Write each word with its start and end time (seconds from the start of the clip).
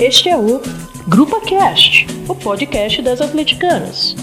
Este 0.00 0.30
é 0.30 0.36
o 0.36 0.62
Grupa 1.06 1.42
Cast, 1.42 2.06
o 2.26 2.34
podcast 2.34 3.02
das 3.02 3.20
atleticanas. 3.20 4.16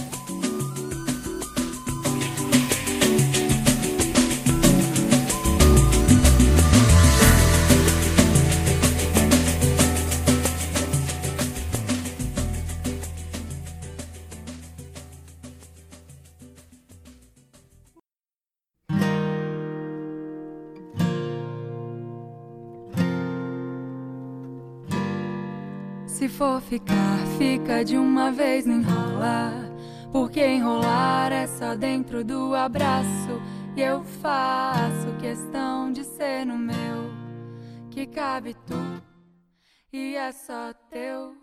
For 26.58 26.62
ficar, 26.62 27.18
fica 27.38 27.86
de 27.86 27.98
uma 27.98 28.32
vez, 28.32 28.66
não 28.66 28.80
enrola. 28.80 29.52
Porque 30.12 30.46
enrolar 30.46 31.32
é 31.32 31.46
só 31.46 31.76
dentro 31.76 32.24
do 32.24 32.56
abraço. 32.56 33.42
E 33.76 33.82
eu 33.82 34.04
faço 34.04 35.16
questão 35.20 35.92
de 35.92 36.04
ser 36.04 36.46
no 36.46 36.58
meu, 36.58 37.12
que 37.92 38.08
cabe 38.08 38.56
tu 38.66 39.04
e 39.94 40.16
é 40.16 40.32
só 40.32 40.74
teu. 40.90 41.36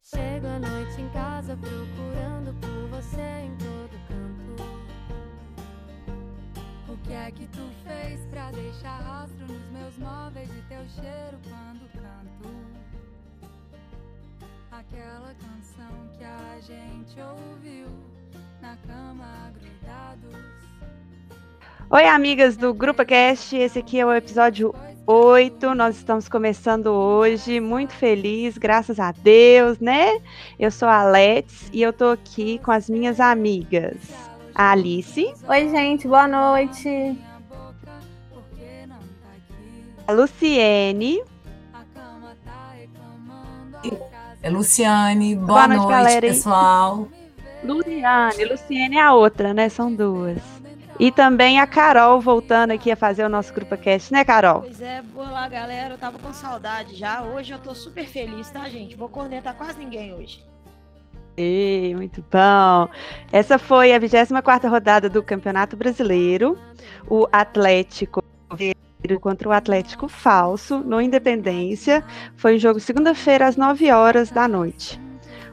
Chego 0.00 0.46
à 0.46 0.58
noite 0.58 1.00
em 1.00 1.08
casa 1.10 1.54
procurando 1.56 2.54
por 2.60 2.88
você 2.88 3.20
em 3.44 3.54
todo 3.56 3.90
canto. 4.08 4.62
O 6.90 6.96
que 7.04 7.12
é 7.12 7.30
que 7.30 7.46
tu 7.48 7.68
fez 7.84 8.24
pra 8.30 8.50
deixar 8.52 9.00
rastro 9.00 9.46
nos 9.46 9.70
meus 9.70 9.98
móveis 9.98 10.48
de 10.48 10.62
teu 10.62 10.82
cheiro 10.88 11.38
quando 11.46 11.92
canto? 11.92 12.77
Aquela 14.78 15.34
canção 15.34 15.90
que 16.16 16.22
a 16.22 16.60
gente 16.60 17.20
ouviu 17.20 17.88
na 18.62 18.76
cama 18.86 19.52
grudados. 19.58 20.40
Oi, 21.90 22.06
amigas 22.06 22.56
do 22.56 22.72
Grupo 22.72 23.04
Cast. 23.04 23.56
Esse 23.56 23.80
aqui 23.80 23.98
é 23.98 24.06
o 24.06 24.14
episódio 24.14 24.72
8. 25.04 25.74
Nós 25.74 25.96
estamos 25.96 26.28
começando 26.28 26.86
hoje, 26.92 27.58
muito 27.58 27.92
feliz, 27.92 28.56
graças 28.56 29.00
a 29.00 29.10
Deus, 29.10 29.80
né? 29.80 30.20
Eu 30.60 30.70
sou 30.70 30.88
a 30.88 31.02
Let's 31.02 31.68
e 31.72 31.82
eu 31.82 31.92
tô 31.92 32.10
aqui 32.10 32.60
com 32.60 32.70
as 32.70 32.88
minhas 32.88 33.18
amigas. 33.18 33.96
A 34.54 34.70
Alice, 34.70 35.34
Oi, 35.48 35.68
gente, 35.70 36.06
boa 36.06 36.28
noite. 36.28 37.18
Tá 37.84 37.98
aqui, 38.38 38.88
a 40.06 40.12
Luciene, 40.12 41.20
É 44.40 44.48
Luciane, 44.50 45.34
boa, 45.34 45.66
Boa 45.66 45.68
noite, 45.68 46.02
noite, 46.02 46.20
pessoal. 46.20 47.08
Luciane. 47.64 48.44
Luciene 48.44 48.96
é 48.96 49.02
a 49.02 49.12
outra, 49.12 49.52
né? 49.52 49.68
São 49.68 49.92
duas. 49.92 50.38
E 50.98 51.10
também 51.12 51.60
a 51.60 51.66
Carol 51.66 52.20
voltando 52.20 52.72
aqui 52.72 52.90
a 52.90 52.96
fazer 52.96 53.24
o 53.24 53.28
nosso 53.28 53.52
Grupo 53.52 53.76
Cast, 53.76 54.12
né, 54.12 54.24
Carol? 54.24 54.62
Pois 54.62 54.80
é, 54.80 55.02
olá 55.14 55.48
galera, 55.48 55.94
eu 55.94 55.98
tava 55.98 56.18
com 56.18 56.32
saudade 56.32 56.96
já. 56.96 57.22
Hoje 57.22 57.52
eu 57.52 57.58
tô 57.58 57.74
super 57.74 58.06
feliz, 58.06 58.50
tá, 58.50 58.68
gente? 58.68 58.96
Vou 58.96 59.08
cornetar 59.08 59.54
quase 59.54 59.78
ninguém 59.78 60.12
hoje. 60.14 60.44
Ei, 61.36 61.94
muito 61.94 62.24
bom. 62.30 62.88
Essa 63.32 63.58
foi 63.58 63.92
a 63.92 64.00
24ª 64.00 64.68
rodada 64.68 65.08
do 65.08 65.22
Campeonato 65.22 65.76
Brasileiro. 65.76 66.58
O 67.08 67.28
Atlético 67.30 68.24
contra 69.20 69.48
o 69.48 69.52
Atlético 69.52 70.08
Falso, 70.08 70.78
no 70.78 71.00
Independência. 71.00 72.04
Foi 72.36 72.56
um 72.56 72.58
jogo 72.58 72.80
segunda-feira 72.80 73.46
às 73.46 73.56
9 73.56 73.90
horas 73.90 74.30
da 74.30 74.48
noite. 74.48 75.00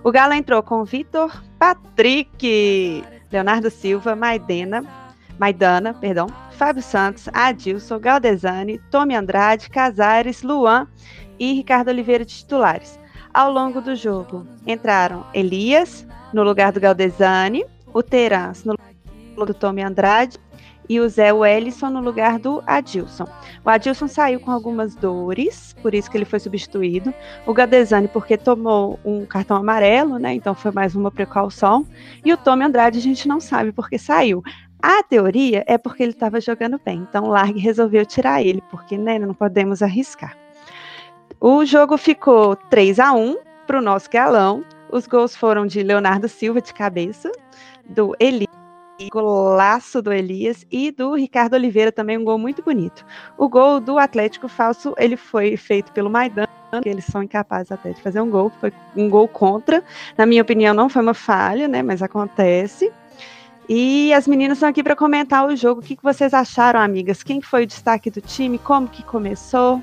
O 0.03 0.11
Galo 0.11 0.33
entrou 0.33 0.61
com 0.61 0.83
Vitor 0.83 1.43
Patrick, 1.57 3.03
Leonardo 3.31 3.69
Silva, 3.69 4.15
Maidena, 4.15 4.83
Maidana, 5.39 5.93
perdão, 5.93 6.27
Fábio 6.51 6.81
Santos, 6.81 7.27
Adilson, 7.33 7.99
Galdesani, 7.99 8.79
Tommy 8.89 9.15
Andrade, 9.15 9.69
Casares, 9.69 10.41
Luan 10.41 10.87
e 11.39 11.53
Ricardo 11.53 11.89
Oliveira 11.89 12.25
de 12.25 12.35
titulares. 12.35 12.99
Ao 13.33 13.51
longo 13.51 13.81
do 13.81 13.95
jogo, 13.95 14.47
entraram 14.65 15.25
Elias 15.33 16.07
no 16.33 16.43
lugar 16.43 16.71
do 16.71 16.79
Galdesani, 16.79 17.65
o 17.93 18.01
Terans 18.01 18.63
no 18.63 18.73
lugar 18.73 19.45
do 19.45 19.53
Tommy 19.53 19.81
Andrade 19.81 20.39
e 20.87 20.99
o 20.99 21.09
Zé 21.09 21.33
Wellison 21.33 21.89
no 21.89 22.01
lugar 22.01 22.39
do 22.39 22.63
Adilson. 22.65 23.25
O 23.63 23.69
Adilson 23.69 24.07
saiu 24.07 24.39
com 24.39 24.51
algumas 24.51 24.95
dores, 24.95 25.75
por 25.81 25.93
isso 25.93 26.09
que 26.09 26.17
ele 26.17 26.25
foi 26.25 26.39
substituído. 26.39 27.13
O 27.45 27.53
Galdesani 27.53 28.07
porque 28.07 28.37
tomou 28.37 28.99
um 29.03 29.25
cartão 29.25 29.57
amarelo, 29.57 30.17
né? 30.17 30.33
Então 30.33 30.53
foi 30.53 30.71
mais 30.71 30.95
uma 30.95 31.11
precaução. 31.11 31.85
E 32.23 32.31
o 32.31 32.37
Tommy 32.37 32.65
Andrade 32.65 32.99
a 32.99 33.01
gente 33.01 33.27
não 33.27 33.39
sabe 33.39 33.71
porque 33.71 33.97
saiu. 33.97 34.43
A 34.81 35.01
teoria 35.03 35.63
é 35.67 35.77
porque 35.77 36.03
ele 36.03 36.11
estava 36.11 36.39
jogando 36.39 36.79
bem. 36.83 37.05
Então 37.09 37.25
o 37.25 37.29
Largue 37.29 37.59
resolveu 37.59 38.05
tirar 38.05 38.43
ele, 38.43 38.61
porque 38.69 38.97
né, 38.97 39.17
não 39.17 39.33
podemos 39.33 39.81
arriscar. 39.81 40.37
O 41.39 41.65
jogo 41.65 41.97
ficou 41.97 42.55
3 42.55 42.99
a 42.99 43.13
1 43.13 43.37
para 43.65 43.79
o 43.79 43.81
nosso 43.81 44.09
galão. 44.09 44.63
Os 44.91 45.07
gols 45.07 45.35
foram 45.35 45.65
de 45.65 45.81
Leonardo 45.81 46.29
Silva 46.29 46.61
de 46.61 46.73
cabeça, 46.73 47.31
do 47.89 48.15
Elias, 48.19 48.54
golaço 49.11 50.01
do 50.01 50.11
Elias 50.11 50.65
e 50.71 50.91
do 50.91 51.15
Ricardo 51.15 51.53
Oliveira 51.53 51.91
também 51.91 52.17
um 52.17 52.23
gol 52.23 52.37
muito 52.37 52.63
bonito. 52.63 53.05
O 53.37 53.49
gol 53.49 53.79
do 53.79 53.97
Atlético 53.97 54.47
Falso, 54.47 54.93
ele 54.97 55.17
foi 55.17 55.57
feito 55.57 55.91
pelo 55.91 56.09
Maidan, 56.09 56.45
que 56.81 56.89
eles 56.89 57.05
são 57.05 57.23
incapazes 57.23 57.71
até 57.71 57.91
de 57.91 58.01
fazer 58.01 58.21
um 58.21 58.29
gol, 58.29 58.51
foi 58.59 58.71
um 58.95 59.09
gol 59.09 59.27
contra. 59.27 59.83
Na 60.17 60.25
minha 60.25 60.41
opinião, 60.41 60.73
não 60.73 60.89
foi 60.89 61.01
uma 61.01 61.13
falha, 61.13 61.67
né, 61.67 61.81
mas 61.81 62.01
acontece. 62.01 62.91
E 63.67 64.13
as 64.13 64.27
meninas 64.27 64.57
estão 64.57 64.69
aqui 64.69 64.83
para 64.83 64.95
comentar 64.95 65.45
o 65.47 65.55
jogo. 65.55 65.81
O 65.81 65.83
que, 65.83 65.95
que 65.95 66.03
vocês 66.03 66.33
acharam, 66.33 66.79
amigas? 66.79 67.23
Quem 67.23 67.41
foi 67.41 67.63
o 67.63 67.67
destaque 67.67 68.11
do 68.11 68.21
time? 68.21 68.59
Como 68.59 68.87
que 68.87 69.03
começou? 69.03 69.81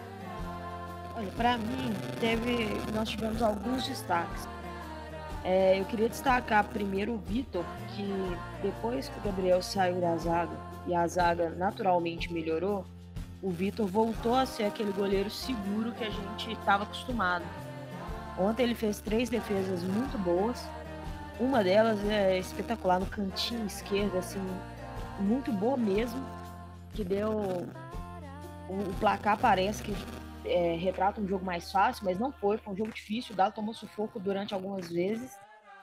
Olha, 1.17 1.29
pra 1.37 1.59
mim, 1.59 1.93
teve. 2.21 2.69
Nós 2.95 3.09
tivemos 3.09 3.43
alguns 3.43 3.87
destaques. 3.87 4.47
É, 5.45 5.81
eu 5.81 5.85
queria 5.85 6.09
destacar 6.09 6.65
primeiro 6.65 7.15
o 7.15 7.19
Vitor, 7.19 7.65
que 7.97 8.07
depois 8.63 9.09
que 9.09 9.19
o 9.19 9.23
Gabriel 9.23 9.61
saiu 9.61 10.01
da 10.01 10.17
zaga 10.17 10.57
e 10.87 10.95
a 10.95 11.07
zaga 11.07 11.51
naturalmente 11.51 12.33
melhorou, 12.33 12.85
o 13.43 13.51
Vitor 13.51 13.87
voltou 13.87 14.37
a 14.37 14.47
ser 14.47 14.65
aquele 14.65 14.93
goleiro 14.93 15.29
seguro 15.29 15.91
que 15.93 16.05
a 16.05 16.11
gente 16.11 16.53
estava 16.53 16.85
acostumado. 16.85 17.45
Ontem 18.39 18.63
ele 18.63 18.75
fez 18.75 19.01
três 19.01 19.29
defesas 19.29 19.83
muito 19.83 20.17
boas. 20.17 20.65
Uma 21.41 21.65
delas 21.65 21.99
é 22.09 22.39
espetacular 22.39 23.01
no 23.01 23.07
cantinho 23.07 23.67
esquerdo, 23.67 24.17
assim, 24.17 24.41
muito 25.19 25.53
boa 25.53 25.77
mesmo, 25.77 26.25
que 26.95 27.03
deu 27.03 27.67
o, 28.69 28.95
placar 29.01 29.37
parece 29.37 29.83
que 29.83 29.95
é, 30.45 30.77
retrata 30.77 31.21
um 31.21 31.27
jogo 31.27 31.45
mais 31.45 31.71
fácil, 31.71 32.05
mas 32.05 32.19
não 32.19 32.33
foi, 32.33 32.59
foi 32.59 32.73
um 32.73 32.77
jogo 32.77 32.93
difícil. 32.93 33.35
O 33.35 33.37
Galo 33.37 33.53
tomou 33.53 33.75
sufoco 33.75 34.19
durante 34.19 34.55
algumas 34.55 34.91
vezes 34.91 35.39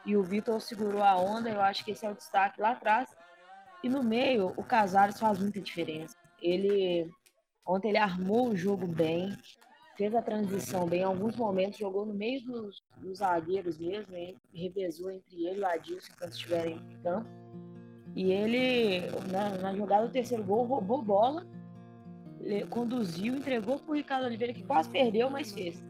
e 0.05 0.15
o 0.15 0.23
Vitor 0.23 0.59
segurou 0.61 1.03
a 1.03 1.15
onda. 1.17 1.49
Eu 1.49 1.61
acho 1.61 1.83
que 1.83 1.91
esse 1.91 2.05
é 2.05 2.09
o 2.09 2.15
destaque 2.15 2.61
lá 2.61 2.71
atrás. 2.71 3.09
E 3.83 3.89
no 3.89 4.03
meio, 4.03 4.53
o 4.57 4.63
Casares 4.63 5.19
faz 5.19 5.39
muita 5.39 5.61
diferença. 5.61 6.17
Ele 6.41 7.09
ontem 7.65 7.89
ele 7.89 7.97
armou 7.97 8.49
o 8.49 8.55
jogo 8.55 8.87
bem, 8.87 9.37
fez 9.95 10.15
a 10.15 10.21
transição 10.21 10.87
bem. 10.87 11.01
Em 11.01 11.03
alguns 11.03 11.35
momentos 11.35 11.77
jogou 11.77 12.05
no 12.05 12.13
meio 12.13 12.43
dos, 12.43 12.81
dos 12.97 13.19
zagueiros 13.19 13.77
mesmo, 13.77 14.15
e 14.15 14.35
revezou 14.53 15.11
entre 15.11 15.45
ele 15.45 15.59
e 15.59 15.61
o 15.61 15.67
Adilson 15.67 16.11
quando 16.17 16.31
estiverem 16.31 16.77
em 16.77 17.01
campo. 17.03 17.29
E 18.15 18.31
ele, 18.31 19.01
na, 19.31 19.49
na 19.57 19.75
jogada 19.75 20.07
do 20.07 20.11
terceiro 20.11 20.43
gol, 20.43 20.65
roubou 20.65 21.01
bola 21.01 21.45
conduziu, 22.69 23.35
entregou 23.35 23.79
pro 23.79 23.93
Ricardo 23.93 24.25
Oliveira, 24.25 24.53
que 24.53 24.63
quase 24.63 24.89
perdeu, 24.89 25.29
mas 25.29 25.51
fez. 25.51 25.83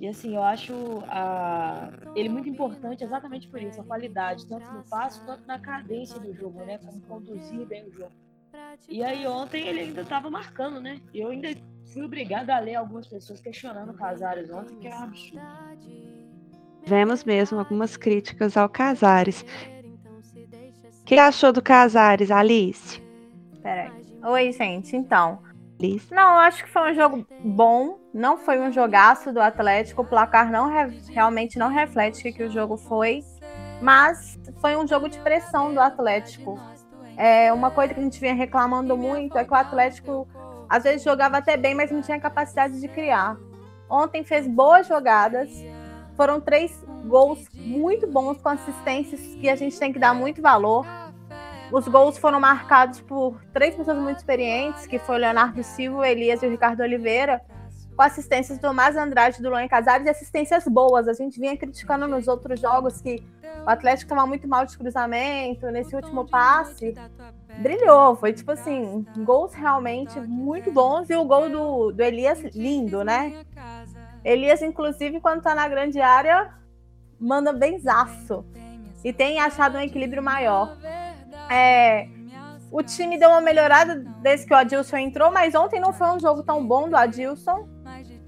E 0.00 0.06
assim, 0.06 0.36
eu 0.36 0.42
acho 0.42 0.72
a... 1.08 1.90
ele 2.14 2.28
muito 2.28 2.48
importante 2.48 3.02
exatamente 3.02 3.48
por 3.48 3.60
isso, 3.60 3.80
a 3.80 3.84
qualidade, 3.84 4.46
tanto 4.46 4.70
no 4.72 4.84
passo 4.84 5.24
quanto 5.24 5.44
na 5.46 5.58
cadência 5.58 6.20
do 6.20 6.32
jogo, 6.32 6.64
né? 6.64 6.78
Como 6.78 7.00
conduzir 7.00 7.66
bem 7.66 7.84
o 7.84 7.92
jogo. 7.92 8.12
E 8.88 9.02
aí 9.02 9.26
ontem 9.26 9.66
ele 9.66 9.80
ainda 9.80 10.02
estava 10.02 10.30
marcando, 10.30 10.80
né? 10.80 11.00
Eu 11.12 11.30
ainda 11.30 11.48
fui 11.92 12.02
obrigada 12.02 12.54
a 12.54 12.60
ler 12.60 12.76
algumas 12.76 13.08
pessoas 13.08 13.40
questionando 13.40 13.90
o 13.90 13.94
Casares 13.94 14.50
ontem, 14.50 14.76
que 14.78 14.86
é 14.86 14.94
um 14.94 15.02
absurdo. 15.02 15.42
Tivemos 16.84 17.24
mesmo 17.24 17.58
algumas 17.58 17.96
críticas 17.96 18.56
ao 18.56 18.68
Casares. 18.68 19.44
O 21.00 21.04
que 21.04 21.18
achou 21.18 21.52
do 21.52 21.60
Casares, 21.60 22.30
Alice? 22.30 23.02
Peraí. 23.62 23.90
Oi, 24.24 24.52
gente. 24.52 24.96
Então, 24.96 25.42
Não, 26.10 26.32
eu 26.34 26.38
acho 26.40 26.64
que 26.64 26.70
foi 26.70 26.90
um 26.90 26.94
jogo 26.94 27.26
bom. 27.44 27.98
Não 28.12 28.36
foi 28.36 28.58
um 28.60 28.72
jogaço 28.72 29.32
do 29.32 29.40
Atlético. 29.40 30.02
O 30.02 30.04
placar 30.04 30.50
não 30.50 30.68
re- 30.68 31.00
realmente 31.10 31.58
não 31.58 31.68
reflete 31.68 32.20
o 32.20 32.22
que, 32.22 32.32
que 32.32 32.42
o 32.42 32.50
jogo 32.50 32.76
foi. 32.76 33.22
Mas 33.80 34.38
foi 34.60 34.76
um 34.76 34.86
jogo 34.86 35.08
de 35.08 35.18
pressão 35.20 35.72
do 35.72 35.80
Atlético. 35.80 36.58
É, 37.16 37.52
uma 37.52 37.70
coisa 37.70 37.94
que 37.94 38.00
a 38.00 38.02
gente 38.02 38.20
vinha 38.20 38.34
reclamando 38.34 38.96
muito 38.96 39.38
é 39.38 39.44
que 39.44 39.52
o 39.52 39.56
Atlético 39.56 40.26
às 40.68 40.82
vezes 40.82 41.02
jogava 41.02 41.38
até 41.38 41.56
bem, 41.56 41.74
mas 41.74 41.90
não 41.90 42.02
tinha 42.02 42.18
capacidade 42.20 42.80
de 42.80 42.88
criar. 42.88 43.36
Ontem 43.88 44.24
fez 44.24 44.46
boas 44.46 44.86
jogadas. 44.86 45.48
Foram 46.16 46.40
três 46.40 46.84
gols 47.06 47.46
muito 47.54 48.06
bons, 48.08 48.38
com 48.42 48.48
assistências 48.48 49.20
que 49.36 49.48
a 49.48 49.54
gente 49.54 49.78
tem 49.78 49.92
que 49.92 49.98
dar 50.00 50.12
muito 50.12 50.42
valor. 50.42 50.84
Os 51.70 51.86
gols 51.86 52.16
foram 52.16 52.40
marcados 52.40 53.00
por 53.00 53.38
três 53.52 53.74
pessoas 53.74 53.98
muito 53.98 54.18
experientes, 54.18 54.86
que 54.86 54.98
foi 54.98 55.16
o 55.16 55.18
Leonardo 55.18 55.62
Silva, 55.62 55.98
o 55.98 56.04
Elias 56.04 56.42
e 56.42 56.46
o 56.46 56.50
Ricardo 56.50 56.80
Oliveira, 56.80 57.42
com 57.94 58.02
assistências 58.02 58.56
do 58.58 58.62
Tomás 58.62 58.96
Andrade 58.96 59.42
do 59.42 59.50
Luan 59.50 59.68
Casares 59.68 60.06
e 60.06 60.10
assistências 60.10 60.64
boas. 60.66 61.06
A 61.06 61.12
gente 61.12 61.38
vinha 61.38 61.56
criticando 61.58 62.08
nos 62.08 62.26
outros 62.26 62.58
jogos 62.58 63.02
que 63.02 63.22
o 63.66 63.68
Atlético 63.68 64.10
estava 64.10 64.26
muito 64.26 64.48
mal 64.48 64.64
de 64.64 64.78
cruzamento, 64.78 65.66
nesse 65.66 65.94
último 65.94 66.26
passe. 66.26 66.94
Brilhou, 67.58 68.16
foi 68.16 68.32
tipo 68.32 68.52
assim, 68.52 69.04
gols 69.18 69.52
realmente 69.52 70.18
muito 70.20 70.72
bons 70.72 71.10
e 71.10 71.16
o 71.16 71.24
gol 71.24 71.50
do, 71.50 71.92
do 71.92 72.02
Elias 72.02 72.40
lindo, 72.54 73.04
né? 73.04 73.44
Elias, 74.24 74.62
inclusive, 74.62 75.20
quando 75.20 75.42
tá 75.42 75.54
na 75.54 75.68
grande 75.68 76.00
área, 76.00 76.54
manda 77.20 77.52
benzaço. 77.52 78.44
E 79.04 79.12
tem 79.12 79.38
achado 79.38 79.76
um 79.76 79.80
equilíbrio 79.80 80.22
maior. 80.22 80.76
É, 81.50 82.08
o 82.70 82.82
time 82.82 83.18
deu 83.18 83.30
uma 83.30 83.40
melhorada 83.40 84.04
desde 84.22 84.46
que 84.46 84.52
o 84.52 84.56
Adilson 84.56 84.96
entrou, 84.98 85.30
mas 85.30 85.54
ontem 85.54 85.80
não 85.80 85.92
foi 85.92 86.08
um 86.08 86.20
jogo 86.20 86.42
tão 86.42 86.66
bom 86.66 86.88
do 86.88 86.96
Adilson. 86.96 87.68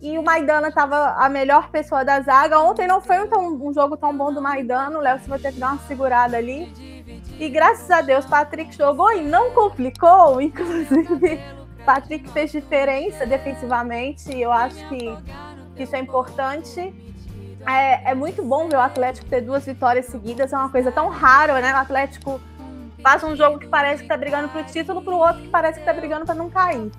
E 0.01 0.19
o 0.19 0.23
Maidana 0.23 0.69
estava 0.69 1.15
a 1.19 1.29
melhor 1.29 1.71
pessoa 1.71 2.03
da 2.03 2.21
zaga. 2.23 2.59
Ontem 2.59 2.87
não 2.87 3.03
foi 3.03 3.19
um, 3.21 3.69
um 3.69 3.73
jogo 3.73 3.99
tão 3.99 4.17
bom 4.17 4.33
do 4.33 4.41
Maidana. 4.41 4.99
O 4.99 5.03
Léo 5.03 5.19
Silva 5.19 5.39
teve 5.39 5.55
que 5.55 5.61
dar 5.61 5.73
uma 5.73 5.83
segurada 5.83 6.39
ali. 6.39 6.73
E 7.39 7.49
graças 7.51 7.91
a 7.91 8.01
Deus, 8.01 8.25
Patrick 8.25 8.75
jogou 8.75 9.13
e 9.13 9.21
não 9.21 9.51
complicou. 9.53 10.41
Inclusive, 10.43 11.39
Patrick 11.85 12.31
fez 12.31 12.51
diferença 12.51 13.27
defensivamente. 13.27 14.35
Eu 14.35 14.51
acho 14.51 14.89
que 14.89 15.15
que 15.81 15.85
isso 15.85 15.97
é 15.97 15.99
importante. 15.99 16.95
É, 17.67 18.11
é, 18.11 18.15
muito 18.15 18.43
bom 18.43 18.69
ver 18.69 18.77
o 18.77 18.81
Atlético 18.81 19.29
ter 19.29 19.41
duas 19.41 19.65
vitórias 19.65 20.07
seguidas, 20.07 20.53
é 20.53 20.57
uma 20.57 20.71
coisa 20.71 20.93
tão 20.93 21.09
rara, 21.09 21.61
né? 21.61 21.73
O 21.75 21.77
Atlético 21.79 22.41
faz 23.03 23.23
um 23.25 23.35
jogo 23.35 23.59
que 23.59 23.67
parece 23.67 24.03
que 24.03 24.09
tá 24.09 24.17
brigando 24.17 24.49
pro 24.49 24.65
título, 24.65 25.03
pro 25.03 25.17
outro 25.17 25.43
que 25.43 25.49
parece 25.49 25.81
que 25.81 25.85
tá 25.85 25.93
brigando 25.93 26.27
para 26.27 26.35
não 26.35 26.51
cair. 26.51 26.91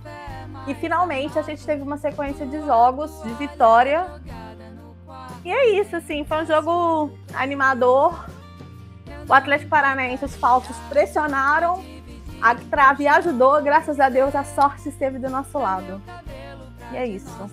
E 0.67 0.73
finalmente 0.75 1.37
a 1.39 1.41
gente 1.41 1.65
teve 1.65 1.81
uma 1.81 1.97
sequência 1.97 2.45
de 2.45 2.59
jogos 2.61 3.11
de 3.23 3.33
vitória. 3.33 4.05
E 5.43 5.51
é 5.51 5.79
isso, 5.79 5.95
assim, 5.95 6.23
foi 6.23 6.43
um 6.43 6.45
jogo 6.45 7.11
animador. 7.33 8.25
O 9.27 9.33
Atlético 9.33 9.69
Paranaense, 9.69 10.25
os 10.25 10.35
falsos 10.35 10.75
pressionaram, 10.89 11.83
a 12.41 12.55
trave 12.55 13.07
ajudou, 13.07 13.61
graças 13.61 13.99
a 13.99 14.09
Deus 14.09 14.35
a 14.35 14.43
sorte 14.43 14.89
esteve 14.89 15.19
do 15.19 15.29
nosso 15.29 15.57
lado. 15.57 16.01
E 16.91 16.97
é 16.97 17.07
isso. 17.07 17.49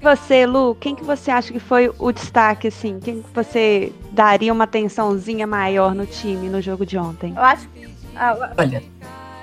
Você, 0.00 0.46
Lu, 0.46 0.74
quem 0.74 0.94
que 0.94 1.02
você 1.04 1.30
acha 1.30 1.52
que 1.52 1.58
foi 1.58 1.92
o 1.98 2.12
destaque, 2.12 2.68
assim? 2.68 3.00
Quem 3.00 3.22
que 3.22 3.34
você 3.34 3.92
daria 4.12 4.52
uma 4.52 4.64
atençãozinha 4.64 5.46
maior 5.46 5.94
no 5.94 6.06
time 6.06 6.48
no 6.48 6.60
jogo 6.60 6.84
de 6.84 6.98
ontem? 6.98 7.32
Eu 7.34 7.42
acho 7.42 7.68
que. 7.68 7.88
Ah, 8.14 8.52
Olha, 8.56 8.82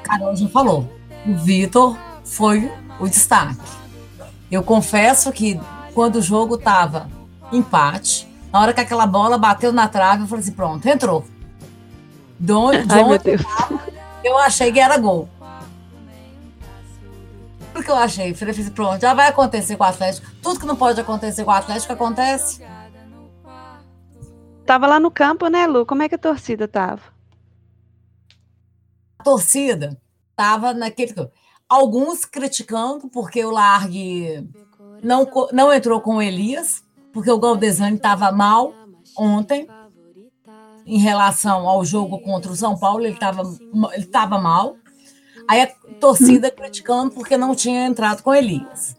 Carol 0.03 0.35
já 0.35 0.47
falou. 0.47 0.89
O 1.25 1.35
Vitor 1.35 1.97
foi 2.23 2.71
o 2.99 3.07
destaque. 3.07 3.59
Eu 4.51 4.63
confesso 4.63 5.31
que 5.31 5.59
quando 5.93 6.17
o 6.17 6.21
jogo 6.21 6.57
tava 6.57 7.09
empate, 7.51 8.27
na 8.51 8.61
hora 8.61 8.73
que 8.73 8.81
aquela 8.81 9.07
bola 9.07 9.37
bateu 9.37 9.71
na 9.71 9.87
trave, 9.87 10.23
eu 10.23 10.27
falei 10.27 10.43
assim: 10.43 10.53
pronto, 10.53 10.87
entrou. 10.87 11.25
De 12.39 12.51
onde, 12.51 12.85
de 12.85 12.93
Ai, 12.93 13.19
Deus. 13.19 13.41
eu 14.23 14.37
achei 14.37 14.71
que 14.71 14.79
era 14.79 14.97
gol. 14.97 15.29
Porque 17.83 17.91
eu 17.91 17.97
achei, 17.97 18.33
falei 18.33 18.55
pronto, 18.69 19.01
já 19.01 19.13
vai 19.13 19.27
acontecer 19.27 19.75
com 19.75 19.83
o 19.83 19.87
Atlético. 19.87 20.25
Tudo 20.41 20.57
que 20.57 20.65
não 20.65 20.77
pode 20.77 21.01
acontecer 21.01 21.43
com 21.43 21.51
o 21.51 21.53
Atlético 21.53 21.91
acontece. 21.91 22.63
Tava 24.65 24.87
lá 24.87 25.01
no 25.01 25.11
campo, 25.11 25.47
né, 25.49 25.67
Lu? 25.67 25.85
Como 25.85 26.01
é 26.01 26.07
que 26.07 26.15
a 26.15 26.17
torcida 26.17 26.65
tava? 26.65 27.01
A 29.19 29.23
torcida 29.23 29.99
tava 30.33 30.73
naquele. 30.73 31.13
Alguns 31.67 32.23
criticando 32.23 33.09
porque 33.09 33.43
o 33.43 33.51
Largue 33.51 34.49
não, 35.03 35.29
não 35.51 35.73
entrou 35.73 35.99
com 35.99 36.15
o 36.15 36.21
Elias, 36.21 36.85
porque 37.11 37.29
o 37.29 37.37
Galdesani 37.37 37.97
estava 37.97 38.31
mal 38.31 38.73
ontem 39.17 39.67
em 40.85 40.99
relação 40.99 41.67
ao 41.67 41.83
jogo 41.83 42.17
contra 42.19 42.49
o 42.49 42.55
São 42.55 42.77
Paulo, 42.79 43.03
ele 43.03 43.15
estava 43.15 43.43
ele 43.93 44.05
tava 44.05 44.39
mal. 44.39 44.77
Aí 45.47 45.61
a 45.61 45.67
torcida 45.99 46.49
criticando 46.49 47.11
porque 47.11 47.37
não 47.37 47.55
tinha 47.55 47.85
entrado 47.85 48.23
com 48.23 48.33
Elias. 48.33 48.95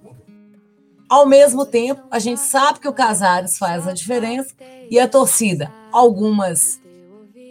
Ao 1.09 1.27
mesmo 1.27 1.67
tempo, 1.67 2.03
a 2.11 2.19
gente 2.19 2.41
sabe 2.41 2.81
que 2.81 2.89
o 2.89 2.93
Casares 2.93 3.59
faz 3.59 3.87
a 3.87 3.93
diferença 3.93 4.55
e 4.91 4.99
a 4.99 5.07
torcida, 5.07 5.73
algumas 5.93 6.81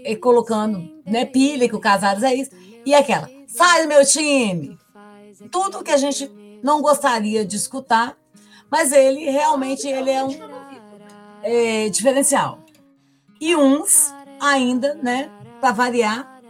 eh, 0.04 0.16
colocando 0.16 0.92
né, 1.06 1.26
pilha 1.26 1.70
que 1.70 1.76
o 1.76 1.80
Casares 1.80 2.24
é 2.24 2.34
isso, 2.34 2.52
e 2.86 2.94
aquela, 2.94 3.30
sai 3.48 3.84
do 3.84 3.88
meu 3.88 4.06
time! 4.06 4.78
Tudo 5.52 5.84
que 5.84 5.92
a 5.92 5.98
gente 5.98 6.30
não 6.64 6.82
gostaria 6.82 7.46
de 7.46 7.56
escutar, 7.56 8.18
mas 8.70 8.92
ele 8.92 9.30
realmente 9.30 9.88
ele 9.88 10.10
é 10.10 10.24
um 10.24 10.36
eh, 11.44 11.90
diferencial. 11.90 12.60
E 13.40 13.56
uns 13.56 14.14
ainda, 14.40 14.96
né, 14.96 15.30
para 15.60 15.72
variar, 15.72 16.42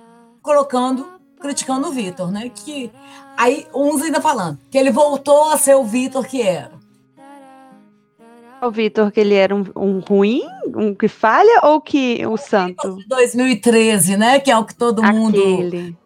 colocando, 0.41 1.12
criticando 1.43 1.89
o 1.89 1.91
Vitor, 1.91 2.31
né? 2.31 2.49
Que 2.49 2.89
aí 3.37 3.67
uns 3.75 4.01
ainda 4.01 4.19
falando 4.21 4.57
que 4.71 4.77
ele 4.77 4.89
voltou 4.89 5.49
a 5.51 5.57
ser 5.57 5.75
o 5.75 5.83
Vitor 5.83 6.25
que 6.25 6.41
era. 6.41 6.71
O 8.61 8.71
Vitor, 8.71 9.11
que 9.11 9.19
ele 9.19 9.33
era 9.35 9.53
um, 9.53 9.65
um 9.75 9.99
ruim, 9.99 10.41
um 10.73 10.95
que 10.95 11.09
falha, 11.09 11.59
ou 11.63 11.81
que 11.81 12.25
o 12.25 12.37
santo? 12.37 12.97
2013, 13.09 14.15
né? 14.15 14.39
Que 14.39 14.49
é 14.49 14.57
o 14.57 14.63
que 14.63 14.73
todo 14.73 15.03
mundo 15.03 15.37
Aquele. 15.37 15.97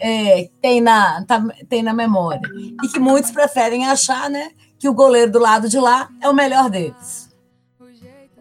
é, 0.00 0.48
tem, 0.60 0.80
na, 0.80 1.24
tá- 1.24 1.44
tem 1.68 1.82
na 1.82 1.92
memória. 1.92 2.40
E 2.84 2.88
que 2.88 3.00
muitos 3.00 3.32
preferem 3.32 3.84
achar, 3.88 4.30
né? 4.30 4.50
Que 4.78 4.88
o 4.88 4.94
goleiro 4.94 5.32
do 5.32 5.40
lado 5.40 5.68
de 5.68 5.78
lá 5.80 6.08
é 6.20 6.28
o 6.28 6.32
melhor 6.34 6.70
deles. 6.70 7.21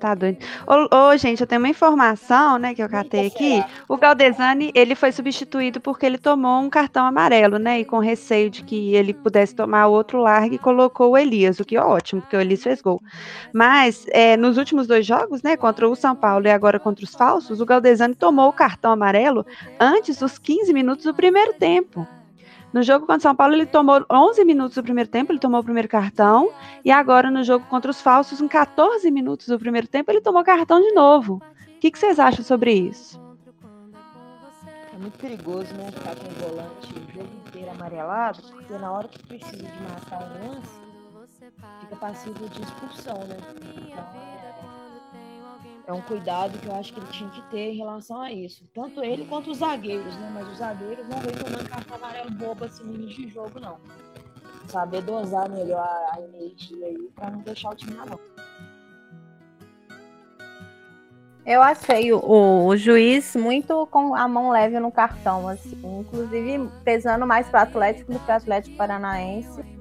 Tá 0.02 0.16
doido. 0.16 0.40
Ô, 0.66 0.96
ô, 0.96 1.16
gente, 1.16 1.42
eu 1.42 1.48
tenho 1.48 1.62
uma 1.62 1.70
informação, 1.70 2.58
né, 2.58 2.74
que 2.74 2.82
eu 2.82 2.90
catei 2.90 3.28
aqui. 3.28 3.64
O 3.88 3.98
Galdesani, 3.98 4.72
ele 4.74 4.96
foi 4.96 5.12
substituído 5.12 5.80
porque 5.80 6.08
ele 6.08 6.18
tomou 6.18 6.60
um 6.60 6.72
cartão 6.72 7.06
amarelo, 7.06 7.60
né, 7.60 7.82
e 7.82 7.86
com 7.86 8.00
receio 8.00 8.50
de 8.50 8.64
que 8.64 8.96
ele 8.96 9.14
pudesse 9.14 9.54
tomar 9.54 9.86
outro 9.86 10.20
largue, 10.20 10.58
colocou 10.58 11.12
o 11.12 11.18
Elias, 11.18 11.60
o 11.60 11.66
que 11.66 11.76
é 11.76 11.82
ótimo, 11.84 12.20
porque 12.20 12.36
o 12.36 12.42
Elias 12.42 12.64
fez 12.64 12.82
gol. 12.82 13.00
Mas, 13.54 14.08
é, 14.10 14.36
nos 14.36 14.58
últimos 14.58 14.88
dois 14.88 15.06
jogos, 15.06 15.44
né, 15.44 15.56
contra 15.56 15.88
o 15.88 15.96
São 15.96 16.16
Paulo 16.16 16.48
e 16.48 16.52
agora 16.52 16.80
contra 16.80 17.06
os 17.06 17.14
Falsos, 17.14 17.62
o 17.62 17.66
Galdesani 17.66 18.16
tomou 18.16 18.50
o 18.50 18.54
cartão 18.54 18.92
amarelo 18.92 19.46
antes 19.80 20.18
dos 20.18 20.40
15 20.40 20.74
minutos 20.74 21.06
do 21.06 21.14
primeiro 21.14 21.54
tempo. 21.54 22.08
No 22.74 22.82
jogo 22.84 23.06
contra 23.06 23.18
o 23.18 23.22
São 23.22 23.36
Paulo, 23.36 23.54
ele 23.54 23.66
tomou 23.66 24.06
11 24.10 24.46
minutos 24.46 24.76
do 24.76 24.84
primeiro 24.84 25.10
tempo, 25.10 25.32
ele 25.32 25.40
tomou 25.40 25.60
o 25.60 25.64
primeiro 25.64 25.90
cartão, 25.90 26.52
e 26.86 26.92
agora 26.92 27.30
no 27.30 27.44
jogo 27.44 27.66
contra 27.68 27.92
os 27.92 28.00
falsos, 28.00 28.40
em 28.40 28.48
14 28.48 29.12
minutos 29.12 29.48
do 29.48 29.60
primeiro 29.60 29.88
tempo, 29.88 30.10
ele 30.10 30.22
tomou 30.22 30.44
cartão 30.44 30.80
de 30.82 30.94
novo. 30.94 31.42
O 31.76 31.80
que, 31.82 31.92
que 31.92 32.00
vocês 32.00 32.18
acham 32.18 32.46
sobre 32.46 32.72
isso? 32.74 33.20
É 34.94 34.98
muito 34.98 35.18
perigoso, 35.18 35.74
né? 35.76 35.92
Ficar 35.92 36.16
com 36.16 36.28
o 36.28 36.50
volante 36.50 36.94
o 36.94 37.14
jogo 37.14 37.30
inteiro 37.48 37.72
amarelado, 37.72 38.42
porque 38.44 38.74
na 38.74 38.92
hora 38.92 39.08
que 39.08 39.22
precisa 39.28 39.58
de 39.58 39.84
matar 39.84 40.24
um 40.24 40.48
lance, 40.48 40.80
fica 41.82 41.96
passivo 41.98 42.48
de 42.50 42.62
expulsão, 42.62 43.18
né? 43.28 43.38
Então, 43.76 44.06
é, 45.88 45.94
um 45.94 46.02
cuidado 46.02 46.58
que 46.60 46.68
eu 46.68 46.76
acho 46.76 46.94
que 46.94 47.00
ele 47.00 47.08
tinha 47.08 47.30
que 47.30 47.42
ter 47.50 47.72
em 47.72 47.78
relação 47.78 48.22
a 48.22 48.32
isso. 48.32 48.64
Tanto 48.74 49.04
ele 49.04 49.26
quanto 49.26 49.52
os 49.52 49.58
zagueiros, 49.58 50.16
né? 50.18 50.32
Mas 50.34 50.48
os 50.48 50.58
zagueiros 50.58 51.08
não 51.08 51.20
vem 51.20 51.34
tomando 51.34 51.70
cartão 51.70 51.96
amarelo 51.98 52.32
bobo 52.32 52.66
assim 52.66 52.84
no 52.84 52.96
início 52.96 53.26
de 53.26 53.30
jogo, 53.30 53.60
não. 53.60 53.78
Saber 54.68 55.02
dosar 55.02 55.50
melhor 55.50 55.88
a 56.12 56.22
energia 56.22 56.86
aí 56.86 57.10
pra 57.16 57.32
não 57.32 57.40
deixar 57.40 57.72
o 57.72 57.76
time 57.76 57.94
na 57.94 58.06
mão. 58.06 58.20
Eu 61.44 61.62
achei 61.62 62.14
o, 62.14 62.68
o 62.68 62.78
juiz 62.78 63.36
muito 63.36 63.88
com 63.88 64.14
a 64.16 64.28
mão 64.28 64.52
leve 64.52 64.80
no 64.80 64.92
cartão, 64.92 65.48
assim, 65.48 65.76
inclusive 66.00 66.70
pesando 66.84 67.26
mais 67.26 67.50
para 67.50 67.62
o 67.62 67.64
Atlético 67.64 68.14
do 68.14 68.20
que 68.20 68.32
o 68.32 68.36
Atlético 68.36 68.78
Paranaense. 68.78 69.81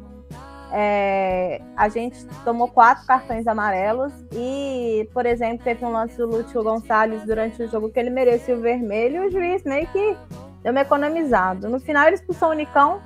É, 0.72 1.60
a 1.76 1.88
gente 1.88 2.24
tomou 2.44 2.68
quatro 2.68 3.04
cartões 3.04 3.46
amarelos 3.46 4.12
e, 4.32 5.08
por 5.12 5.26
exemplo, 5.26 5.64
teve 5.64 5.84
um 5.84 5.90
lance 5.90 6.16
do 6.16 6.26
Lúcio 6.26 6.62
Gonçalves 6.62 7.24
durante 7.24 7.62
o 7.62 7.68
jogo 7.68 7.90
que 7.90 7.98
ele 7.98 8.10
merecia 8.10 8.56
o 8.56 8.60
vermelho 8.60 9.24
e 9.24 9.26
o 9.26 9.30
juiz 9.30 9.64
meio 9.64 9.86
que 9.88 10.16
deu 10.62 10.72
uma 10.72 10.82
economizado. 10.82 11.68
No 11.68 11.80
final 11.80 12.06
ele 12.06 12.14
expulsou 12.14 12.50
o 12.50 12.54
Nicão 12.54 13.00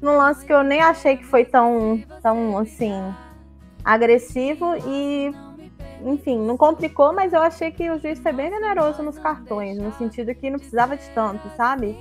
num 0.00 0.16
lance 0.16 0.46
que 0.46 0.52
eu 0.52 0.62
nem 0.62 0.80
achei 0.80 1.16
que 1.16 1.24
foi 1.24 1.44
tão, 1.44 2.00
tão 2.22 2.56
assim, 2.58 2.94
agressivo 3.84 4.76
e 4.86 5.34
enfim, 6.04 6.38
não 6.38 6.56
complicou, 6.56 7.12
mas 7.12 7.32
eu 7.32 7.42
achei 7.42 7.72
que 7.72 7.90
o 7.90 7.98
juiz 7.98 8.20
foi 8.20 8.32
bem 8.32 8.50
generoso 8.50 9.02
nos 9.02 9.18
cartões, 9.18 9.76
no 9.78 9.92
sentido 9.94 10.34
que 10.34 10.48
não 10.48 10.58
precisava 10.58 10.96
de 10.96 11.08
tanto, 11.10 11.48
sabe? 11.56 11.96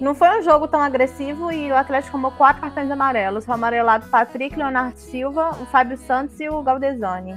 Não 0.00 0.14
foi 0.14 0.38
um 0.38 0.42
jogo 0.42 0.66
tão 0.66 0.80
agressivo 0.80 1.52
e 1.52 1.70
o 1.70 1.76
Atlético 1.76 2.12
tomou 2.12 2.30
quatro 2.30 2.62
cartões 2.62 2.90
amarelos. 2.90 3.44
Foi 3.44 3.54
amarelado 3.54 4.06
o 4.06 4.08
Patrick, 4.08 4.56
Leonardo 4.56 4.96
Silva, 4.96 5.50
o 5.60 5.66
Fábio 5.66 5.98
Santos 5.98 6.40
e 6.40 6.48
o 6.48 6.62
Galdesani. 6.62 7.36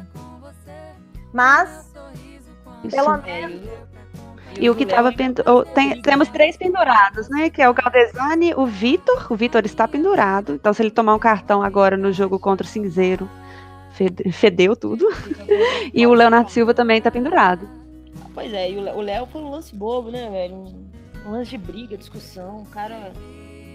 Mas, 1.33 1.93
pelo 2.89 3.17
menos. 3.17 3.61
E 4.57 4.69
o 4.69 4.75
que 4.75 4.83
estava 4.83 5.11
tem, 5.11 6.01
temos 6.01 6.29
três 6.29 6.55
pendurados, 6.55 7.27
né? 7.27 7.49
Que 7.49 7.61
é 7.61 7.69
o 7.69 7.73
Galdesani, 7.73 8.53
o 8.55 8.65
Vitor. 8.65 9.27
O 9.29 9.35
Vitor 9.35 9.65
está 9.65 9.85
pendurado. 9.85 10.53
Então, 10.53 10.71
se 10.73 10.81
ele 10.81 10.91
tomar 10.91 11.15
um 11.15 11.19
cartão 11.19 11.61
agora 11.61 11.97
no 11.97 12.13
jogo 12.13 12.39
contra 12.39 12.65
o 12.65 12.69
Cinzeiro, 12.69 13.29
fedeu 14.31 14.75
tudo. 14.75 15.05
e 15.93 16.07
o 16.07 16.13
Leonardo 16.13 16.49
Silva 16.49 16.73
também 16.73 16.99
está 16.99 17.11
pendurado. 17.11 17.67
Pois 18.33 18.53
é, 18.53 18.71
e 18.71 18.77
o 18.77 19.01
Léo 19.01 19.25
foi 19.27 19.41
um 19.41 19.49
lance 19.49 19.75
bobo, 19.75 20.09
né, 20.09 20.29
velho? 20.29 20.83
Lance 21.25 21.51
de 21.51 21.57
briga, 21.57 21.97
discussão. 21.97 22.63
O 22.63 22.65
cara. 22.65 23.13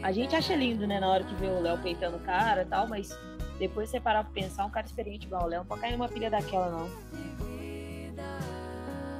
A 0.02 0.12
gente 0.12 0.36
acha 0.36 0.54
lindo, 0.54 0.86
né, 0.86 1.00
na 1.00 1.08
hora 1.08 1.24
que 1.24 1.34
vê 1.34 1.46
o 1.46 1.60
Léo 1.60 1.78
peitando 1.78 2.18
o 2.18 2.20
cara 2.20 2.62
e 2.62 2.66
tal, 2.66 2.88
mas 2.88 3.18
depois 3.58 3.90
você 3.90 3.98
parar 3.98 4.22
pra 4.22 4.32
pensar, 4.32 4.64
um 4.64 4.70
cara 4.70 4.86
experiente 4.86 5.26
igual 5.26 5.44
o 5.44 5.46
Léo 5.48 5.60
não 5.60 5.66
pode 5.66 5.80
cair 5.80 5.92
numa 5.92 6.08
pilha 6.08 6.30
daquela, 6.30 6.70
não. 6.70 6.88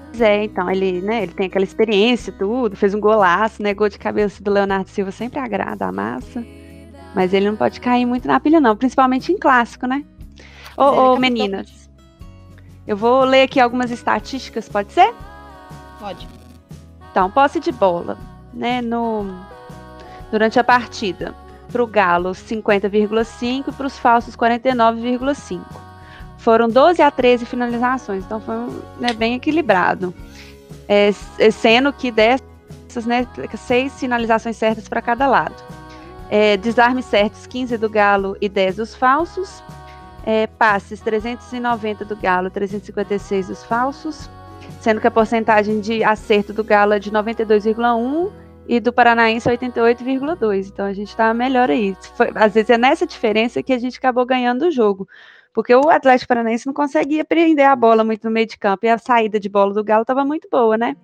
Pois 0.07 0.21
é, 0.21 0.45
então, 0.45 0.71
ele, 0.71 1.01
né, 1.01 1.25
ele 1.25 1.33
tem 1.33 1.47
aquela 1.47 1.65
experiência 1.65 2.33
tudo, 2.33 2.77
fez 2.77 2.95
um 2.95 3.01
golaço, 3.01 3.63
né, 3.63 3.75
gol 3.75 3.89
de 3.89 3.99
cabeça 3.99 4.43
do 4.43 4.53
Leonardo 4.53 4.89
Silva 4.89 5.11
sempre 5.11 5.39
agrada 5.39 5.87
a 5.87 5.93
massa, 5.93 6.45
mas 7.15 7.35
ele 7.35 7.51
não 7.51 7.57
pode 7.57 7.81
cair 7.81 8.07
muito 8.07 8.29
na 8.29 8.39
pilha 8.39 8.61
não, 8.61 8.77
principalmente 8.77 9.33
em 9.33 9.37
clássico, 9.37 9.87
né? 9.87 10.05
Ô, 10.77 10.85
ô 10.85 11.17
meninas, 11.17 11.91
eu 12.87 12.97
vou 12.97 13.25
ler 13.25 13.43
aqui 13.43 13.59
algumas 13.59 13.91
estatísticas, 13.91 14.69
pode 14.69 14.93
ser? 14.93 15.13
Pode. 15.99 16.38
Então, 17.11 17.31
posse 17.31 17.61
de 17.61 17.73
bola, 17.73 18.17
né, 18.53 18.81
no, 18.81 19.27
durante 20.31 20.59
a 20.59 20.65
partida, 20.65 21.35
para 21.71 21.83
o 21.83 21.87
Galo 21.87 22.31
50,5 22.31 23.69
e 23.69 23.73
para 23.73 23.87
os 23.87 23.99
falsos 23.99 24.37
49,5 24.37 25.89
foram 26.39 26.69
12 26.69 27.03
a 27.03 27.11
13 27.11 27.45
finalizações, 27.45 28.25
então 28.25 28.41
foi 28.41 28.55
né, 28.99 29.13
bem 29.13 29.35
equilibrado. 29.35 30.15
É, 30.89 31.11
é, 31.39 31.51
sendo 31.51 31.93
que 31.93 32.11
dessas, 32.11 33.05
né, 33.05 33.27
seis 33.59 33.99
finalizações 33.99 34.57
certas 34.57 34.89
para 34.89 35.03
cada 35.03 35.27
lado. 35.27 35.55
É, 36.31 36.57
desarmes 36.57 37.05
certos, 37.07 37.47
15 37.47 37.77
do 37.77 37.91
Galo 37.91 38.37
e 38.41 38.49
10 38.49 38.77
dos 38.77 38.95
falsos. 38.95 39.63
É, 40.25 40.47
passes, 40.47 41.01
390 41.01 42.05
do 42.05 42.17
Galo, 42.17 42.51
356 42.51 43.49
dos 43.49 43.65
falsos. 43.65 44.31
Sendo 44.81 45.01
que 45.01 45.07
a 45.07 45.11
porcentagem 45.11 45.81
de 45.81 46.05
acerto 46.05 46.53
do 46.53 46.63
Galo 46.63 46.93
é 46.93 46.99
de 46.99 47.11
92,1 47.11 48.31
e 48.69 48.79
do 48.79 48.93
Paranaense 48.93 49.49
88,2. 49.49 50.69
Então 50.69 50.87
a 50.87 50.93
gente 50.93 51.09
está 51.09 51.33
melhor 51.35 51.71
aí. 51.71 51.97
Foi, 52.15 52.31
às 52.35 52.55
vezes 52.55 52.71
é 52.71 52.79
nessa 52.79 53.07
diferença 53.07 53.63
que 53.63 53.73
a 53.73 53.79
gente 53.79 53.99
acabou 53.99 54.25
ganhando 54.25 54.67
o 54.67 54.71
jogo. 54.71 55.09
Porque 55.53 55.75
o 55.75 55.89
Atlético 55.89 56.29
Paranaense 56.29 56.67
não 56.67 56.75
conseguia 56.75 57.25
prender 57.25 57.67
a 57.67 57.75
bola 57.75 58.05
muito 58.05 58.25
no 58.25 58.31
meio 58.31 58.47
de 58.47 58.59
campo 58.59 58.87
e 58.87 58.89
a 58.89 58.99
saída 58.99 59.41
de 59.41 59.49
bola 59.49 59.75
do 59.75 59.83
Galo 59.83 60.03
estava 60.03 60.25
muito 60.25 60.49
boa, 60.51 60.77
né? 60.77 60.97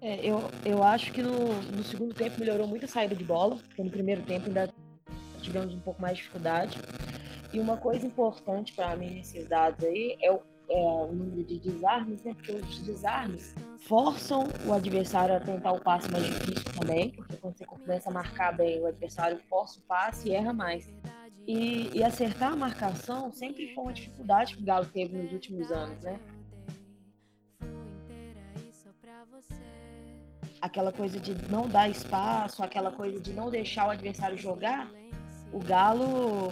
É, 0.00 0.18
eu, 0.20 0.42
eu 0.64 0.82
acho 0.82 1.12
que 1.12 1.22
no, 1.22 1.52
no 1.70 1.84
segundo 1.84 2.14
tempo 2.14 2.40
melhorou 2.40 2.66
muito 2.66 2.86
a 2.86 2.88
saída 2.88 3.14
de 3.14 3.22
bola, 3.22 3.56
porque 3.56 3.82
no 3.82 3.90
primeiro 3.90 4.22
tempo 4.22 4.46
ainda 4.46 4.68
tivemos 5.40 5.74
um 5.74 5.80
pouco 5.80 6.00
mais 6.00 6.16
de 6.16 6.22
dificuldade. 6.22 6.78
E 7.52 7.60
uma 7.60 7.76
coisa 7.76 8.06
importante 8.06 8.72
para 8.72 8.96
mim 8.96 9.10
nesses 9.10 9.46
dados 9.46 9.84
aí 9.84 10.16
é 10.20 10.32
o, 10.32 10.40
é 10.68 10.74
o, 10.74 11.12
número 11.12 11.44
de 11.44 11.58
desarmes, 11.58 12.22
né? 12.22 12.34
Porque 12.34 12.52
os 12.52 12.78
desarmes 12.80 13.54
forçam 13.80 14.48
o 14.66 14.72
adversário 14.72 15.36
a 15.36 15.40
tentar 15.40 15.72
o 15.72 15.80
passe 15.80 16.10
mais 16.10 16.24
difícil 16.24 16.72
também, 16.78 17.10
porque 17.10 17.36
quando 17.36 17.56
você 17.56 17.64
começa 17.64 18.10
a 18.10 18.12
marcar 18.12 18.56
bem, 18.56 18.80
o 18.80 18.86
adversário 18.86 19.38
força 19.48 19.80
o 19.80 19.82
passe 19.82 20.28
e 20.28 20.32
erra 20.32 20.52
mais. 20.52 20.90
E, 21.46 21.90
e, 21.92 22.04
acertar 22.04 22.52
a 22.52 22.56
marcação 22.56 23.32
sempre 23.32 23.74
foi 23.74 23.84
uma 23.84 23.92
dificuldade 23.92 24.56
que 24.56 24.62
o 24.62 24.64
Galo 24.64 24.86
teve 24.86 25.16
nos 25.16 25.32
últimos 25.32 25.72
anos, 25.72 25.98
né? 26.00 26.20
Aquela 30.60 30.92
coisa 30.92 31.18
de 31.18 31.34
não 31.50 31.68
dar 31.68 31.88
espaço, 31.88 32.62
aquela 32.62 32.92
coisa 32.92 33.18
de 33.20 33.32
não 33.32 33.50
deixar 33.50 33.88
o 33.88 33.90
adversário 33.90 34.38
jogar, 34.38 34.88
o 35.52 35.58
Galo, 35.58 36.50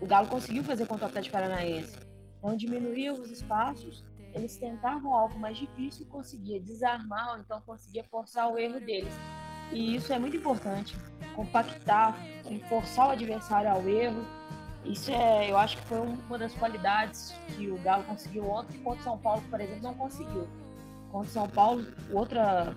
o 0.00 0.06
Galo 0.06 0.26
conseguiu 0.26 0.64
fazer 0.64 0.86
contra 0.86 1.06
o 1.06 1.08
Atlético 1.08 1.34
Paranaense. 1.34 2.09
Então 2.40 2.56
diminuía 2.56 3.12
os 3.12 3.30
espaços, 3.30 4.02
eles 4.34 4.56
tentavam 4.56 5.14
algo 5.14 5.38
mais 5.38 5.58
difícil, 5.58 6.06
conseguia 6.06 6.58
desarmar, 6.58 7.32
ou 7.32 7.38
então 7.38 7.60
conseguia 7.66 8.02
forçar 8.04 8.50
o 8.50 8.58
erro 8.58 8.80
deles. 8.80 9.12
E 9.70 9.94
isso 9.94 10.12
é 10.12 10.18
muito 10.18 10.36
importante 10.36 10.96
compactar, 11.36 12.16
forçar 12.68 13.08
o 13.08 13.10
adversário 13.10 13.70
ao 13.70 13.86
erro. 13.88 14.24
Isso 14.84 15.10
é, 15.10 15.50
eu 15.50 15.58
acho 15.58 15.76
que 15.76 15.84
foi 15.84 16.00
uma 16.00 16.38
das 16.38 16.54
qualidades 16.54 17.34
que 17.48 17.70
o 17.70 17.76
Galo 17.78 18.02
conseguiu 18.04 18.48
ontem, 18.48 18.78
contra 18.78 19.00
o 19.00 19.04
São 19.04 19.18
Paulo, 19.18 19.42
por 19.50 19.60
exemplo, 19.60 19.82
não 19.82 19.94
conseguiu. 19.94 20.48
Contra 21.12 21.30
São 21.30 21.48
Paulo, 21.48 21.86
outra, 22.10 22.74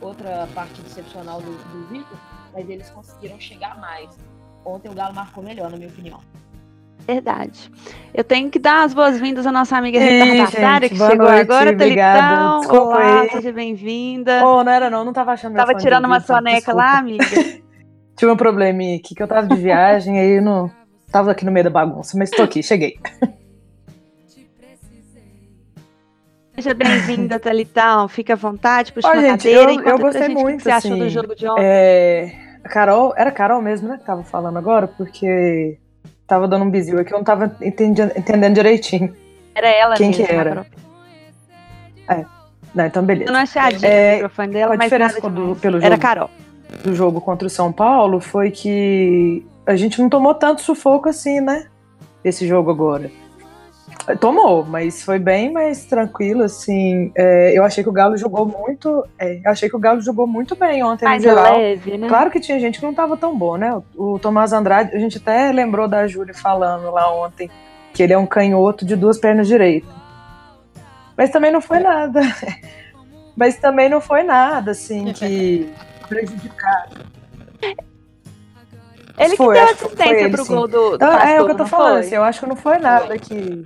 outra 0.00 0.48
parte 0.54 0.80
excepcional 0.80 1.42
do, 1.42 1.50
do 1.50 1.88
Vitor, 1.88 2.18
mas 2.52 2.68
eles 2.68 2.88
conseguiram 2.90 3.38
chegar 3.38 3.78
mais. 3.78 4.16
Ontem 4.64 4.88
o 4.88 4.94
Galo 4.94 5.14
marcou 5.14 5.44
melhor, 5.44 5.70
na 5.70 5.76
minha 5.76 5.90
opinião. 5.90 6.20
Verdade. 7.12 7.68
Eu 8.14 8.22
tenho 8.22 8.48
que 8.48 8.58
dar 8.60 8.84
as 8.84 8.94
boas-vindas 8.94 9.44
à 9.44 9.50
nossa 9.50 9.76
amiga 9.76 9.98
Rita 9.98 10.44
Tartária, 10.52 10.88
que 10.88 10.96
chegou 10.96 11.16
noite, 11.16 11.40
agora, 11.40 11.76
Thelitão. 11.76 12.60
Olá, 12.68 13.22
aí. 13.22 13.30
seja 13.30 13.52
bem-vinda. 13.52 14.46
Oh, 14.46 14.62
não 14.62 14.70
era 14.70 14.88
não, 14.88 15.04
não 15.04 15.12
tava 15.12 15.32
achando 15.32 15.56
Tava 15.56 15.74
tirando 15.74 16.04
uma 16.04 16.20
soneca 16.20 16.72
lá, 16.72 16.98
amiga. 16.98 17.24
Tive 18.14 18.30
um 18.30 18.36
probleminha 18.36 18.96
aqui, 18.96 19.12
que 19.12 19.22
eu 19.22 19.26
tava 19.26 19.48
de 19.48 19.56
viagem, 19.56 20.20
aí 20.20 20.40
não 20.40 20.70
tava 21.10 21.32
aqui 21.32 21.44
no 21.44 21.50
meio 21.50 21.64
da 21.64 21.70
bagunça, 21.70 22.16
mas 22.16 22.30
tô 22.30 22.42
aqui, 22.42 22.62
cheguei. 22.62 23.00
Seja 26.54 26.74
bem-vinda, 26.74 27.40
Thalitão. 27.40 28.06
Fica 28.06 28.34
à 28.34 28.36
vontade, 28.36 28.92
puxa 28.92 29.08
Ó, 29.08 29.12
uma 29.12 29.20
gente, 29.20 29.30
cadeira. 29.30 29.72
Eu, 29.72 29.80
eu 29.80 29.98
gostei 29.98 30.28
gente, 30.28 30.34
muito, 30.34 30.54
o 30.54 30.58
que 30.58 30.62
você 30.62 30.70
assim, 30.70 30.92
achou 30.92 31.04
do 31.04 31.08
jogo 31.08 31.34
de 31.34 31.48
ontem? 31.48 31.64
É... 31.64 32.32
Carol, 32.64 33.14
era 33.16 33.32
Carol 33.32 33.60
mesmo, 33.60 33.88
né, 33.88 33.96
que 33.98 34.04
tava 34.04 34.22
falando 34.22 34.58
agora, 34.58 34.86
porque 34.86 35.78
tava 36.30 36.48
dando 36.48 36.64
um 36.64 36.70
bizil 36.70 36.98
aqui, 36.98 37.12
eu 37.12 37.18
não 37.18 37.24
tava 37.24 37.54
entendendo, 37.60 38.12
entendendo 38.16 38.54
direitinho. 38.54 39.14
Era 39.54 39.68
ela 39.68 39.94
Quem 39.96 40.08
mesmo, 40.10 40.24
que 40.26 40.32
era? 40.32 40.66
É. 42.08 42.24
Não, 42.74 42.86
então 42.86 43.02
beleza. 43.04 43.28
Eu 43.30 43.34
não 43.34 43.40
achei 43.40 43.60
a 43.60 43.68
É, 43.82 44.10
o 44.12 44.14
microfone 44.14 44.52
dela, 44.52 44.74
a 44.74 44.76
mas 44.76 44.84
diferença 44.86 45.20
demais. 45.20 45.58
pelo 45.58 45.76
Era 45.78 45.88
jogo- 45.90 46.00
Carol. 46.00 46.30
do 46.84 46.94
jogo 46.94 47.20
contra 47.20 47.46
o 47.46 47.50
São 47.50 47.72
Paulo 47.72 48.20
foi 48.20 48.50
que 48.52 49.44
a 49.66 49.74
gente 49.76 50.00
não 50.00 50.08
tomou 50.08 50.34
tanto 50.34 50.62
sufoco 50.62 51.08
assim, 51.08 51.40
né? 51.40 51.66
Esse 52.24 52.46
jogo 52.46 52.70
agora. 52.70 53.10
Tomou, 54.20 54.64
mas 54.64 55.02
foi 55.04 55.18
bem 55.18 55.52
mais 55.52 55.84
tranquilo, 55.84 56.42
assim. 56.42 57.12
É, 57.16 57.56
eu 57.56 57.62
achei 57.64 57.82
que 57.84 57.88
o 57.90 57.92
Galo 57.92 58.16
jogou 58.16 58.46
muito. 58.46 59.04
é, 59.18 59.40
eu 59.44 59.50
achei 59.50 59.68
que 59.68 59.76
o 59.76 59.78
Galo 59.78 60.00
jogou 60.00 60.26
muito 60.26 60.56
bem 60.56 60.82
ontem, 60.82 61.04
Mais 61.04 61.22
no 61.22 61.28
geral. 61.30 61.56
leve, 61.56 61.96
né? 61.98 62.08
Claro 62.08 62.30
que 62.30 62.40
tinha 62.40 62.58
gente 62.58 62.78
que 62.80 62.84
não 62.86 62.94
tava 62.94 63.16
tão 63.16 63.36
bom, 63.36 63.56
né? 63.56 63.72
O, 63.96 64.14
o 64.14 64.18
Tomás 64.18 64.52
Andrade, 64.52 64.94
a 64.96 64.98
gente 64.98 65.18
até 65.18 65.52
lembrou 65.52 65.86
da 65.86 66.06
Júlia 66.06 66.34
falando 66.34 66.90
lá 66.90 67.12
ontem 67.12 67.50
que 67.92 68.02
ele 68.02 68.12
é 68.12 68.18
um 68.18 68.26
canhoto 68.26 68.84
de 68.84 68.96
duas 68.96 69.18
pernas 69.18 69.46
direitas. 69.46 69.90
Mas 71.16 71.30
também 71.30 71.52
não 71.52 71.60
foi 71.60 71.80
nada. 71.80 72.20
Mas 73.36 73.56
também 73.56 73.88
não 73.88 74.00
foi 74.00 74.22
nada, 74.22 74.72
assim, 74.72 75.12
que 75.12 75.72
prejudicar. 76.08 76.88
Ele 79.18 79.30
que 79.30 79.36
Foi, 79.36 79.54
deu 79.54 79.66
que 79.68 79.74
foi 79.74 79.86
assistência 79.86 80.20
ele, 80.20 80.30
pro 80.30 80.44
sim. 80.44 80.54
gol 80.54 80.66
do, 80.68 80.96
do 80.96 81.04
Não, 81.04 81.12
é 81.12 81.18
Castor, 81.18 81.40
o 81.42 81.44
que 81.46 81.50
eu 81.52 81.56
tô 81.56 81.62
não 81.64 81.66
falando, 81.68 81.92
foi? 81.92 82.00
assim, 82.00 82.14
eu 82.14 82.22
acho 82.24 82.40
que 82.40 82.46
não 82.46 82.56
foi 82.56 82.78
nada 82.78 83.18
que. 83.18 83.64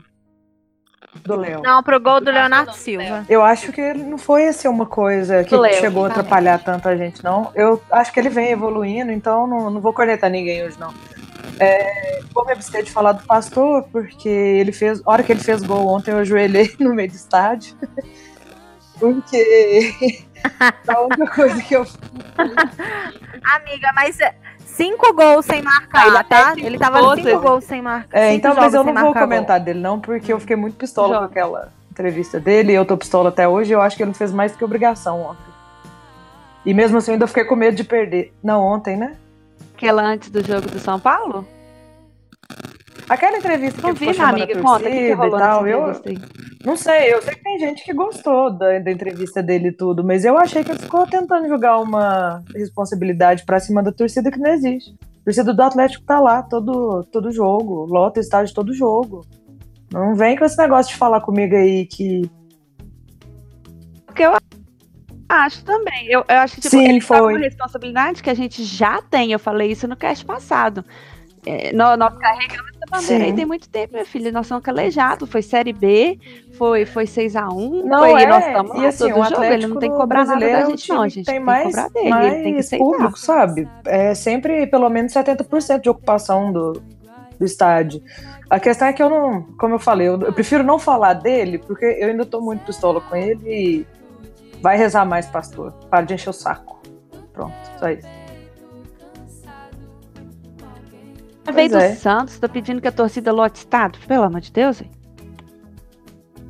Do 1.22 1.36
Léo. 1.36 1.62
Não, 1.62 1.82
pro 1.82 2.00
gol 2.00 2.20
do 2.20 2.30
Leonardo 2.30 2.74
Silva. 2.74 3.24
Eu 3.28 3.42
acho 3.42 3.72
que 3.72 3.94
não 3.94 4.18
foi 4.18 4.46
assim 4.48 4.68
uma 4.68 4.86
coisa 4.86 5.44
que 5.44 5.56
Léo, 5.56 5.80
chegou 5.80 6.04
a 6.04 6.08
atrapalhar 6.08 6.58
tanto 6.58 6.88
a 6.88 6.96
gente, 6.96 7.22
não. 7.22 7.50
Eu 7.54 7.82
acho 7.90 8.12
que 8.12 8.20
ele 8.20 8.28
vem 8.28 8.50
evoluindo, 8.50 9.10
então 9.10 9.46
não, 9.46 9.70
não 9.70 9.80
vou 9.80 9.92
cornetar 9.92 10.30
ninguém 10.30 10.64
hoje, 10.64 10.78
não. 10.78 10.92
É, 11.58 12.20
vou 12.32 12.44
me 12.44 12.52
abster 12.52 12.82
de 12.82 12.90
falar 12.90 13.12
do 13.12 13.24
pastor, 13.24 13.84
porque 13.92 14.28
ele 14.28 14.72
fez. 14.72 15.00
A 15.06 15.10
hora 15.10 15.22
que 15.22 15.32
ele 15.32 15.40
fez 15.40 15.62
gol 15.62 15.86
ontem, 15.86 16.10
eu 16.10 16.18
ajoelhei 16.18 16.74
no 16.80 16.94
meio 16.94 17.10
do 17.10 17.14
estádio. 17.14 17.76
Porque 18.98 19.92
a 20.88 21.00
única 21.00 21.26
coisa 21.28 21.62
que 21.62 21.74
eu 21.74 21.86
Amiga, 23.54 23.92
mas 23.94 24.20
é, 24.20 24.34
cinco 24.74 25.12
gols 25.14 25.46
sem 25.46 25.62
marcar, 25.62 26.06
ele 26.06 26.14
tá? 26.14 26.20
até 26.20 26.60
Ele 26.60 26.78
tava 26.78 26.98
ficou, 26.98 27.16
cinco 27.16 27.40
gols 27.40 27.64
sem 27.64 27.82
marcar. 27.82 28.18
É, 28.18 28.34
então, 28.34 28.54
mas 28.54 28.74
eu 28.74 28.84
não 28.84 28.94
vou 28.94 29.14
comentar 29.14 29.60
dele, 29.60 29.80
não, 29.80 29.98
porque 29.98 30.32
eu 30.32 30.40
fiquei 30.40 30.56
muito 30.56 30.76
pistola 30.76 31.14
Joga. 31.14 31.18
com 31.20 31.24
aquela 31.32 31.72
entrevista 31.90 32.40
dele, 32.40 32.72
eu 32.72 32.84
tô 32.84 32.96
pistola 32.96 33.28
até 33.28 33.48
hoje, 33.48 33.72
eu 33.72 33.80
acho 33.80 33.96
que 33.96 34.02
ele 34.02 34.08
não 34.08 34.14
fez 34.14 34.32
mais 34.32 34.52
do 34.52 34.58
que 34.58 34.64
obrigação 34.64 35.22
ontem. 35.22 35.54
E 36.66 36.74
mesmo 36.74 36.98
assim, 36.98 37.12
eu 37.12 37.14
ainda 37.14 37.26
fiquei 37.26 37.44
com 37.44 37.54
medo 37.54 37.76
de 37.76 37.84
perder. 37.84 38.32
Não, 38.42 38.62
ontem, 38.62 38.96
né? 38.96 39.16
Aquela 39.76 40.02
antes 40.02 40.30
do 40.30 40.44
jogo 40.44 40.68
do 40.68 40.78
São 40.78 40.98
Paulo? 40.98 41.46
Aquela 43.08 43.36
entrevista 43.36 43.76
que 43.76 43.82
Não 43.82 43.90
ele 43.90 43.98
vi, 43.98 44.12
ficou 44.12 44.26
amiga, 44.26 44.62
conta, 44.62 44.84
que, 44.84 44.90
que 44.90 45.12
e 45.12 45.30
tal, 45.30 45.66
eu 45.66 45.92
não 46.64 46.76
sei, 46.76 47.12
eu 47.12 47.20
sei 47.20 47.34
que 47.34 47.42
tem 47.42 47.58
gente 47.58 47.84
que 47.84 47.92
gostou 47.92 48.50
da, 48.50 48.78
da 48.78 48.90
entrevista 48.90 49.42
dele 49.42 49.68
e 49.68 49.72
tudo, 49.72 50.02
mas 50.02 50.24
eu 50.24 50.38
achei 50.38 50.64
que 50.64 50.70
ele 50.70 50.78
ficou 50.78 51.06
tentando 51.06 51.46
jogar 51.46 51.78
uma 51.78 52.42
responsabilidade 52.54 53.44
pra 53.44 53.60
cima 53.60 53.82
da 53.82 53.92
torcida 53.92 54.30
que 54.30 54.38
não 54.38 54.50
existe. 54.50 54.94
A 55.20 55.24
torcida 55.24 55.52
do 55.52 55.62
Atlético 55.62 56.04
tá 56.06 56.18
lá 56.18 56.42
todo, 56.42 57.04
todo 57.12 57.30
jogo, 57.30 57.84
lota 57.84 58.20
o 58.20 58.22
estádio 58.22 58.54
todo 58.54 58.72
jogo. 58.72 59.26
Não 59.92 60.14
vem 60.14 60.36
com 60.36 60.44
esse 60.46 60.56
negócio 60.56 60.92
de 60.92 60.98
falar 60.98 61.20
comigo 61.20 61.54
aí 61.54 61.84
que 61.86 62.22
Porque 64.06 64.22
eu 64.22 64.32
acho 65.28 65.62
também. 65.64 66.06
Eu, 66.08 66.24
eu 66.28 66.36
acho 66.38 66.54
que 66.56 66.60
tipo, 66.62 66.70
Sim, 66.76 66.88
ele 66.88 67.00
tá 67.00 67.06
foi. 67.06 67.34
uma 67.34 67.38
responsabilidade 67.38 68.22
que 68.22 68.30
a 68.30 68.34
gente 68.34 68.64
já 68.64 69.02
tem. 69.02 69.30
Eu 69.30 69.38
falei 69.38 69.70
isso 69.70 69.86
no 69.86 69.96
cast 69.96 70.24
passado. 70.24 70.84
É, 71.46 71.72
nó- 71.74 71.96
nós, 71.96 72.16
carregamos 72.16 72.70
bandeira 72.94 73.24
Sim. 73.24 73.30
aí 73.30 73.32
tem 73.34 73.46
muito 73.46 73.68
tempo, 73.68 73.94
minha 73.94 74.04
filha. 74.04 74.30
Nós 74.30 74.46
somos 74.46 74.62
calejados. 74.62 75.28
Foi 75.28 75.42
Série 75.42 75.72
B, 75.72 76.18
foi, 76.56 76.84
foi 76.86 77.04
6x1. 77.04 77.84
Não, 77.84 77.98
foi, 77.98 78.22
é, 78.22 78.26
nós 78.26 78.46
estamos 78.46 78.76
lá 78.76 78.88
assim, 78.88 79.08
todo 79.08 79.20
o 79.20 79.24
jogo. 79.24 79.44
Ele 79.44 79.66
não 79.66 79.78
tem 79.78 79.90
que 79.90 79.96
cobrar 79.96 80.24
nada 80.24 80.40
da 80.40 80.46
é 80.46 80.66
gente, 80.66 80.88
não. 80.88 81.02
A 81.02 81.08
gente 81.08 81.26
tem 81.26 81.34
tem, 81.34 81.44
mais, 81.44 81.62
que 81.62 81.70
cobrar 81.70 81.88
dele. 81.88 82.08
Ele 82.08 82.34
tem 82.34 82.44
que 82.44 82.52
mais 82.52 82.66
aceitar. 82.66 82.84
público, 82.84 83.18
sabe? 83.18 83.68
É 83.84 84.14
sempre 84.14 84.66
pelo 84.66 84.88
menos 84.88 85.12
70% 85.12 85.80
de 85.80 85.88
ocupação 85.88 86.52
do, 86.52 86.82
do 87.38 87.44
estádio. 87.44 88.02
A 88.48 88.60
questão 88.60 88.88
é 88.88 88.92
que 88.92 89.02
eu 89.02 89.10
não, 89.10 89.42
como 89.58 89.74
eu 89.74 89.78
falei, 89.78 90.06
eu, 90.06 90.20
eu 90.20 90.32
prefiro 90.32 90.62
não 90.62 90.78
falar 90.78 91.14
dele, 91.14 91.58
porque 91.58 91.84
eu 91.84 92.08
ainda 92.08 92.24
tô 92.24 92.40
muito 92.40 92.64
pistola 92.64 93.00
com 93.00 93.16
ele 93.16 93.44
e 93.46 93.86
vai 94.60 94.76
rezar 94.76 95.04
mais, 95.04 95.26
pastor. 95.26 95.72
Para 95.90 96.02
de 96.02 96.14
encher 96.14 96.30
o 96.30 96.32
saco. 96.32 96.80
Pronto, 97.32 97.54
só 97.78 97.90
isso. 97.90 98.13
Veio 101.52 101.70
do 101.70 101.76
é. 101.76 101.94
Santos, 101.94 102.38
tô 102.38 102.48
pedindo 102.48 102.80
que 102.80 102.88
a 102.88 102.92
torcida 102.92 103.32
lote 103.32 103.58
estado. 103.58 103.98
Pelo 104.06 104.24
amor 104.24 104.40
de 104.40 104.52
Deus, 104.52 104.80
hein? 104.80 104.90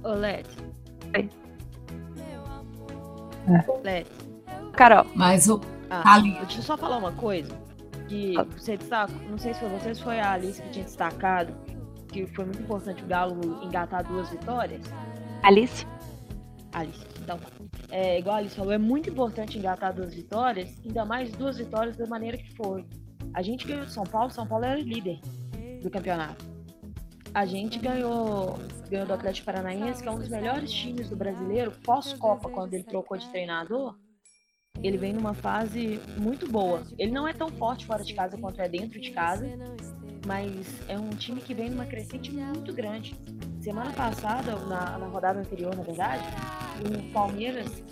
Ô, 0.03 0.11
Let. 0.11 0.47
Oi. 1.17 1.29
Let. 3.83 4.07
Carol. 4.73 5.07
Mas 5.15 5.49
o 5.49 5.61
Ah, 5.91 6.21
deixa 6.21 6.59
eu 6.59 6.63
só 6.63 6.77
falar 6.77 6.99
uma 6.99 7.13
coisa. 7.13 7.53
Que 8.09 8.35
você 8.57 8.77
destacou, 8.77 9.17
não 9.31 9.39
sei 9.39 9.55
se 9.55 9.61
foi 9.61 9.69
vocês, 9.71 10.01
foi 10.01 10.21
a 10.21 10.33
Alice 10.33 10.61
que 10.61 10.69
tinha 10.71 10.85
destacado 10.85 11.55
que 12.15 12.27
foi 12.29 12.45
muito 12.45 12.63
importante 12.63 13.03
o 13.03 13.07
Galo 13.07 13.61
engatar 13.65 14.07
duas 14.07 14.31
vitórias. 14.31 14.81
Alice? 15.43 15.85
Alice, 16.73 17.05
então, 17.21 17.39
é, 17.91 18.21
igual 18.21 18.37
a 18.37 18.39
Alice 18.39 18.55
falou, 18.55 18.73
é 18.73 18.79
muito 18.79 19.11
importante 19.11 19.59
engatar 19.59 19.93
duas 19.93 20.15
vitórias, 20.15 20.71
ainda 20.85 21.05
mais 21.05 21.33
duas 21.33 21.59
vitórias 21.59 21.97
da 21.97 22.07
maneira 22.07 22.37
que 22.37 22.55
foi. 22.55 22.87
A 23.33 23.43
gente 23.43 23.67
ganhou 23.67 23.87
de 23.87 23.93
São 23.93 24.05
Paulo, 24.05 24.31
São 24.31 24.47
Paulo 24.47 24.65
era 24.65 24.81
líder 24.81 25.21
do 25.83 25.91
campeonato. 25.91 26.45
A 27.33 27.45
gente 27.45 27.79
ganhou, 27.79 28.59
ganhou 28.89 29.07
do 29.07 29.13
Atlético 29.13 29.47
Paranaense, 29.47 30.03
que 30.03 30.09
é 30.09 30.13
um 30.13 30.19
dos 30.19 30.29
melhores 30.29 30.71
times 30.71 31.09
do 31.09 31.17
brasileiro, 31.17 31.73
pós-Copa, 31.83 32.49
quando 32.49 32.75
ele 32.75 32.85
trocou 32.85 33.17
de 33.17 33.29
treinador. 33.29 33.97
Ele 34.83 34.97
vem 34.97 35.13
numa 35.13 35.35
fase 35.35 36.01
muito 36.17 36.49
boa. 36.49 36.83
Ele 36.99 37.11
não 37.11 37.27
é 37.27 37.33
tão 37.33 37.49
forte 37.49 37.87
fora 37.87 38.05
de 38.05 38.15
casa 38.15 38.37
quanto 38.39 38.61
é 38.61 38.69
dentro 38.69 39.01
de 39.01 39.11
casa, 39.11 39.49
mas 40.27 40.81
é 40.89 40.97
um 40.97 41.11
time 41.11 41.41
que 41.41 41.55
vem 41.55 41.71
numa 41.71 41.87
crescente 41.87 42.33
muito 42.33 42.73
grande. 42.73 43.15
Semana 43.61 43.93
passada, 43.93 44.57
na, 44.57 44.99
na 44.99 45.07
rodada 45.07 45.41
anterior, 45.41 45.75
na 45.75 45.83
verdade, 45.83 46.23
o 46.81 47.13
Palmeiras 47.13 47.83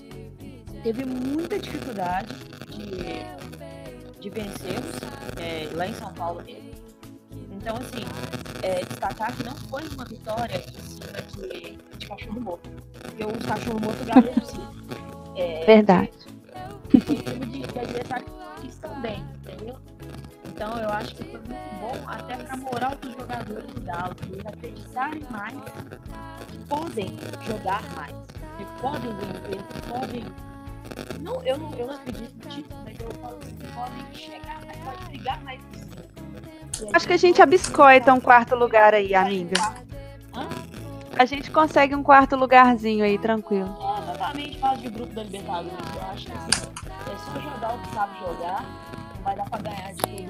teve 0.83 1.05
muita 1.05 1.59
dificuldade 1.59 2.35
de, 2.69 3.82
de 4.23 4.31
vencermos 4.31 4.97
é, 5.37 5.69
lá 5.75 5.87
em 5.87 5.95
São 5.95 6.13
Paulo 6.15 6.43
mesmo. 6.43 6.71
Então, 7.51 7.77
assim, 7.77 8.05
é, 8.63 8.85
destacar 8.85 9.37
que 9.37 9.43
não 9.45 9.55
foi 9.57 9.83
uma 9.89 10.05
vitória 10.05 10.57
em 10.57 10.81
cima 10.81 11.23
de, 11.23 11.77
de 11.99 12.07
cachorro 12.07 12.41
morto. 12.41 12.71
Porque 13.01 13.25
os 13.25 13.45
cachorro 13.45 13.81
morto 13.81 14.05
ganham 14.05 14.35
por 14.35 14.45
si. 14.45 14.61
É, 15.37 15.65
Verdade. 15.65 16.11
foi 16.89 17.01
em 17.01 17.19
cima 17.19 17.47
de, 17.47 17.61
de 17.61 17.79
adversários 17.79 18.31
que 18.61 18.69
estão 18.69 19.01
bem, 19.01 19.25
entendeu? 19.45 19.77
Então 20.47 20.79
eu 20.79 20.89
acho 20.91 21.17
que 21.17 21.25
foi 21.25 21.41
muito 21.41 21.81
bom 21.81 21.93
até 22.07 22.37
pra 22.37 22.57
moral 22.57 22.95
dos 22.97 23.13
jogadores 23.13 23.67
do 23.73 23.81
Galo, 23.81 24.15
eles 24.31 24.47
acreditarem 24.47 25.23
mais 25.31 25.55
que 26.47 26.59
podem 26.69 27.17
jogar 27.45 27.83
mais, 27.97 28.15
que 28.57 28.81
podem 28.81 29.11
vencer, 29.17 29.63
que 29.67 29.83
podem. 29.89 30.52
Não, 31.21 31.43
eu, 31.45 31.59
não, 31.59 31.73
eu 31.75 31.87
não 31.87 31.95
acredito 31.95 32.49
título, 32.49 32.83
mas 32.85 32.99
eu 32.99 33.11
falo 33.21 33.39
assim, 33.39 33.57
que 33.57 33.67
podem 33.69 34.15
chegar 34.15 34.61
mais, 34.65 34.79
podem 34.79 35.07
brigar. 35.09 35.41
E 36.83 36.97
Acho 36.97 37.07
que 37.07 37.13
a 37.13 37.17
gente 37.17 37.41
abiscoita 37.41 38.13
um 38.13 38.21
quarto 38.21 38.55
lugar 38.55 38.95
aí, 38.95 39.15
amiga. 39.15 39.61
Hã? 40.35 40.49
A 41.17 41.25
gente 41.25 41.51
consegue 41.51 41.95
um 41.95 42.03
quarto 42.03 42.35
lugarzinho 42.37 43.05
aí, 43.05 43.19
tranquilo. 43.19 43.77
É, 43.81 44.03
exatamente, 44.03 44.59
fase 44.59 44.83
de 44.83 44.89
grupo 44.89 45.15
da 45.15 45.23
Libertadores. 45.23 45.73
Eu 45.95 46.03
acho 46.03 46.27
que 46.27 46.33
assim, 46.33 46.73
é 47.13 47.17
só 47.19 47.41
jogar 47.41 47.75
o 47.75 47.79
que 47.79 47.95
sabe 47.95 48.19
jogar. 48.19 48.65
Vai 49.23 49.37
dar 49.37 49.49
pra 49.49 49.59
ganhar 49.61 49.93
de 49.93 50.27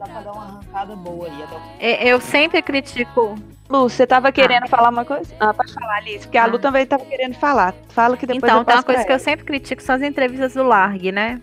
dá 0.00 0.04
pra 0.04 0.20
dar 0.22 0.32
uma 0.32 0.42
arrancada 0.42 0.96
boa 0.96 1.26
aí. 1.26 1.44
É, 1.78 2.08
Eu 2.08 2.20
sempre 2.20 2.62
critico. 2.62 3.36
Lu, 3.68 3.88
você 3.88 4.06
tava 4.06 4.32
querendo 4.32 4.66
falar 4.66 4.88
uma 4.88 5.04
coisa? 5.04 5.32
Ah, 5.38 5.54
pode 5.54 5.72
falar, 5.72 5.98
Alice, 5.98 6.26
porque 6.26 6.38
a 6.38 6.46
Lu 6.46 6.58
também 6.58 6.84
tava 6.84 7.04
querendo 7.04 7.34
falar. 7.34 7.72
Fala 7.90 8.16
que 8.16 8.26
depois 8.26 8.42
então, 8.42 8.58
eu 8.58 8.64
tem 8.64 8.74
uma 8.74 8.82
coisa 8.82 9.04
que 9.04 9.12
eu 9.12 9.18
sempre 9.18 9.44
critico 9.44 9.80
são 9.80 9.94
as 9.94 10.02
entrevistas 10.02 10.54
do 10.54 10.64
Largue, 10.64 11.12
né? 11.12 11.40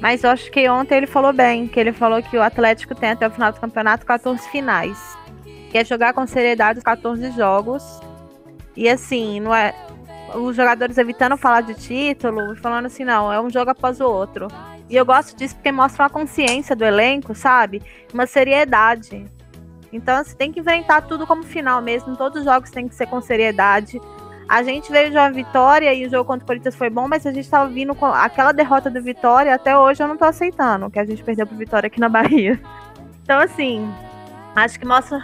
Mas 0.00 0.24
eu 0.24 0.30
acho 0.30 0.50
que 0.50 0.68
ontem 0.68 0.96
ele 0.96 1.06
falou 1.06 1.32
bem, 1.32 1.66
que 1.66 1.78
ele 1.78 1.92
falou 1.92 2.22
que 2.22 2.36
o 2.36 2.42
Atlético 2.42 2.94
tem 2.94 3.10
até 3.10 3.26
o 3.26 3.30
final 3.30 3.52
do 3.52 3.60
campeonato 3.60 4.06
14 4.06 4.48
finais. 4.48 5.18
Que 5.70 5.78
é 5.78 5.84
jogar 5.84 6.14
com 6.14 6.26
seriedade 6.26 6.78
os 6.78 6.84
14 6.84 7.30
jogos. 7.32 7.82
E 8.74 8.88
assim, 8.88 9.40
não 9.40 9.54
é. 9.54 9.74
Os 10.34 10.56
jogadores 10.56 10.96
evitando 10.98 11.36
falar 11.36 11.62
de 11.62 11.74
título 11.74 12.54
e 12.54 12.56
falando 12.56 12.86
assim, 12.86 13.04
não, 13.04 13.32
é 13.32 13.40
um 13.40 13.50
jogo 13.50 13.70
após 13.70 14.00
o 14.00 14.06
outro. 14.06 14.48
E 14.88 14.96
eu 14.96 15.04
gosto 15.04 15.36
disso 15.36 15.54
porque 15.56 15.72
mostra 15.72 16.04
uma 16.04 16.10
consciência 16.10 16.76
do 16.76 16.84
elenco, 16.84 17.34
sabe? 17.34 17.82
Uma 18.12 18.26
seriedade. 18.26 19.26
Então 19.92 20.22
você 20.22 20.34
tem 20.34 20.52
que 20.52 20.60
inventar 20.60 21.06
tudo 21.06 21.26
como 21.26 21.42
final 21.42 21.80
mesmo. 21.82 22.16
Todos 22.16 22.40
os 22.40 22.44
jogos 22.44 22.70
tem 22.70 22.86
que 22.88 22.94
ser 22.94 23.06
com 23.06 23.20
seriedade. 23.20 24.00
A 24.48 24.62
gente 24.62 24.92
veio 24.92 25.10
de 25.10 25.16
uma 25.16 25.30
vitória 25.30 25.92
e 25.92 26.06
o 26.06 26.10
jogo 26.10 26.24
contra 26.24 26.44
o 26.44 26.46
Corinthians 26.46 26.76
foi 26.76 26.88
bom, 26.88 27.08
mas 27.08 27.26
a 27.26 27.32
gente 27.32 27.50
tava 27.50 27.68
vindo 27.68 27.94
com 27.96 28.06
aquela 28.06 28.52
derrota 28.52 28.88
do 28.88 29.02
Vitória, 29.02 29.52
até 29.52 29.76
hoje 29.76 30.00
eu 30.00 30.06
não 30.06 30.16
tô 30.16 30.24
aceitando, 30.24 30.88
que 30.88 31.00
a 31.00 31.04
gente 31.04 31.22
perdeu 31.24 31.46
pro 31.48 31.56
Vitória 31.56 31.88
aqui 31.88 32.00
na 32.00 32.08
Bahia. 32.08 32.60
Então, 33.26 33.40
assim, 33.40 33.92
acho 34.54 34.78
que 34.78 34.86
mostra. 34.86 35.18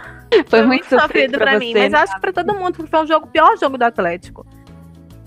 Foi 0.47 0.61
muito 0.63 0.89
sofrido 0.89 1.37
pra, 1.37 1.57
mim, 1.57 1.73
mas 1.73 1.89
né? 1.89 1.99
acho 1.99 2.13
que 2.13 2.19
pra 2.19 2.33
todo 2.33 2.53
mundo, 2.53 2.75
porque 2.75 2.89
foi 2.89 3.01
um 3.01 3.07
jogo, 3.07 3.27
o 3.27 3.29
pior 3.29 3.57
jogo 3.57 3.77
do 3.77 3.83
Atlético. 3.83 4.45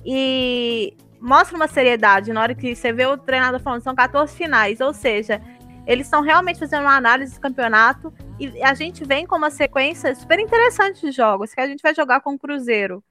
E 0.05 0.95
mostra 1.21 1.57
uma 1.57 1.69
seriedade 1.69 2.33
na 2.33 2.41
hora 2.41 2.55
que 2.55 2.75
você 2.75 2.93
vê 2.93 3.07
o 3.07 3.17
treinador 3.17 3.61
falando, 3.61 3.83
são 3.83 3.95
14 3.95 4.35
finais, 4.37 4.81
ou 4.81 4.93
seja, 4.93 5.41
eles 5.87 6.07
estão 6.07 6.21
realmente 6.21 6.59
fazendo 6.59 6.83
uma 6.83 6.97
análise 6.97 7.35
do 7.35 7.41
campeonato 7.41 8.13
e 8.41 8.63
a 8.63 8.75
gente 8.75 9.05
vem 9.05 9.27
com 9.27 9.37
uma 9.37 9.51
sequência 9.51 10.15
super 10.15 10.39
interessante 10.39 11.01
de 11.01 11.13
jogos, 11.13 11.55
que 11.55 11.61
a 11.61 11.67
gente 11.67 11.81
vai 11.81 11.95
jogar 11.95 12.21
com 12.21 12.35
o 12.35 12.39
Cruzeiro. 12.39 13.03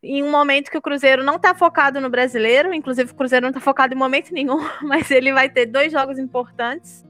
Em 0.00 0.22
um 0.22 0.30
momento 0.30 0.70
que 0.70 0.78
o 0.78 0.82
Cruzeiro 0.82 1.24
não 1.24 1.38
tá 1.38 1.54
focado 1.54 2.00
no 2.00 2.08
brasileiro, 2.08 2.72
inclusive 2.72 3.10
o 3.10 3.14
Cruzeiro 3.14 3.46
não 3.46 3.52
tá 3.52 3.58
focado 3.60 3.92
em 3.92 3.98
momento 3.98 4.32
nenhum, 4.32 4.58
mas 4.82 5.10
ele 5.10 5.32
vai 5.32 5.50
ter 5.50 5.66
dois 5.66 5.90
jogos 5.90 6.18
importantes, 6.18 7.04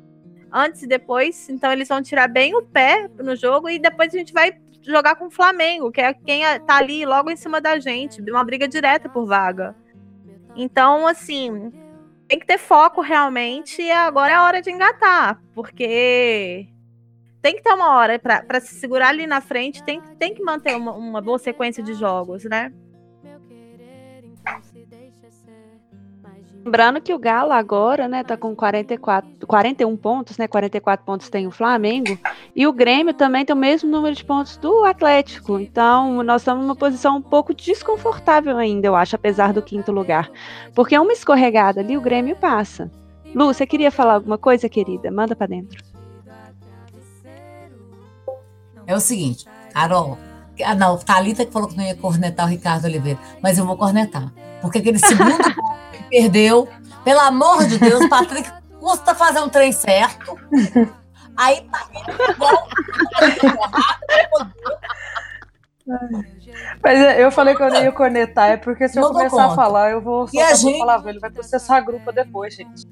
antes 0.50 0.82
e 0.82 0.86
depois, 0.86 1.50
então 1.50 1.70
eles 1.70 1.88
vão 1.88 2.02
tirar 2.02 2.28
bem 2.28 2.56
o 2.56 2.62
pé 2.62 3.06
no 3.18 3.36
jogo 3.36 3.68
e 3.68 3.78
depois 3.78 4.14
a 4.14 4.18
gente 4.18 4.32
vai 4.32 4.58
jogar 4.88 5.16
com 5.16 5.26
o 5.26 5.30
Flamengo, 5.30 5.92
que 5.92 6.00
é 6.00 6.14
quem 6.14 6.42
tá 6.66 6.76
ali 6.76 7.04
logo 7.04 7.30
em 7.30 7.36
cima 7.36 7.60
da 7.60 7.78
gente, 7.78 8.22
uma 8.30 8.44
briga 8.44 8.66
direta 8.66 9.08
por 9.08 9.26
vaga. 9.26 9.76
Então, 10.56 11.06
assim, 11.06 11.72
tem 12.26 12.38
que 12.38 12.46
ter 12.46 12.58
foco 12.58 13.00
realmente 13.00 13.82
e 13.82 13.90
agora 13.90 14.32
é 14.32 14.36
a 14.36 14.44
hora 14.44 14.62
de 14.62 14.70
engatar, 14.70 15.40
porque 15.54 16.66
tem 17.40 17.54
que 17.54 17.62
ter 17.62 17.72
uma 17.72 17.96
hora 17.96 18.18
para 18.18 18.60
se 18.60 18.74
segurar 18.74 19.08
ali 19.08 19.26
na 19.26 19.40
frente, 19.40 19.82
tem, 19.84 20.00
tem 20.18 20.34
que 20.34 20.42
manter 20.42 20.76
uma, 20.76 20.92
uma 20.92 21.20
boa 21.20 21.38
sequência 21.38 21.82
de 21.82 21.94
jogos, 21.94 22.44
né? 22.44 22.72
Lembrando 26.68 27.00
que 27.00 27.14
o 27.14 27.18
Galo 27.18 27.50
agora, 27.50 28.06
né, 28.06 28.22
tá 28.22 28.36
com 28.36 28.54
44, 28.54 29.46
41 29.46 29.96
pontos, 29.96 30.36
né? 30.36 30.46
44 30.46 31.02
pontos 31.02 31.30
tem 31.30 31.46
o 31.46 31.50
Flamengo. 31.50 32.18
E 32.54 32.66
o 32.66 32.72
Grêmio 32.74 33.14
também 33.14 33.42
tem 33.42 33.56
o 33.56 33.58
mesmo 33.58 33.90
número 33.90 34.14
de 34.14 34.22
pontos 34.22 34.58
do 34.58 34.84
Atlético. 34.84 35.58
Então, 35.58 36.22
nós 36.22 36.42
estamos 36.42 36.62
numa 36.62 36.76
posição 36.76 37.16
um 37.16 37.22
pouco 37.22 37.54
desconfortável 37.54 38.58
ainda, 38.58 38.86
eu 38.86 38.94
acho, 38.94 39.16
apesar 39.16 39.54
do 39.54 39.62
quinto 39.62 39.90
lugar. 39.90 40.30
Porque 40.74 40.94
é 40.94 41.00
uma 41.00 41.14
escorregada 41.14 41.80
ali, 41.80 41.96
o 41.96 42.02
Grêmio 42.02 42.36
passa. 42.36 42.90
Lu, 43.34 43.46
você 43.46 43.66
queria 43.66 43.90
falar 43.90 44.16
alguma 44.16 44.36
coisa, 44.36 44.68
querida? 44.68 45.10
Manda 45.10 45.34
pra 45.34 45.46
dentro. 45.46 45.82
É 48.86 48.94
o 48.94 49.00
seguinte, 49.00 49.46
Carol. 49.72 50.18
Ah, 50.62 50.74
não, 50.74 50.98
Thalita 50.98 51.46
que 51.46 51.52
falou 51.52 51.66
que 51.66 51.76
não 51.78 51.84
ia 51.84 51.94
cornetar 51.94 52.44
o 52.44 52.50
Ricardo 52.50 52.84
Oliveira, 52.84 53.18
mas 53.40 53.56
eu 53.56 53.64
vou 53.64 53.76
cornetar. 53.78 54.30
Porque 54.60 54.78
aquele 54.78 54.98
segundo 54.98 55.36
gol 55.54 55.74
que 55.92 56.02
perdeu, 56.10 56.68
pelo 57.04 57.20
amor 57.20 57.64
de 57.66 57.78
Deus, 57.78 58.06
Patrick 58.08 58.50
custa 58.80 59.14
fazer 59.14 59.40
um 59.40 59.48
trem 59.48 59.72
certo. 59.72 60.36
Aí 61.36 61.60
tá 61.70 61.88
igual. 62.32 62.68
Mas 66.82 67.18
eu 67.18 67.30
falei 67.30 67.54
que 67.54 67.62
eu 67.62 67.70
nem 67.70 67.84
ia 67.84 67.92
cornetar, 67.92 68.50
é 68.50 68.56
porque 68.56 68.88
se 68.88 68.96
Não 68.96 69.04
eu 69.04 69.08
dou 69.12 69.18
começar 69.18 69.46
a 69.46 69.54
falar, 69.54 69.90
eu 69.90 70.00
vou 70.02 70.28
E 70.32 70.40
a 70.40 70.48
soltar 70.48 70.56
gente- 70.56 70.72
uma 70.74 70.86
palavra, 70.86 71.10
ele 71.10 71.20
vai 71.20 71.30
processar 71.30 71.76
a 71.76 71.80
grupa 71.80 72.12
depois, 72.12 72.54
gente. 72.54 72.84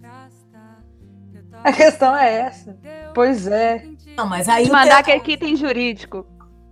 A 1.64 1.72
questão 1.72 2.14
é 2.16 2.33
essa. 2.42 2.76
Pois 3.14 3.46
é. 3.46 3.85
Não, 4.16 4.26
mas 4.26 4.48
aí 4.48 4.70
mandar 4.70 5.02
que 5.02 5.11
aqui 5.12 5.37
tem 5.37 5.57
jurídico. 5.57 6.26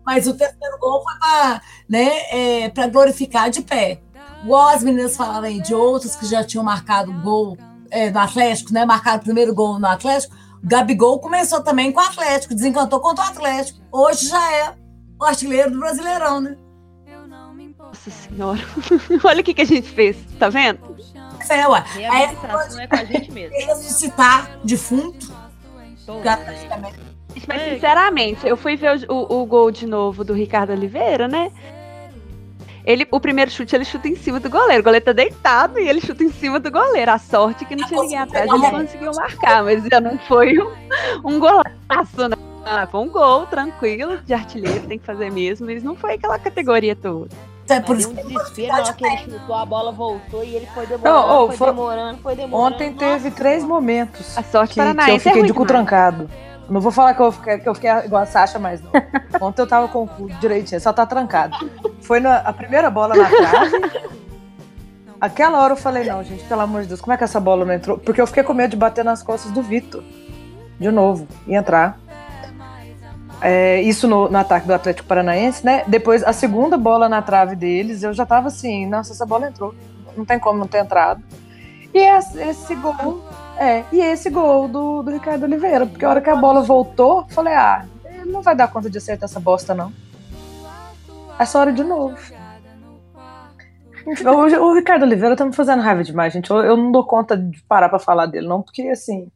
Mas 0.06 0.26
o 0.26 0.36
terceiro 0.36 0.78
gol 0.78 1.02
foi 1.02 1.14
para 1.18 1.60
né, 1.88 2.08
é, 2.30 2.68
pra 2.68 2.86
glorificar 2.86 3.50
de 3.50 3.62
pé. 3.62 4.00
Igual 4.44 4.68
as 4.68 4.82
meninas 4.82 5.16
falaram 5.16 5.44
aí 5.46 5.60
de 5.60 5.74
outros 5.74 6.14
que 6.16 6.26
já 6.26 6.44
tinham 6.44 6.62
marcado 6.62 7.12
gol 7.22 7.56
é, 7.90 8.10
no 8.10 8.18
Atlético, 8.20 8.72
né? 8.72 8.84
Marcaram 8.84 9.18
o 9.18 9.24
primeiro 9.24 9.54
gol 9.54 9.78
no 9.78 9.86
Atlético. 9.86 10.34
O 10.62 10.66
Gabigol 10.66 11.18
começou 11.18 11.62
também 11.62 11.90
com 11.92 12.00
o 12.00 12.04
Atlético, 12.04 12.54
desencantou 12.54 13.00
contra 13.00 13.24
o 13.24 13.28
Atlético. 13.28 13.80
Hoje 13.90 14.28
já 14.28 14.52
é 14.52 14.74
o 15.20 15.24
artilheiro 15.24 15.70
do 15.70 15.78
Brasileirão, 15.78 16.40
né? 16.40 16.56
Nossa 17.78 18.10
senhora. 18.10 18.60
Olha 19.24 19.40
o 19.40 19.44
que, 19.44 19.54
que 19.54 19.62
a 19.62 19.66
gente 19.66 19.88
fez, 19.88 20.16
tá 20.38 20.48
vendo? 20.48 20.78
É, 21.50 21.68
ué. 21.68 21.84
Aí 21.94 22.02
Reabilitação 22.02 22.80
é 22.80 22.86
com 22.86 22.96
a 22.96 23.04
gente 23.04 23.32
mesmo. 23.32 23.54
ressuscitar 23.66 24.58
defunto, 24.64 25.32
praticamente. 26.44 26.98
Mas 27.48 27.62
sinceramente, 27.74 28.46
eu 28.46 28.56
fui 28.56 28.76
ver 28.76 29.04
o, 29.08 29.12
o- 29.14 29.42
o 29.42 29.46
gol 29.46 29.70
de 29.70 29.86
novo 29.86 30.22
do 30.24 30.32
Ricardo 30.32 30.70
Oliveira, 30.70 31.26
né? 31.28 31.50
Ele, 32.84 33.06
o 33.10 33.18
primeiro 33.18 33.50
chute, 33.50 33.74
ele 33.74 33.84
chuta 33.84 34.08
em 34.08 34.14
cima 34.14 34.38
do 34.38 34.50
goleiro. 34.50 34.80
O 34.80 34.84
goleiro 34.84 35.04
tá 35.04 35.12
deitado 35.12 35.78
e 35.80 35.88
ele 35.88 36.00
chuta 36.00 36.22
em 36.22 36.30
cima 36.30 36.60
do 36.60 36.70
goleiro. 36.70 37.10
A 37.10 37.18
sorte 37.18 37.64
é 37.64 37.66
que 37.68 37.76
não 37.76 37.86
tinha 37.88 38.00
ninguém 38.02 38.18
atrás, 38.18 38.50
ele 38.50 38.70
conseguiu 38.70 39.12
marcar, 39.14 39.64
mas 39.64 39.84
já 39.84 40.00
não 40.00 40.18
foi 40.18 40.58
um, 40.58 40.70
um 41.24 41.38
golaço, 41.40 42.28
né? 42.28 42.36
Ah, 42.66 42.86
foi 42.90 43.00
um 43.00 43.08
gol 43.08 43.46
tranquilo 43.46 44.18
de 44.18 44.32
artilheiro, 44.32 44.86
tem 44.86 44.98
que 44.98 45.04
fazer 45.04 45.30
mesmo, 45.30 45.66
mas 45.66 45.82
não 45.82 45.94
foi 45.96 46.14
aquela 46.14 46.38
categoria 46.38 46.94
toda. 46.96 47.28
É 47.68 47.80
por 47.80 47.96
isso 47.98 48.10
um 48.10 48.14
desespero 48.14 48.68
na 48.68 48.82
hora 48.82 48.92
que 48.92 49.06
ele 49.06 49.16
chutou, 49.16 49.54
a 49.54 49.64
bola 49.64 49.90
voltou 49.92 50.44
e 50.44 50.54
ele 50.54 50.66
foi 50.74 50.86
demorando, 50.86 51.26
Não, 51.28 51.44
ô, 51.44 51.46
foi, 51.48 51.56
foi- 51.56 51.66
demorando, 51.68 52.18
foi 52.18 52.36
demorando. 52.36 52.74
Ontem 52.74 52.90
Nossa 52.90 52.98
teve 53.06 53.30
três 53.30 53.64
momentos 53.64 54.36
A 54.36 54.42
sorte 54.42 54.74
que, 54.74 54.80
que 54.80 55.10
eu 55.10 55.14
é 55.14 55.18
fiquei 55.18 55.32
ruim 55.40 55.46
de 55.46 55.54
cu 55.54 55.66
demais. 55.66 55.86
trancado. 55.86 56.30
Não 56.68 56.80
vou 56.80 56.90
falar 56.92 57.12
que 57.14 57.20
eu 57.20 57.32
fiquei, 57.32 57.58
que 57.58 57.68
eu 57.68 57.74
fiquei 57.74 57.90
igual 57.90 58.22
a 58.22 58.26
Sasha, 58.26 58.58
mas 58.58 58.80
não. 58.82 58.90
Ontem 59.46 59.60
eu 59.62 59.66
tava 59.66 59.88
com 59.88 60.02
o 60.04 60.08
cu 60.08 60.28
direitinho, 60.40 60.80
só 60.80 60.92
tá 60.92 61.04
trancado. 61.06 61.54
Foi 62.04 62.20
na, 62.20 62.36
a 62.36 62.52
primeira 62.52 62.90
bola 62.90 63.14
na 63.14 63.28
trave. 63.28 64.04
Aquela 65.20 65.62
hora 65.62 65.72
eu 65.72 65.76
falei, 65.76 66.04
não, 66.04 66.22
gente, 66.22 66.44
pelo 66.44 66.60
amor 66.60 66.82
de 66.82 66.88
Deus, 66.88 67.00
como 67.00 67.14
é 67.14 67.16
que 67.16 67.24
essa 67.24 67.40
bola 67.40 67.64
não 67.64 67.72
entrou? 67.72 67.96
Porque 67.96 68.20
eu 68.20 68.26
fiquei 68.26 68.42
com 68.42 68.52
medo 68.52 68.72
de 68.72 68.76
bater 68.76 69.02
nas 69.02 69.22
costas 69.22 69.50
do 69.52 69.62
Vitor. 69.62 70.02
De 70.78 70.90
novo, 70.90 71.26
e 71.46 71.54
entrar. 71.54 71.98
É, 73.40 73.80
isso 73.80 74.06
no, 74.06 74.28
no 74.28 74.38
ataque 74.38 74.66
do 74.66 74.74
Atlético 74.74 75.08
Paranaense, 75.08 75.64
né? 75.64 75.84
Depois, 75.86 76.22
a 76.22 76.32
segunda 76.32 76.76
bola 76.76 77.08
na 77.08 77.22
trave 77.22 77.56
deles, 77.56 78.02
eu 78.02 78.12
já 78.12 78.26
tava 78.26 78.48
assim, 78.48 78.86
nossa, 78.86 79.12
essa 79.12 79.24
bola 79.24 79.48
entrou. 79.48 79.74
Não 80.14 80.26
tem 80.26 80.38
como 80.38 80.58
não 80.58 80.66
ter 80.66 80.78
entrado. 80.78 81.22
E 81.92 81.98
esse, 81.98 82.38
esse 82.42 82.74
gol, 82.74 83.24
é, 83.56 83.84
e 83.92 84.00
esse 84.00 84.28
gol 84.28 84.68
do, 84.68 85.02
do 85.02 85.10
Ricardo 85.10 85.44
Oliveira, 85.44 85.86
porque 85.86 86.04
a 86.04 86.10
hora 86.10 86.20
que 86.20 86.30
a 86.30 86.36
bola 86.36 86.60
voltou, 86.60 87.24
falei, 87.30 87.54
ah, 87.54 87.86
não 88.26 88.42
vai 88.42 88.54
dar 88.54 88.68
conta 88.68 88.90
de 88.90 88.98
acertar 88.98 89.28
essa 89.28 89.40
bosta, 89.40 89.74
não. 89.74 89.92
Essa 91.38 91.58
hora 91.58 91.72
de 91.72 91.82
novo. 91.82 92.16
O, 94.06 94.64
o 94.66 94.74
Ricardo 94.74 95.02
Oliveira 95.04 95.34
tá 95.36 95.44
me 95.44 95.54
fazendo 95.54 95.80
raiva 95.82 96.04
demais, 96.04 96.32
gente. 96.32 96.50
Eu, 96.50 96.58
eu 96.58 96.76
não 96.76 96.92
dou 96.92 97.06
conta 97.06 97.36
de 97.36 97.62
parar 97.64 97.88
pra 97.88 97.98
falar 97.98 98.26
dele, 98.26 98.46
não, 98.46 98.62
porque 98.62 98.82
assim. 98.88 99.30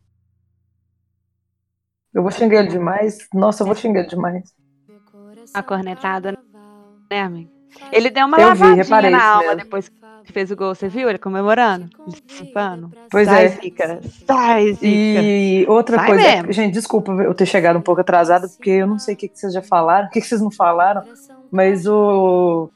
Eu 2.13 2.23
vou 2.23 2.31
xingar 2.31 2.61
ele 2.61 2.69
demais. 2.69 3.19
Nossa, 3.33 3.63
eu 3.63 3.67
vou 3.67 3.75
xingar 3.75 4.01
ele 4.01 4.09
demais. 4.11 4.53
A 5.55 5.63
cornetada, 5.63 6.37
né, 7.11 7.21
amigo? 7.23 7.51
Ele 7.93 8.11
deu 8.11 8.27
uma 8.27 8.39
Eu 8.39 8.55
vi, 8.55 8.61
lavadinha 8.63 8.83
reparei 8.85 9.11
na 9.11 9.25
alma 9.25 9.43
mesmo. 9.43 9.57
depois 9.59 9.89
que 9.89 10.33
fez 10.33 10.51
o 10.51 10.57
gol, 10.57 10.75
você 10.75 10.89
viu 10.89 11.09
ele 11.09 11.19
comemorando? 11.19 11.89
Limpando. 12.41 12.91
Pois 13.11 13.27
Sai, 13.29 13.45
é. 13.45 13.49
Zica. 13.49 14.01
Sai, 14.27 14.73
Zica. 14.73 14.87
E 14.87 15.67
outra 15.69 15.97
Vai 15.97 16.07
coisa, 16.09 16.23
mesmo. 16.23 16.53
gente, 16.53 16.75
desculpa 16.75 17.13
eu 17.13 17.35
ter 17.35 17.47
chegado 17.47 17.79
um 17.79 17.83
pouco 17.83 18.01
atrasada, 18.01 18.49
porque 18.49 18.71
eu 18.71 18.87
não 18.87 18.99
sei 18.99 19.15
o 19.15 19.17
que, 19.17 19.29
que 19.29 19.39
vocês 19.39 19.53
já 19.53 19.63
falaram, 19.63 20.09
o 20.09 20.11
que, 20.11 20.21
que 20.21 20.27
vocês 20.27 20.41
não 20.41 20.51
falaram, 20.51 21.03
mas 21.51 21.87
o. 21.87 22.71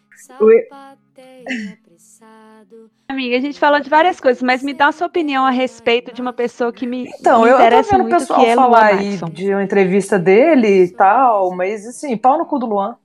Amiga, 3.09 3.37
a 3.37 3.41
gente 3.41 3.59
falou 3.59 3.81
de 3.81 3.91
várias 3.91 4.19
coisas, 4.21 4.43
mas 4.43 4.63
me 4.63 4.73
dá 4.73 4.89
a 4.89 4.93
sua 4.93 5.07
opinião 5.07 5.45
a 5.45 5.51
respeito 5.51 6.15
de 6.15 6.23
uma 6.23 6.33
pessoa 6.33 6.73
que 6.73 6.87
me, 6.87 7.11
Então, 7.19 7.43
me 7.43 7.49
eu, 7.49 7.53
eu 7.53 7.59
tô 7.59 7.63
interessa 7.63 7.99
vendo 7.99 8.07
o 8.07 8.11
pessoal 8.11 8.45
é 8.45 8.55
falar 8.55 8.87
aí 8.87 9.19
de 9.31 9.53
uma 9.53 9.63
entrevista 9.63 10.19
dele 10.19 10.85
e 10.85 10.89
tal, 10.91 11.55
mas 11.55 11.87
assim, 11.87 12.17
pau 12.17 12.39
no 12.39 12.47
cu 12.47 12.59
do 12.59 12.67
Luan. 12.67 12.97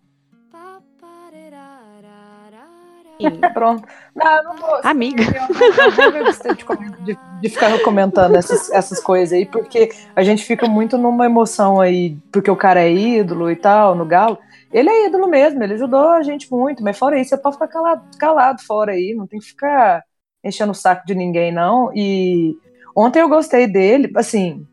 Pronto. 3.54 3.88
Não, 4.16 4.44
não 4.44 4.56
vou. 4.58 4.80
Amiga. 4.84 5.24
Eu 5.24 5.92
vou 5.92 6.12
ver 6.12 6.24
de, 6.26 7.14
de- 7.14 7.20
de 7.42 7.50
ficar 7.50 7.80
comentando 7.82 8.36
essas, 8.36 8.70
essas 8.72 9.00
coisas 9.00 9.34
aí, 9.34 9.46
porque 9.46 9.90
a 10.16 10.24
gente 10.24 10.44
fica 10.44 10.68
muito 10.68 10.98
numa 10.98 11.26
emoção 11.26 11.80
aí, 11.80 12.18
porque 12.32 12.50
o 12.52 12.56
cara 12.56 12.82
é 12.82 12.92
ídolo 12.92 13.50
e 13.52 13.56
tal, 13.56 13.96
no 13.96 14.06
Galo. 14.06 14.38
Ele 14.72 14.90
é 14.90 15.08
ídolo 15.08 15.28
mesmo, 15.28 15.64
ele 15.64 15.76
ajudou 15.76 16.10
a 16.10 16.22
gente 16.22 16.52
muito, 16.52 16.84
mas 16.84 16.98
fora 16.98 17.20
isso, 17.20 17.30
você 17.30 17.38
pode 17.38 17.56
ficar 17.56 17.68
calado, 17.70 18.02
calado 18.20 18.62
fora 18.64 18.92
aí, 18.92 19.14
não 19.16 19.26
tem 19.26 19.40
que 19.40 19.46
ficar 19.48 20.04
enchendo 20.44 20.72
o 20.72 20.76
saco 20.76 21.06
de 21.06 21.16
ninguém, 21.16 21.52
não. 21.54 21.90
E 21.96 22.56
ontem 22.96 23.22
eu 23.22 23.30
gostei 23.30 23.66
dele, 23.66 24.12
assim, 24.16 24.66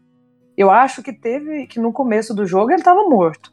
eu 0.57 0.71
acho 0.71 1.03
que 1.03 1.13
teve, 1.13 1.67
que 1.67 1.79
no 1.79 1.93
começo 1.93 2.35
do 2.35 2.47
jogo 2.47 2.73
ele 2.73 2.83
tava 2.83 3.05
morto, 3.09 3.53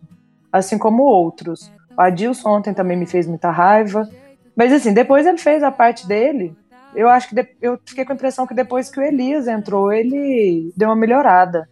assim 0.51 0.77
como 0.77 1.03
outros. 1.03 1.71
O 1.97 2.01
Adilson 2.01 2.49
ontem 2.49 2.73
também 2.73 2.97
me 2.97 3.05
fez 3.05 3.27
muita 3.27 3.51
raiva. 3.51 4.09
Mas 4.55 4.71
assim, 4.73 4.93
depois 4.93 5.25
ele 5.25 5.37
fez 5.37 5.63
a 5.63 5.71
parte 5.71 6.07
dele. 6.07 6.55
Eu 6.93 7.09
acho 7.09 7.29
que 7.29 7.35
de- 7.35 7.55
eu 7.61 7.79
fiquei 7.85 8.03
com 8.03 8.11
a 8.11 8.15
impressão 8.15 8.45
que 8.45 8.53
depois 8.53 8.89
que 8.89 8.99
o 8.99 9.03
Elias 9.03 9.47
entrou, 9.47 9.91
ele 9.93 10.71
deu 10.75 10.89
uma 10.89 10.95
melhorada. 10.95 11.69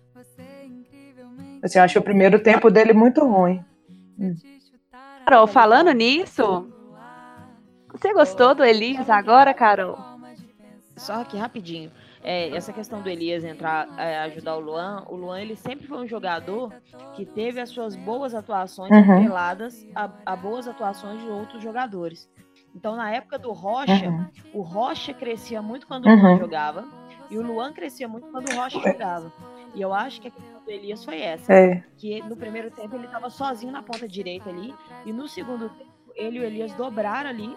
Assim, 1.61 1.77
eu 1.77 1.83
achei 1.83 1.99
o 1.99 2.03
primeiro 2.03 2.39
tempo 2.39 2.71
dele 2.71 2.93
muito 2.93 3.25
ruim. 3.25 3.63
Carol, 5.25 5.45
falando 5.47 5.91
nisso, 5.91 6.71
você 7.91 8.13
gostou 8.13 8.55
do 8.55 8.63
Elias 8.63 9.09
agora, 9.09 9.53
Carol? 9.53 9.97
Só 10.95 11.23
que 11.23 11.37
rapidinho. 11.37 11.91
É, 12.21 12.49
essa 12.53 12.73
questão 12.73 13.01
do 13.01 13.09
Elias 13.09 13.45
entrar, 13.45 13.87
é, 13.97 14.19
ajudar 14.19 14.57
o 14.57 14.59
Luan, 14.59 15.05
o 15.07 15.15
Luan 15.15 15.39
ele 15.41 15.55
sempre 15.55 15.87
foi 15.87 15.97
um 15.99 16.07
jogador 16.07 16.73
que 17.15 17.25
teve 17.25 17.61
as 17.61 17.69
suas 17.69 17.95
boas 17.95 18.33
atuações 18.35 18.91
Uhum. 18.91 19.13
atreladas 19.13 19.85
a, 19.95 20.09
a 20.25 20.35
boas 20.35 20.67
atuações 20.67 21.21
de 21.21 21.27
outros 21.27 21.63
jogadores. 21.63 22.27
Então, 22.75 22.95
na 22.95 23.11
época 23.11 23.37
do 23.39 23.51
Rocha, 23.51 24.07
Uhum. 24.09 24.25
o 24.53 24.61
Rocha 24.61 25.13
crescia 25.13 25.61
muito 25.61 25.87
quando 25.87 26.05
o 26.05 26.09
Luan 26.15 26.31
Uhum. 26.33 26.37
jogava 26.39 26.85
e 27.29 27.37
o 27.37 27.41
Luan 27.41 27.73
crescia 27.73 28.07
muito 28.07 28.27
quando 28.27 28.49
o 28.51 28.55
Rocha 28.55 28.79
jogava. 28.79 29.31
E 29.75 29.81
eu 29.81 29.93
acho 29.93 30.21
que 30.21 30.27
a 30.27 30.31
questão 30.31 30.61
do 30.63 30.71
Elias 30.71 31.03
foi 31.03 31.19
essa. 31.21 31.53
É. 31.53 31.83
Que 31.97 32.21
no 32.23 32.35
primeiro 32.35 32.71
tempo 32.71 32.95
ele 32.95 33.05
estava 33.05 33.29
sozinho 33.29 33.71
na 33.71 33.81
ponta 33.83 34.07
direita 34.07 34.49
ali 34.49 34.73
e 35.05 35.11
no 35.13 35.27
segundo 35.27 35.69
tempo 35.69 35.89
ele 36.15 36.37
e 36.37 36.41
o 36.41 36.43
Elias 36.43 36.73
dobraram 36.73 37.29
ali. 37.29 37.55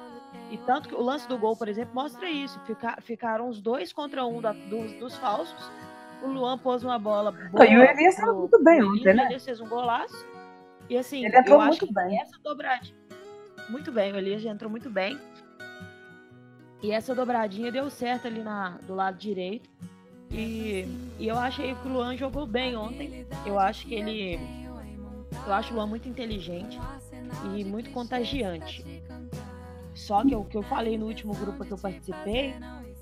E 0.50 0.56
tanto 0.58 0.88
que 0.88 0.94
o 0.94 1.00
lance 1.02 1.26
do 1.28 1.36
gol, 1.38 1.56
por 1.56 1.68
exemplo, 1.68 1.94
mostra 1.94 2.28
isso. 2.28 2.58
Fica- 2.66 2.96
ficaram 3.00 3.48
os 3.48 3.60
dois 3.60 3.92
contra 3.92 4.26
um 4.26 4.40
da- 4.40 4.52
dos, 4.52 4.92
dos 4.94 5.16
falsos. 5.18 5.70
O 6.22 6.26
Luan 6.28 6.56
pôs 6.58 6.84
uma 6.84 6.98
bola 6.98 7.32
boa. 7.32 7.66
E 7.66 7.76
o 7.76 7.82
Elias 7.82 8.16
tava 8.16 8.28
pro- 8.28 8.40
muito 8.40 8.62
bem 8.62 8.82
ontem, 8.82 9.14
né? 9.14 9.24
O 9.24 9.26
Elias 9.26 9.44
fez 9.44 9.60
um 9.60 9.68
golaço. 9.68 10.26
E 10.88 10.96
assim, 10.98 11.24
Ele 11.24 11.34
eu 11.46 11.60
acho 11.60 11.86
que 11.86 11.92
bem. 11.92 12.20
essa 12.20 12.38
dobradinha. 12.42 12.94
Muito 13.72 13.90
bem, 13.90 14.12
o 14.12 14.18
Elias 14.18 14.42
já 14.42 14.50
entrou 14.50 14.70
muito 14.70 14.90
bem. 14.90 15.18
E 16.82 16.90
essa 16.90 17.14
dobradinha 17.14 17.72
deu 17.72 17.88
certo 17.88 18.26
ali 18.26 18.42
na, 18.42 18.76
do 18.86 18.94
lado 18.94 19.16
direito. 19.16 19.70
E, 20.30 20.84
e 21.18 21.26
eu 21.26 21.38
achei 21.38 21.74
que 21.74 21.88
o 21.88 21.90
Luan 21.90 22.14
jogou 22.14 22.46
bem 22.46 22.76
ontem. 22.76 23.26
Eu 23.46 23.58
acho 23.58 23.86
que 23.86 23.94
ele. 23.94 24.38
Eu 25.46 25.54
acho 25.54 25.72
o 25.72 25.76
Luan 25.76 25.86
muito 25.86 26.06
inteligente 26.06 26.78
e 27.56 27.64
muito 27.64 27.90
contagiante. 27.92 28.84
Só 29.94 30.22
que 30.22 30.36
o 30.36 30.44
que 30.44 30.58
eu 30.58 30.62
falei 30.62 30.98
no 30.98 31.06
último 31.06 31.34
grupo 31.34 31.64
que 31.64 31.72
eu 31.72 31.78
participei, 31.78 32.54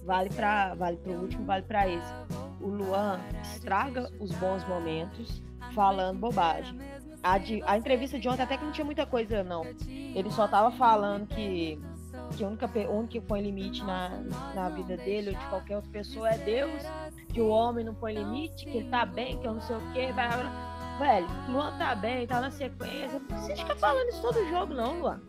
vale 0.05 0.31
para 0.31 0.75
vale 0.75 0.99
pro 0.99 1.15
último, 1.15 1.45
vale 1.45 1.65
para 1.65 1.89
esse. 1.89 2.13
O 2.61 2.69
Luan 2.69 3.19
estraga 3.43 4.09
os 4.21 4.31
bons 4.37 4.65
momentos 4.69 5.43
falando 5.75 6.21
bobagem. 6.21 6.79
A, 7.23 7.37
de- 7.39 7.63
a 7.67 7.77
entrevista 7.77 8.19
de 8.19 8.29
ontem 8.29 8.43
até 8.43 8.57
que 8.57 8.65
não 8.65 8.73
tinha 8.73 8.85
muita 8.85 9.05
coisa, 9.05 9.43
não. 9.45 9.63
Ele 9.89 10.31
só 10.31 10.49
tava 10.49 10.71
falando 10.71 11.27
que, 11.27 11.79
que 12.37 12.45
única, 12.45 12.67
o 12.89 12.93
único 12.97 13.09
que 13.09 13.21
põe 13.21 13.43
limite 13.43 13.85
na, 13.85 14.09
na 14.55 14.69
vida 14.71 14.97
dele 14.97 15.31
ou 15.31 15.37
de 15.37 15.47
qualquer 15.47 15.77
outra 15.77 15.91
pessoa 15.91 16.31
é 16.31 16.39
Deus, 16.39 16.83
que 17.29 17.41
o 17.41 17.49
homem 17.49 17.85
não 17.85 17.95
põe 17.95 18.15
limite, 18.15 18.65
que 18.65 18.79
ele 18.79 18.89
tá 18.91 19.05
bem, 19.05 19.37
que 19.39 19.47
eu 19.47 19.53
não 19.55 19.61
sei 19.61 19.77
o 19.77 19.93
quê. 19.93 20.13
Vai. 20.13 20.29
Velho, 20.99 21.27
Luan 21.49 21.77
tá 21.79 21.95
bem, 21.95 22.27
tá 22.27 22.41
na 22.41 22.51
sequência. 22.51 23.21
Precisa 23.21 23.57
ficar 23.57 23.77
falando 23.77 24.09
isso 24.09 24.21
todo 24.23 24.49
jogo, 24.49 24.75
não, 24.75 25.01
Luan. 25.01 25.21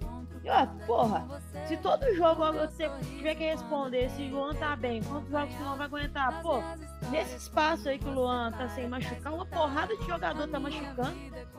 E, 0.43 0.49
ó, 0.49 0.65
porra, 0.87 1.23
se 1.67 1.77
todo 1.77 2.15
jogo 2.15 2.51
você 2.53 2.89
tiver 3.17 3.35
que 3.35 3.43
responder 3.43 4.09
se 4.09 4.23
o 4.23 4.29
Luan 4.31 4.55
tá 4.55 4.75
bem, 4.75 5.01
quantos 5.03 5.29
jogos 5.29 5.53
o 5.55 5.63
Luan 5.63 5.75
vai 5.75 5.85
aguentar? 5.85 6.41
Pô, 6.41 6.63
nesse 7.11 7.35
espaço 7.35 7.87
aí 7.87 7.99
que 7.99 8.07
o 8.07 8.11
Luan 8.11 8.51
tá 8.51 8.67
sem 8.69 8.87
machucar, 8.87 9.33
uma 9.33 9.45
porrada 9.45 9.95
de 9.95 10.03
jogador 10.07 10.47
tá 10.47 10.59
machucando 10.59 11.13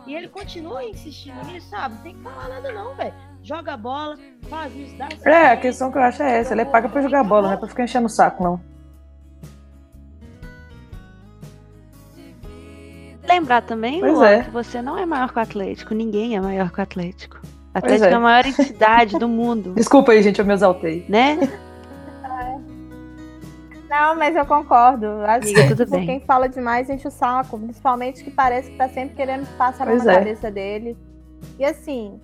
e 0.04 0.16
ele 0.16 0.26
continua 0.28 0.82
insistindo 0.84 1.44
nisso, 1.46 1.70
sabe? 1.70 1.94
Não 1.94 2.02
tem 2.02 2.14
que 2.16 2.22
falar 2.22 2.48
nada 2.48 2.72
não, 2.72 2.94
velho. 2.96 3.14
Joga 3.44 3.74
a 3.74 3.76
bola, 3.76 4.16
faz 4.48 4.74
isso, 4.74 4.96
dá 4.96 5.08
É, 5.30 5.52
a 5.52 5.56
questão 5.56 5.92
que 5.92 5.98
eu 5.98 6.02
acho 6.02 6.22
é 6.22 6.40
essa. 6.40 6.52
Ele 6.54 6.62
é 6.62 6.64
pago 6.64 6.88
pra 6.88 7.02
jogar 7.02 7.22
bola, 7.22 7.48
não 7.48 7.54
é 7.54 7.56
pra 7.56 7.68
ficar 7.68 7.84
enchendo 7.84 8.06
o 8.06 8.10
saco, 8.10 8.42
não. 8.42 8.60
Lembrar 13.28 13.62
também, 13.62 14.00
Pois 14.00 14.12
Luan, 14.12 14.28
é. 14.28 14.42
que 14.42 14.50
você 14.50 14.82
não 14.82 14.98
é 14.98 15.06
maior 15.06 15.32
que 15.32 15.38
o 15.38 15.42
Atlético. 15.42 15.94
Ninguém 15.94 16.36
é 16.36 16.40
maior 16.40 16.70
que 16.72 16.80
o 16.80 16.82
Atlético. 16.82 17.40
Pois 17.72 17.84
Atlético 17.84 18.06
é. 18.06 18.10
é 18.10 18.14
a 18.14 18.20
maior 18.20 18.46
entidade 18.46 19.18
do 19.18 19.28
mundo, 19.28 19.72
Desculpa 19.76 20.12
aí, 20.12 20.22
gente, 20.22 20.38
eu 20.38 20.44
me 20.44 20.52
exaltei. 20.52 21.06
né? 21.08 21.38
Não, 23.88 24.16
mas 24.16 24.34
eu 24.34 24.46
concordo. 24.46 25.06
Acho 25.26 25.48
Amiga, 25.48 25.62
que 25.68 25.74
tudo 25.74 25.90
bem. 25.90 26.06
quem 26.06 26.20
fala 26.20 26.48
demais 26.48 26.88
enche 26.88 27.06
o 27.06 27.10
saco. 27.10 27.58
Principalmente 27.58 28.24
que 28.24 28.30
parece 28.30 28.70
que 28.70 28.76
tá 28.78 28.88
sempre 28.88 29.14
querendo 29.14 29.46
passar 29.58 29.86
Pois 29.86 30.02
na 30.04 30.12
é. 30.12 30.18
cabeça 30.18 30.50
dele. 30.50 30.96
E 31.58 31.64
assim, 31.64 32.18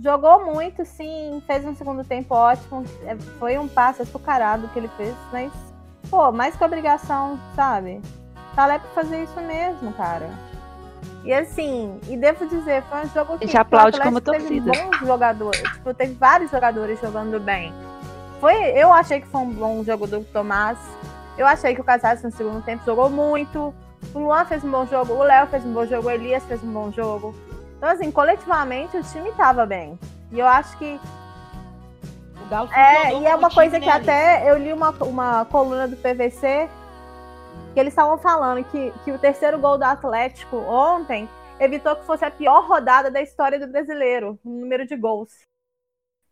jogou 0.00 0.44
muito, 0.44 0.84
sim. 0.84 1.42
Fez 1.44 1.64
um 1.64 1.74
segundo 1.74 2.04
tempo 2.04 2.34
ótimo. 2.34 2.84
é, 3.04 3.16
Foi 3.40 3.58
um 3.58 3.66
passe 3.66 4.02
açucarado 4.02 4.68
que 4.68 4.78
ele 4.78 4.88
fez. 4.96 5.12
Mas, 5.32 5.52
pô, 6.08 6.30
mais 6.30 6.54
que 6.54 6.62
obrigação, 6.64 7.36
sabe? 7.56 8.00
Tá 8.54 8.66
lá 8.66 8.78
pra 8.78 8.90
fazer 8.90 9.24
isso 9.24 9.40
mesmo, 9.40 9.92
cara. 9.94 10.30
E 11.24 11.32
assim, 11.32 12.00
e 12.08 12.16
devo 12.16 12.46
dizer, 12.46 12.82
foi 12.84 13.00
um 13.00 13.08
jogo 13.08 13.38
que 13.38 13.46
gente 13.46 13.56
aplaude 13.56 14.00
como 14.00 14.18
Atlético 14.18 14.44
teve 14.46 14.60
torcida. 14.60 14.90
bons 14.90 15.06
jogadores. 15.06 15.62
Tipo, 15.62 15.94
teve 15.94 16.14
vários 16.14 16.50
jogadores 16.50 17.00
jogando 17.00 17.38
bem. 17.38 17.72
Foi, 18.40 18.54
eu 18.76 18.92
achei 18.92 19.20
que 19.20 19.26
foi 19.28 19.40
um 19.40 19.50
bom 19.50 19.84
jogo 19.84 20.06
do 20.06 20.24
Tomás. 20.24 20.78
Eu 21.38 21.46
achei 21.46 21.74
que 21.74 21.80
o 21.80 21.84
Casares 21.84 22.22
no 22.22 22.32
segundo 22.32 22.62
tempo 22.64 22.84
jogou 22.84 23.08
muito. 23.08 23.72
O 24.12 24.18
Luan 24.18 24.44
fez 24.44 24.64
um 24.64 24.70
bom 24.70 24.84
jogo, 24.84 25.14
o 25.14 25.22
Léo 25.22 25.46
fez 25.46 25.64
um 25.64 25.72
bom 25.72 25.86
jogo, 25.86 26.08
o 26.08 26.10
Elias 26.10 26.42
fez 26.44 26.62
um 26.62 26.72
bom 26.72 26.90
jogo. 26.90 27.34
Então, 27.78 27.88
assim, 27.88 28.10
coletivamente 28.10 28.96
o 28.96 29.02
time 29.02 29.30
tava 29.32 29.64
bem. 29.64 29.96
E 30.32 30.40
eu 30.40 30.46
acho 30.46 30.76
que. 30.76 31.00
O 32.44 32.48
Galo 32.50 32.68
É, 32.72 33.14
e 33.14 33.26
é 33.26 33.34
uma 33.36 33.48
coisa 33.48 33.78
que 33.78 33.88
Alex? 33.88 34.08
até 34.08 34.50
eu 34.50 34.58
li 34.58 34.72
uma, 34.72 34.90
uma 35.02 35.44
coluna 35.44 35.86
do 35.86 35.96
PVC 35.96 36.68
que 37.72 37.80
eles 37.80 37.92
estavam 37.92 38.18
falando 38.18 38.64
que, 38.64 38.92
que 39.04 39.12
o 39.12 39.18
terceiro 39.18 39.58
gol 39.58 39.78
do 39.78 39.84
Atlético 39.84 40.56
ontem 40.56 41.28
evitou 41.58 41.96
que 41.96 42.04
fosse 42.04 42.24
a 42.24 42.30
pior 42.30 42.66
rodada 42.66 43.10
da 43.10 43.22
história 43.22 43.58
do 43.58 43.66
brasileiro, 43.66 44.38
no 44.44 44.60
número 44.60 44.86
de 44.86 44.96
gols. 44.96 45.30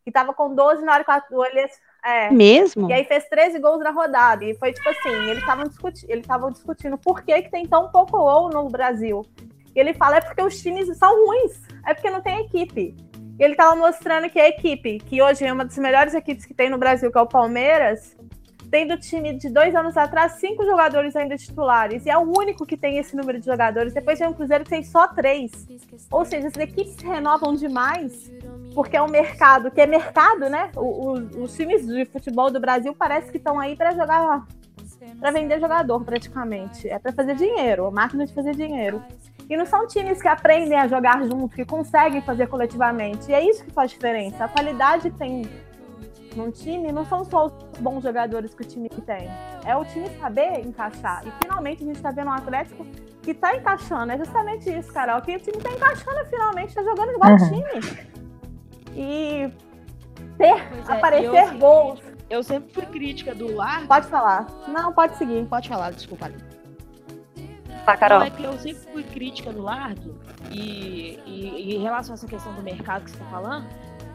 Que 0.03 0.11
tava 0.11 0.33
com 0.33 0.53
12 0.53 0.83
na 0.83 0.93
hora 0.93 1.03
que 1.03 1.35
o 1.35 1.45
Elias. 1.45 1.71
É, 2.03 2.31
Mesmo? 2.31 2.89
e 2.89 2.93
aí 2.93 3.03
fez 3.05 3.29
13 3.29 3.59
gols 3.59 3.83
na 3.83 3.91
rodada. 3.91 4.43
E 4.43 4.55
foi 4.55 4.73
tipo 4.73 4.89
assim, 4.89 5.29
eles 5.29 5.39
estavam 5.39 5.65
discuti 5.65 6.05
eles 6.09 6.23
estavam 6.23 6.49
discutindo 6.49 6.97
por 6.97 7.21
que, 7.21 7.43
que 7.43 7.51
tem 7.51 7.67
tão 7.67 7.89
pouco 7.91 8.17
gol 8.17 8.49
no 8.49 8.67
Brasil. 8.67 9.23
E 9.75 9.79
ele 9.79 9.93
fala, 9.93 10.17
é 10.17 10.21
porque 10.21 10.41
os 10.41 10.59
times 10.61 10.97
são 10.97 11.25
ruins, 11.25 11.61
é 11.85 11.93
porque 11.93 12.09
não 12.09 12.21
tem 12.21 12.45
equipe. 12.45 12.95
E 13.39 13.43
ele 13.43 13.55
tava 13.55 13.75
mostrando 13.75 14.29
que 14.29 14.39
a 14.39 14.49
equipe, 14.49 14.99
que 14.99 15.21
hoje 15.21 15.45
é 15.45 15.53
uma 15.53 15.65
das 15.65 15.77
melhores 15.77 16.13
equipes 16.13 16.45
que 16.45 16.53
tem 16.53 16.69
no 16.69 16.77
Brasil, 16.77 17.11
que 17.11 17.17
é 17.17 17.21
o 17.21 17.27
Palmeiras, 17.27 18.17
tem 18.71 18.87
do 18.87 18.97
time 18.97 19.33
de 19.37 19.49
dois 19.49 19.75
anos 19.75 19.97
atrás 19.97 20.33
cinco 20.39 20.63
jogadores 20.65 21.13
ainda 21.15 21.35
titulares. 21.35 22.05
E 22.05 22.09
é 22.09 22.17
o 22.17 22.21
único 22.21 22.65
que 22.65 22.77
tem 22.77 22.97
esse 22.97 23.15
número 23.15 23.37
de 23.37 23.45
jogadores. 23.45 23.93
Depois 23.93 24.17
tem 24.17 24.27
um 24.27 24.33
Cruzeiro 24.33 24.63
que 24.63 24.69
tem 24.69 24.81
só 24.83 25.07
três. 25.09 25.51
Ou 26.09 26.23
seja, 26.23 26.47
as 26.47 26.55
equipes 26.55 26.93
se 26.93 27.05
renovam 27.05 27.53
demais 27.53 28.31
porque 28.73 28.95
é 28.95 29.01
um 29.01 29.09
mercado 29.09 29.69
que 29.69 29.81
é 29.81 29.85
mercado, 29.85 30.49
né? 30.49 30.71
O- 30.77 31.09
o- 31.11 31.43
os 31.43 31.53
times 31.53 31.85
de 31.85 32.05
futebol 32.05 32.49
do 32.49 32.61
Brasil 32.61 32.95
parece 32.97 33.29
que 33.29 33.37
estão 33.37 33.59
aí 33.59 33.75
para 33.75 33.91
jogar, 33.91 34.47
para 35.19 35.31
vender 35.31 35.59
jogador 35.59 36.01
praticamente. 36.05 36.87
É 36.87 36.97
para 36.97 37.11
fazer 37.11 37.35
dinheiro, 37.35 37.85
a 37.85 37.91
máquina 37.91 38.25
de 38.25 38.33
fazer 38.33 38.55
dinheiro. 38.55 39.03
E 39.49 39.57
não 39.57 39.65
são 39.65 39.85
times 39.85 40.21
que 40.21 40.29
aprendem 40.29 40.79
a 40.79 40.87
jogar 40.87 41.21
junto, 41.25 41.53
que 41.53 41.65
conseguem 41.65 42.21
fazer 42.21 42.47
coletivamente. 42.47 43.29
E 43.29 43.33
é 43.33 43.45
isso 43.45 43.65
que 43.65 43.71
faz 43.71 43.91
diferença. 43.91 44.45
A 44.45 44.47
qualidade 44.47 45.11
tem 45.11 45.41
num 46.35 46.51
time 46.51 46.91
não 46.91 47.05
são 47.05 47.23
só 47.25 47.47
os 47.47 47.53
bons 47.79 48.03
jogadores 48.03 48.53
que 48.53 48.61
o 48.61 48.65
time 48.65 48.89
tem. 48.89 49.29
É 49.65 49.75
o 49.75 49.83
time 49.85 50.09
saber 50.19 50.59
encaixar. 50.65 51.23
E 51.27 51.31
finalmente 51.43 51.83
a 51.83 51.85
gente 51.87 51.95
está 51.97 52.11
vendo 52.11 52.27
um 52.29 52.33
Atlético 52.33 52.85
que 53.21 53.33
tá 53.33 53.55
encaixando. 53.55 54.11
É 54.11 54.17
justamente 54.17 54.69
isso, 54.69 54.91
Carol. 54.93 55.21
Que 55.21 55.35
o 55.35 55.39
time 55.39 55.57
tá 55.57 55.69
encaixando 55.71 56.25
finalmente, 56.29 56.73
tá 56.73 56.83
jogando 56.83 57.11
igual 57.11 57.31
o 57.31 57.41
Uhum. 57.41 57.49
time. 57.49 58.11
E 58.95 59.51
ter, 60.37 60.67
Pois 60.69 60.89
é, 60.89 60.93
aparecer 60.93 61.53
eu- 61.53 61.57
gols. 61.59 61.99
Eu 62.29 62.41
sempre 62.43 62.73
fui 62.73 62.85
crítica 62.85 63.35
do 63.35 63.53
Lar. 63.55 63.85
Pode 63.87 64.07
falar. 64.07 64.47
Não, 64.67 64.93
pode 64.93 65.17
seguir. 65.17 65.45
Pode 65.47 65.67
falar, 65.67 65.91
desculpa. 65.91 66.25
Ali. 66.25 66.37
Tá, 67.85 67.97
Carol. 67.97 68.19
Não, 68.19 68.25
é 68.27 68.29
que 68.29 68.43
eu 68.43 68.53
sempre 68.53 68.81
fui 68.93 69.03
crítica 69.03 69.51
do 69.51 69.61
Largue 69.61 70.13
e, 70.49 71.19
e, 71.25 71.71
e 71.71 71.75
em 71.75 71.81
relação 71.81 72.13
a 72.13 72.15
essa 72.15 72.27
questão 72.27 72.53
do 72.53 72.61
mercado 72.61 73.03
que 73.03 73.11
você 73.11 73.17
tá 73.17 73.25
falando, 73.25 73.67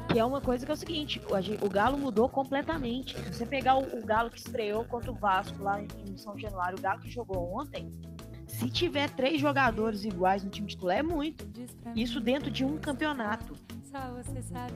que 0.08 0.18
é 0.18 0.24
uma 0.24 0.40
coisa 0.40 0.64
que 0.64 0.70
é 0.70 0.74
o 0.74 0.76
seguinte, 0.76 1.20
o, 1.28 1.66
o 1.66 1.68
Galo 1.68 1.98
mudou 1.98 2.28
completamente. 2.28 3.16
Se 3.16 3.34
você 3.34 3.46
pegar 3.46 3.76
o, 3.76 3.98
o 3.98 4.04
Galo 4.04 4.30
que 4.30 4.38
estreou 4.38 4.84
contra 4.84 5.10
o 5.10 5.14
Vasco 5.14 5.62
lá 5.62 5.80
em, 5.80 5.88
em 6.06 6.16
São 6.16 6.38
Januário, 6.38 6.78
o 6.78 6.80
Galo 6.80 7.00
que 7.00 7.10
jogou 7.10 7.58
ontem, 7.58 7.90
se 8.46 8.70
tiver 8.70 9.10
três 9.10 9.40
jogadores 9.40 10.04
iguais 10.04 10.42
no 10.42 10.50
time 10.50 10.66
titular, 10.66 10.98
é 10.98 11.02
muito. 11.02 11.46
Isso 11.94 12.20
dentro 12.20 12.50
de 12.50 12.64
um 12.64 12.78
campeonato. 12.78 13.54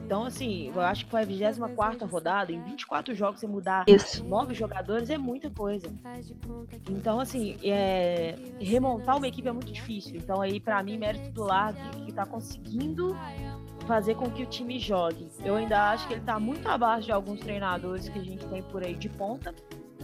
Então, 0.05 0.25
assim, 0.25 0.71
eu 0.73 0.81
acho 0.81 1.05
que 1.05 1.11
foi 1.11 1.21
a 1.21 1.25
24 1.25 2.07
rodada, 2.07 2.51
em 2.51 2.61
24 2.63 3.13
jogos 3.13 3.39
você 3.39 3.47
mudar 3.47 3.85
Isso. 3.87 4.23
nove 4.23 4.53
jogadores 4.53 5.09
é 5.09 5.17
muita 5.17 5.49
coisa. 5.49 5.87
Então, 6.89 7.19
assim, 7.19 7.57
é, 7.63 8.35
remontar 8.59 9.17
uma 9.17 9.27
equipe 9.27 9.47
é 9.47 9.51
muito 9.51 9.71
difícil. 9.71 10.15
Então, 10.15 10.41
aí, 10.41 10.59
pra 10.59 10.81
mim, 10.81 10.97
mérito 10.97 11.31
do 11.31 11.43
Largue, 11.43 12.05
que 12.05 12.11
tá 12.11 12.25
conseguindo 12.25 13.15
fazer 13.91 14.15
com 14.15 14.31
que 14.31 14.41
o 14.43 14.45
time 14.45 14.79
jogue. 14.79 15.27
Eu 15.43 15.57
ainda 15.57 15.89
acho 15.91 16.07
que 16.07 16.13
ele 16.13 16.21
tá 16.21 16.39
muito 16.39 16.65
abaixo 16.69 17.07
de 17.07 17.11
alguns 17.11 17.41
treinadores 17.41 18.07
que 18.07 18.17
a 18.17 18.23
gente 18.23 18.45
tem 18.47 18.63
por 18.63 18.81
aí 18.85 18.95
de 18.95 19.09
ponta, 19.09 19.53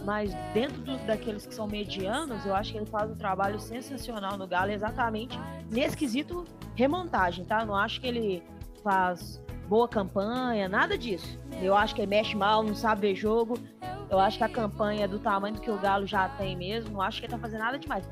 mas 0.04 0.30
dentro 0.52 0.82
do- 0.82 0.98
daqueles 1.06 1.46
que 1.46 1.54
são 1.54 1.66
medianos, 1.66 2.44
eu 2.44 2.54
acho 2.54 2.70
que 2.72 2.76
ele 2.76 2.84
faz 2.84 3.10
um 3.10 3.14
trabalho 3.14 3.58
sensacional 3.58 4.36
no 4.36 4.46
Galo, 4.46 4.70
exatamente 4.72 5.38
nesse 5.70 5.96
quesito 5.96 6.44
remontagem, 6.74 7.46
tá? 7.46 7.60
Eu 7.62 7.66
não 7.66 7.74
acho 7.74 7.98
que 7.98 8.06
ele 8.06 8.42
faz 8.84 9.42
boa 9.66 9.88
campanha, 9.88 10.68
nada 10.68 10.98
disso. 10.98 11.40
Eu 11.62 11.74
acho 11.74 11.94
que 11.94 12.02
ele 12.02 12.10
mexe 12.10 12.36
mal, 12.36 12.62
não 12.62 12.74
sabe 12.74 13.00
ver 13.08 13.14
jogo. 13.16 13.54
Eu 14.10 14.18
acho 14.18 14.36
que 14.36 14.44
a 14.44 14.48
campanha 14.50 15.04
é 15.06 15.08
do 15.08 15.18
tamanho 15.18 15.54
que 15.58 15.70
o 15.70 15.78
Galo 15.78 16.06
já 16.06 16.28
tem 16.28 16.54
mesmo. 16.54 16.92
Não 16.92 17.00
acho 17.00 17.20
que 17.20 17.26
ele 17.26 17.32
tá 17.32 17.38
fazendo 17.38 17.60
nada 17.60 17.78
demais. 17.78 18.06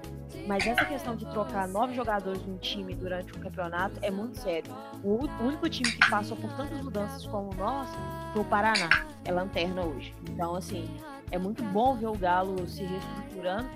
Mas 0.46 0.66
essa 0.66 0.84
questão 0.84 1.16
de 1.16 1.26
trocar 1.26 1.68
nove 1.68 1.94
jogadores 1.94 2.44
num 2.46 2.56
time 2.58 2.94
durante 2.94 3.36
um 3.36 3.40
campeonato 3.40 3.98
é 4.02 4.10
muito 4.10 4.38
sério. 4.38 4.72
O 5.02 5.26
único 5.40 5.68
time 5.68 5.90
que 5.90 6.10
passou 6.10 6.36
por 6.36 6.52
tantas 6.52 6.80
mudanças 6.82 7.26
como 7.26 7.52
o 7.52 7.54
nosso 7.54 7.96
foi 8.32 8.42
o 8.42 8.44
Paraná. 8.44 9.06
É 9.24 9.32
lanterna 9.32 9.82
hoje. 9.82 10.14
Então, 10.30 10.54
assim, 10.54 10.88
é 11.30 11.38
muito 11.38 11.62
bom 11.64 11.96
ver 11.96 12.06
o 12.06 12.16
Galo 12.16 12.66
se 12.68 12.84
reestruturando. 12.84 13.68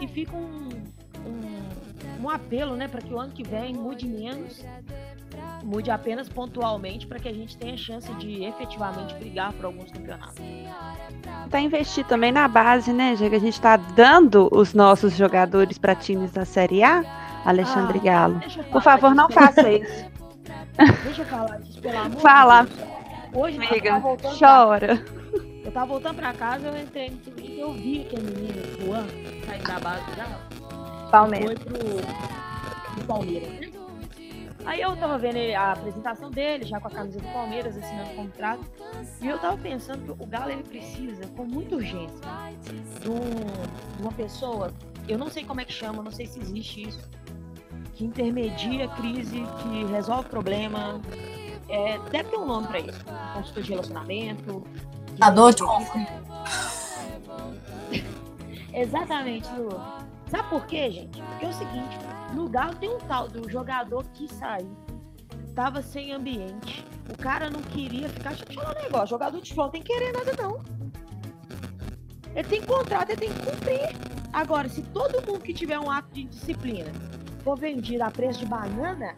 E 0.00 0.06
fica 0.06 0.36
um, 0.36 0.68
um, 1.26 2.22
um 2.24 2.30
apelo, 2.30 2.76
né, 2.76 2.86
para 2.86 3.00
que 3.00 3.12
o 3.12 3.18
ano 3.18 3.32
que 3.32 3.42
vem 3.42 3.74
mude 3.74 4.06
menos, 4.06 4.64
mude 5.62 5.90
apenas 5.90 6.28
pontualmente, 6.28 7.06
para 7.06 7.18
que 7.18 7.28
a 7.28 7.32
gente 7.34 7.56
tenha 7.56 7.76
chance 7.76 8.12
de 8.14 8.44
efetivamente 8.44 9.14
brigar 9.14 9.52
por 9.52 9.66
alguns 9.66 9.90
campeonatos. 9.90 10.34
Tá 11.50 11.60
investir 11.60 12.04
também 12.06 12.32
na 12.32 12.46
base, 12.48 12.92
né? 12.92 13.16
Já 13.16 13.28
que 13.28 13.36
a 13.36 13.40
gente 13.40 13.60
tá 13.60 13.76
dando 13.76 14.48
os 14.52 14.74
nossos 14.74 15.16
jogadores 15.16 15.78
para 15.78 15.94
times 15.94 16.32
da 16.32 16.44
Série 16.44 16.82
A, 16.82 17.02
Alexandre 17.44 17.98
Ah, 18.00 18.02
Galo. 18.02 18.40
Eu 18.56 18.64
Por 18.64 18.82
favor, 18.82 19.14
não 19.14 19.28
faça 19.30 19.70
isso. 19.70 20.04
Deixa 21.04 21.22
eu 21.22 21.26
falar 21.26 21.58
disso, 21.60 21.80
pelo 21.80 21.98
amor 21.98 22.20
Fala. 22.20 22.64
de 22.64 22.74
Deus. 22.74 22.88
Hoje 23.34 23.56
eu 23.56 23.62
Amiga, 23.68 23.90
tava 23.90 24.00
voltando 24.00 24.38
pra 24.38 24.48
chora. 24.48 25.04
Eu 25.64 25.72
tava 25.72 25.86
voltando 25.86 26.16
pra 26.16 26.32
casa, 26.32 26.66
eu 26.68 26.76
entrei 26.82 27.10
no 27.10 27.16
Twitter 27.18 27.50
e 27.50 27.60
eu 27.60 27.72
vi 27.72 28.06
que 28.08 28.16
a 28.16 28.20
menina, 28.20 28.62
Juan, 28.80 29.06
saindo 29.46 29.64
da 29.66 29.78
base 29.80 30.02
Palmeiras. 31.10 31.58
foi 31.58 31.72
pro, 31.72 31.78
pro 32.94 33.04
Palmeiras, 33.06 33.48
né? 33.50 33.67
Aí 34.64 34.80
eu 34.82 34.96
tava 34.96 35.16
vendo 35.18 35.36
a 35.56 35.72
apresentação 35.72 36.30
dele, 36.30 36.64
já 36.66 36.80
com 36.80 36.88
a 36.88 36.90
camisa 36.90 37.18
do 37.20 37.28
Palmeiras, 37.32 37.76
assinando 37.76 38.10
o 38.10 38.14
contrato, 38.16 38.60
e 39.20 39.26
eu 39.26 39.38
tava 39.38 39.56
pensando 39.56 40.14
que 40.14 40.22
o 40.22 40.26
Galo 40.26 40.50
ele 40.50 40.62
precisa, 40.62 41.26
com 41.36 41.44
muita 41.44 41.76
urgência, 41.76 42.18
de, 43.00 43.08
um- 43.10 43.96
de 43.96 44.02
uma 44.02 44.12
pessoa, 44.12 44.72
eu 45.08 45.16
não 45.16 45.30
sei 45.30 45.44
como 45.44 45.60
é 45.60 45.64
que 45.64 45.72
chama, 45.72 46.02
não 46.02 46.10
sei 46.12 46.26
se 46.26 46.40
existe 46.40 46.88
isso, 46.88 47.08
que 47.94 48.04
intermedia 48.04 48.84
a 48.84 48.88
crise, 48.88 49.42
que 49.62 49.84
resolve 49.92 50.28
problema, 50.28 51.00
é, 51.68 51.98
deve 52.10 52.28
ter 52.30 52.36
um 52.36 52.46
nome 52.46 52.66
pra 52.66 52.80
isso, 52.80 53.04
consultor 53.34 53.62
de 53.62 53.70
relacionamento. 53.70 54.64
que 55.16 55.30
Dor 55.30 55.54
de 55.54 55.62
Exatamente, 58.72 59.48
Lu. 59.56 59.68
Sabe 60.30 60.48
por 60.50 60.66
quê, 60.66 60.90
gente? 60.90 61.22
Porque 61.22 61.46
é 61.46 61.48
o 61.48 61.52
seguinte, 61.52 61.98
no 62.34 62.48
Galo 62.48 62.74
tem 62.76 62.88
um 62.88 62.98
tal 62.98 63.28
do 63.28 63.48
jogador 63.50 64.04
que 64.10 64.28
sair. 64.28 64.70
tava 65.54 65.82
sem 65.82 66.12
ambiente. 66.12 66.84
O 67.12 67.16
cara 67.16 67.50
não 67.50 67.62
queria 67.62 68.08
ficar. 68.08 68.30
Deixa 68.30 68.44
eu 68.44 68.48
te 68.48 68.54
falar 68.54 68.76
um 68.78 68.82
negócio: 68.82 69.08
jogador 69.08 69.40
de 69.40 69.48
futebol 69.48 69.70
tem 69.70 69.82
que 69.82 69.92
querer 69.92 70.12
nada, 70.12 70.32
não. 70.40 70.62
Ele 72.34 72.48
tem 72.48 72.62
contrato, 72.62 73.10
ele 73.10 73.20
tem 73.20 73.32
que 73.32 73.44
cumprir. 73.44 73.88
Agora, 74.32 74.68
se 74.68 74.82
todo 74.82 75.26
mundo 75.26 75.42
que 75.42 75.54
tiver 75.54 75.78
um 75.78 75.90
ato 75.90 76.12
de 76.12 76.24
disciplina 76.24 76.92
for 77.42 77.58
vendido 77.58 78.04
a 78.04 78.10
preço 78.10 78.40
de 78.40 78.46
banana, 78.46 79.16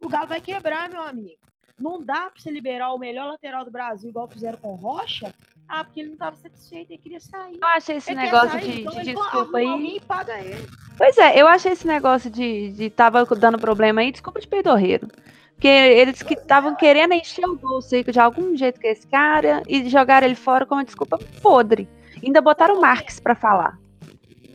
o 0.00 0.08
Galo 0.08 0.28
vai 0.28 0.40
quebrar, 0.40 0.88
meu 0.88 1.02
amigo. 1.02 1.42
Não 1.78 2.00
dá 2.02 2.30
pra 2.30 2.40
você 2.40 2.50
liberar 2.50 2.92
o 2.92 2.98
melhor 2.98 3.26
lateral 3.26 3.64
do 3.64 3.70
Brasil, 3.70 4.10
igual 4.10 4.28
fizeram 4.28 4.58
com 4.58 4.74
Rocha. 4.74 5.34
Ah, 5.68 5.84
porque 5.84 6.00
ele 6.00 6.10
não 6.10 6.16
tava 6.16 6.36
satisfeito, 6.36 6.90
ele 6.92 6.98
queria 6.98 7.20
sair. 7.20 7.58
Eu 7.60 7.66
achei 7.68 7.96
esse 7.96 8.10
Ele 8.10 8.20
negócio 8.20 8.50
sair, 8.50 8.70
de, 8.72 8.80
então 8.82 8.92
de 8.92 9.04
desculpa 9.04 9.58
aí. 9.58 9.96
e 9.96 10.00
paga 10.00 10.38
ele. 10.38 10.68
Pois 10.98 11.16
é, 11.16 11.40
eu 11.40 11.48
achei 11.48 11.72
esse 11.72 11.86
negócio 11.86 12.30
de, 12.30 12.72
de 12.72 12.90
tava 12.90 13.24
dando 13.24 13.58
problema 13.58 14.00
aí, 14.02 14.12
desculpa 14.12 14.40
de 14.40 14.46
peidorreiro. 14.48 15.08
Porque 15.54 15.68
eles 15.68 16.22
que 16.22 16.34
estavam 16.34 16.74
querendo 16.74 17.14
encher 17.14 17.46
o 17.46 17.56
bolso 17.56 18.02
de 18.02 18.20
algum 18.20 18.56
jeito 18.56 18.80
com 18.80 18.86
esse 18.88 19.06
cara 19.06 19.62
e 19.68 19.88
jogaram 19.88 20.26
ele 20.26 20.34
fora 20.34 20.66
com 20.66 20.74
uma 20.74 20.84
desculpa 20.84 21.18
podre. 21.40 21.88
Ainda 22.22 22.40
botaram 22.40 22.76
o 22.76 22.80
Marx 22.80 23.18
pra 23.20 23.34
falar. 23.34 23.78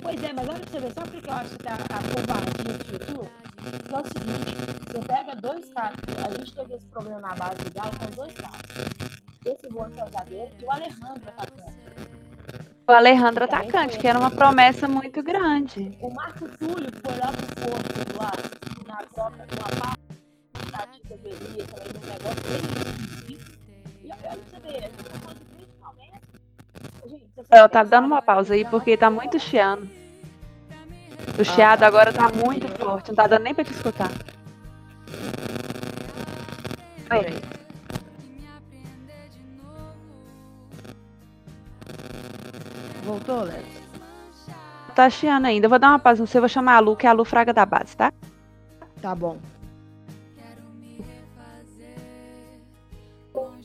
Pois 0.02 0.22
é, 0.24 0.34
mas 0.34 0.48
olha 0.48 0.60
pra 0.60 0.70
você 0.70 0.80
ver, 0.80 0.94
sabe 0.94 1.10
por 1.12 1.22
que 1.22 1.30
eu 1.30 1.34
acho 1.34 1.58
que 1.58 1.68
a, 1.68 1.74
a 1.74 1.78
covardia 1.78 2.78
de 2.78 2.94
YouTube? 2.94 3.30
É 3.68 4.00
o 4.00 4.04
seguinte, 4.06 4.56
você 4.86 5.00
pega 5.00 5.36
dois 5.36 5.70
caras, 5.74 5.98
a 6.26 6.38
gente 6.38 6.54
teve 6.56 6.74
esse 6.76 6.86
problema 6.88 7.20
na 7.22 7.36
base 7.36 7.56
do 7.58 7.74
Galo 7.74 7.92
com 8.00 8.16
dois 8.16 8.34
caras. 8.34 8.62
Esse 9.48 9.70
Juan 9.72 9.90
que 9.92 10.00
é 10.02 10.04
o 10.04 10.10
zagueiro 10.10 10.52
e 10.62 10.66
o 10.66 10.72
Alejandro 10.72 11.30
atacante. 11.30 11.78
O 12.86 12.92
Alejandro 12.92 13.44
atacante, 13.46 13.98
que 13.98 14.08
era 14.08 14.20
uma 14.20 14.30
promessa 14.30 14.90
muito 14.90 15.24
grande. 15.24 15.98
O 16.02 16.10
Marco 16.14 16.50
Túlio 16.58 16.92
foi 17.02 17.18
lá 17.18 17.32
pro 17.32 17.48
Porto, 17.56 18.18
lá, 18.18 18.32
na 18.86 18.98
troca, 19.04 19.48
numa 19.50 19.70
parte 19.80 20.02
da 20.72 20.86
deveria 21.16 21.66
também, 21.66 21.94
num 21.94 22.08
negócio 22.08 22.44
bem 22.44 23.36
esquisito. 23.36 23.58
E 24.04 24.12
olha 24.12 24.18
pra 24.18 24.32
você 24.36 24.60
ver, 24.60 24.78
a 24.78 24.82
gente 24.82 25.04
tá 25.04 25.20
falando 25.20 25.40
principalmente. 25.56 26.22
Gente, 27.06 27.32
Eu 27.38 27.46
sabe 27.46 27.72
tá 27.72 27.84
dando 27.84 28.06
uma 28.06 28.22
pausa 28.22 28.54
aí, 28.54 28.64
Galo 28.64 28.72
porque 28.72 28.98
tá 28.98 29.10
muito 29.10 29.40
chiando. 29.40 29.90
O 31.40 31.44
chiado 31.46 31.84
agora 31.84 32.12
tá 32.12 32.30
muito 32.30 32.68
forte, 32.78 33.10
não 33.10 33.16
tá 33.16 33.28
dando 33.28 33.44
nem 33.44 33.56
pra 33.56 33.64
te 33.64 33.72
escutar. 33.72 34.12
Oi. 37.12 37.57
Voltou, 43.08 43.42
Léo? 43.44 43.64
Tá 44.94 45.10
chiando 45.10 45.46
ainda. 45.46 45.66
Eu 45.66 45.70
vou 45.70 45.80
dar 45.80 45.90
uma 45.90 46.00
pausa 46.00 46.22
no 46.22 46.28
seu, 46.28 46.40
eu 46.40 46.42
vou 46.42 46.50
chamar 46.50 46.76
a 46.76 46.80
Lu, 46.80 46.96
que 46.96 47.08
é 47.08 47.10
a 47.10 47.14
Lu 47.14 47.24
Fraga 47.24 47.54
da 47.54 47.66
base, 47.66 47.96
tá? 47.96 48.12
Tá 49.02 49.16
bom. 49.16 49.38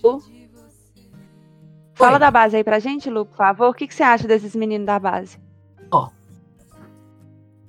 Lu? 0.03 0.23
Fala 1.95 2.19
da 2.19 2.31
base 2.31 2.57
aí 2.57 2.65
pra 2.65 2.79
gente, 2.79 3.11
Lu, 3.11 3.27
por 3.27 3.37
favor. 3.37 3.71
O 3.71 3.75
que, 3.75 3.89
que 3.89 3.95
você 3.95 4.03
acha 4.03 4.29
desses 4.29 4.55
meninos 4.55 4.87
da 4.87 4.99
base? 4.99 5.39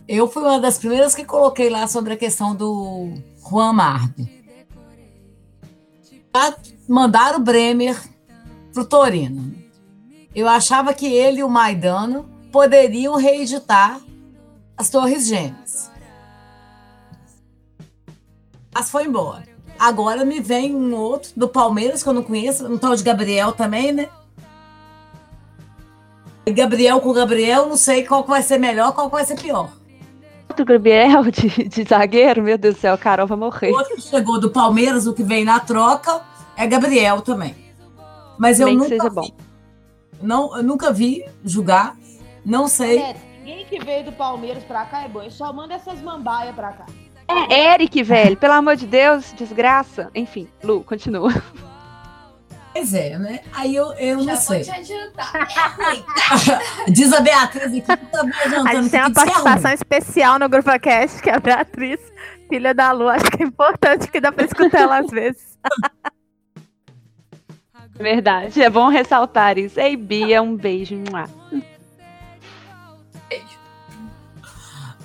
Eu 0.08 0.28
fui 0.28 0.44
uma 0.44 0.60
das 0.60 0.78
primeiras 0.78 1.16
que 1.16 1.24
coloquei 1.24 1.70
lá 1.70 1.88
sobre 1.88 2.14
a 2.14 2.18
questão 2.18 2.54
do 2.54 3.14
Juan 3.50 3.72
Marco. 3.72 4.28
Ah, 6.34 6.54
Mandaram 6.88 7.40
o 7.40 7.42
Bremer 7.42 7.98
pro 8.74 8.86
Torino. 8.86 9.53
Eu 10.36 10.48
achava 10.48 10.94
que 10.94 11.06
ele 11.06 11.40
e 11.40 11.44
o 11.44 11.50
Maidano 11.50 12.30
poderiam 12.52 13.16
reeditar 13.16 14.00
as 14.76 14.90
Torres 14.90 15.28
Gêmeas. 15.28 15.92
Mas 18.74 18.90
foi 18.90 19.06
embora. 19.06 19.44
Agora 19.78 20.26
me 20.26 20.40
vem 20.40 20.76
um 20.76 20.96
outro 20.96 21.32
do 21.36 21.48
Palmeiras 21.48 22.02
que 22.02 22.10
eu 22.10 22.14
não 22.14 22.24
conheço, 22.24 22.66
um 22.66 22.78
tal 22.78 22.96
de 22.96 23.04
Gabriel 23.04 23.52
também, 23.52 23.92
né? 23.92 24.10
Gabriel 26.52 27.00
com 27.00 27.14
Gabriel, 27.14 27.68
não 27.68 27.78
sei 27.78 28.04
qual 28.04 28.24
que 28.24 28.30
vai 28.30 28.42
ser 28.42 28.58
melhor, 28.58 28.94
qual 28.94 29.10
que 29.10 29.16
vai 29.16 29.26
ser 29.26 29.40
pior. 29.40 29.70
Outro 30.50 30.66
Gabriel 30.66 31.24
de, 31.32 31.68
de 31.68 31.84
zagueiro? 31.84 32.44
Meu 32.44 32.58
Deus 32.58 32.76
do 32.76 32.82
céu, 32.82 32.98
Carol 32.98 33.28
vai 33.28 33.38
morrer. 33.38 33.72
O 33.72 33.78
outro 33.78 33.96
que 33.96 34.02
chegou 34.02 34.40
do 34.40 34.50
Palmeiras, 34.50 35.08
o 35.08 35.14
que 35.14 35.24
veio 35.24 35.46
na 35.46 35.60
troca, 35.60 36.22
é 36.58 36.68
Gabriel 36.68 37.22
também. 37.22 37.56
Mas 38.38 38.60
eu 38.60 38.68
Nem 38.68 38.78
que 38.78 38.84
nunca, 38.84 38.96
seja 38.96 39.10
vi, 39.10 39.16
bom. 39.16 39.53
Não, 40.24 40.56
eu 40.58 40.64
nunca 40.64 40.92
vi 40.92 41.26
jogar, 41.44 41.96
não 42.46 42.68
sei. 42.68 43.00
É, 43.00 43.16
ninguém 43.40 43.66
que 43.66 43.80
veio 43.80 44.06
do 44.06 44.12
Palmeiras 44.12 44.64
pra 44.64 44.86
cá 44.86 45.04
é 45.04 45.08
bom. 45.08 45.30
Só 45.30 45.52
manda 45.54 45.74
essas 45.74 46.02
mambaias 46.02 46.56
pra 46.56 46.72
cá. 46.74 46.86
É, 47.50 47.74
Eric, 47.74 48.04
velho, 48.04 48.36
pelo 48.38 48.54
amor 48.54 48.76
de 48.76 48.86
Deus, 48.86 49.34
desgraça. 49.34 50.10
Enfim, 50.14 50.48
Lu, 50.64 50.84
continua. 50.84 51.32
Pois 52.74 52.94
é, 52.94 53.20
né? 53.20 53.42
Aí 53.54 53.76
eu, 53.76 53.94
eu 53.94 54.20
Já 54.20 54.26
não 54.26 54.26
vou 54.26 54.38
sei. 54.38 54.62
te 54.64 54.72
adiantar. 54.72 55.32
Diz 56.90 57.14
a 57.14 57.22
Beatriz 57.22 57.66
aqui 57.66 57.82
que 57.82 57.88
tá 57.88 58.24
me 58.24 58.34
adiantando. 58.34 58.68
A 58.68 58.76
gente 58.76 58.90
tem 58.90 59.00
uma 59.00 59.10
é 59.10 59.14
participação 59.14 59.72
especial 59.72 60.40
no 60.40 60.50
Grupo 60.50 60.80
Cast, 60.80 61.22
que 61.22 61.30
é 61.30 61.36
a 61.36 61.40
Beatriz, 61.40 62.00
filha 62.50 62.74
da 62.74 62.92
Lu. 62.92 63.08
Acho 63.08 63.26
que 63.26 63.44
é 63.44 63.46
importante 63.46 64.10
que 64.10 64.20
dá 64.20 64.32
pra 64.32 64.46
escutar 64.46 64.82
ela 64.82 64.98
às 65.00 65.12
vezes. 65.12 65.58
Verdade, 67.96 68.62
é 68.62 68.70
bom 68.70 68.88
ressaltar 68.88 69.58
isso. 69.58 69.80
Ei, 69.80 69.96
Bia, 69.96 70.42
um 70.42 70.56
beijo. 70.56 70.96
Mua. 70.96 71.30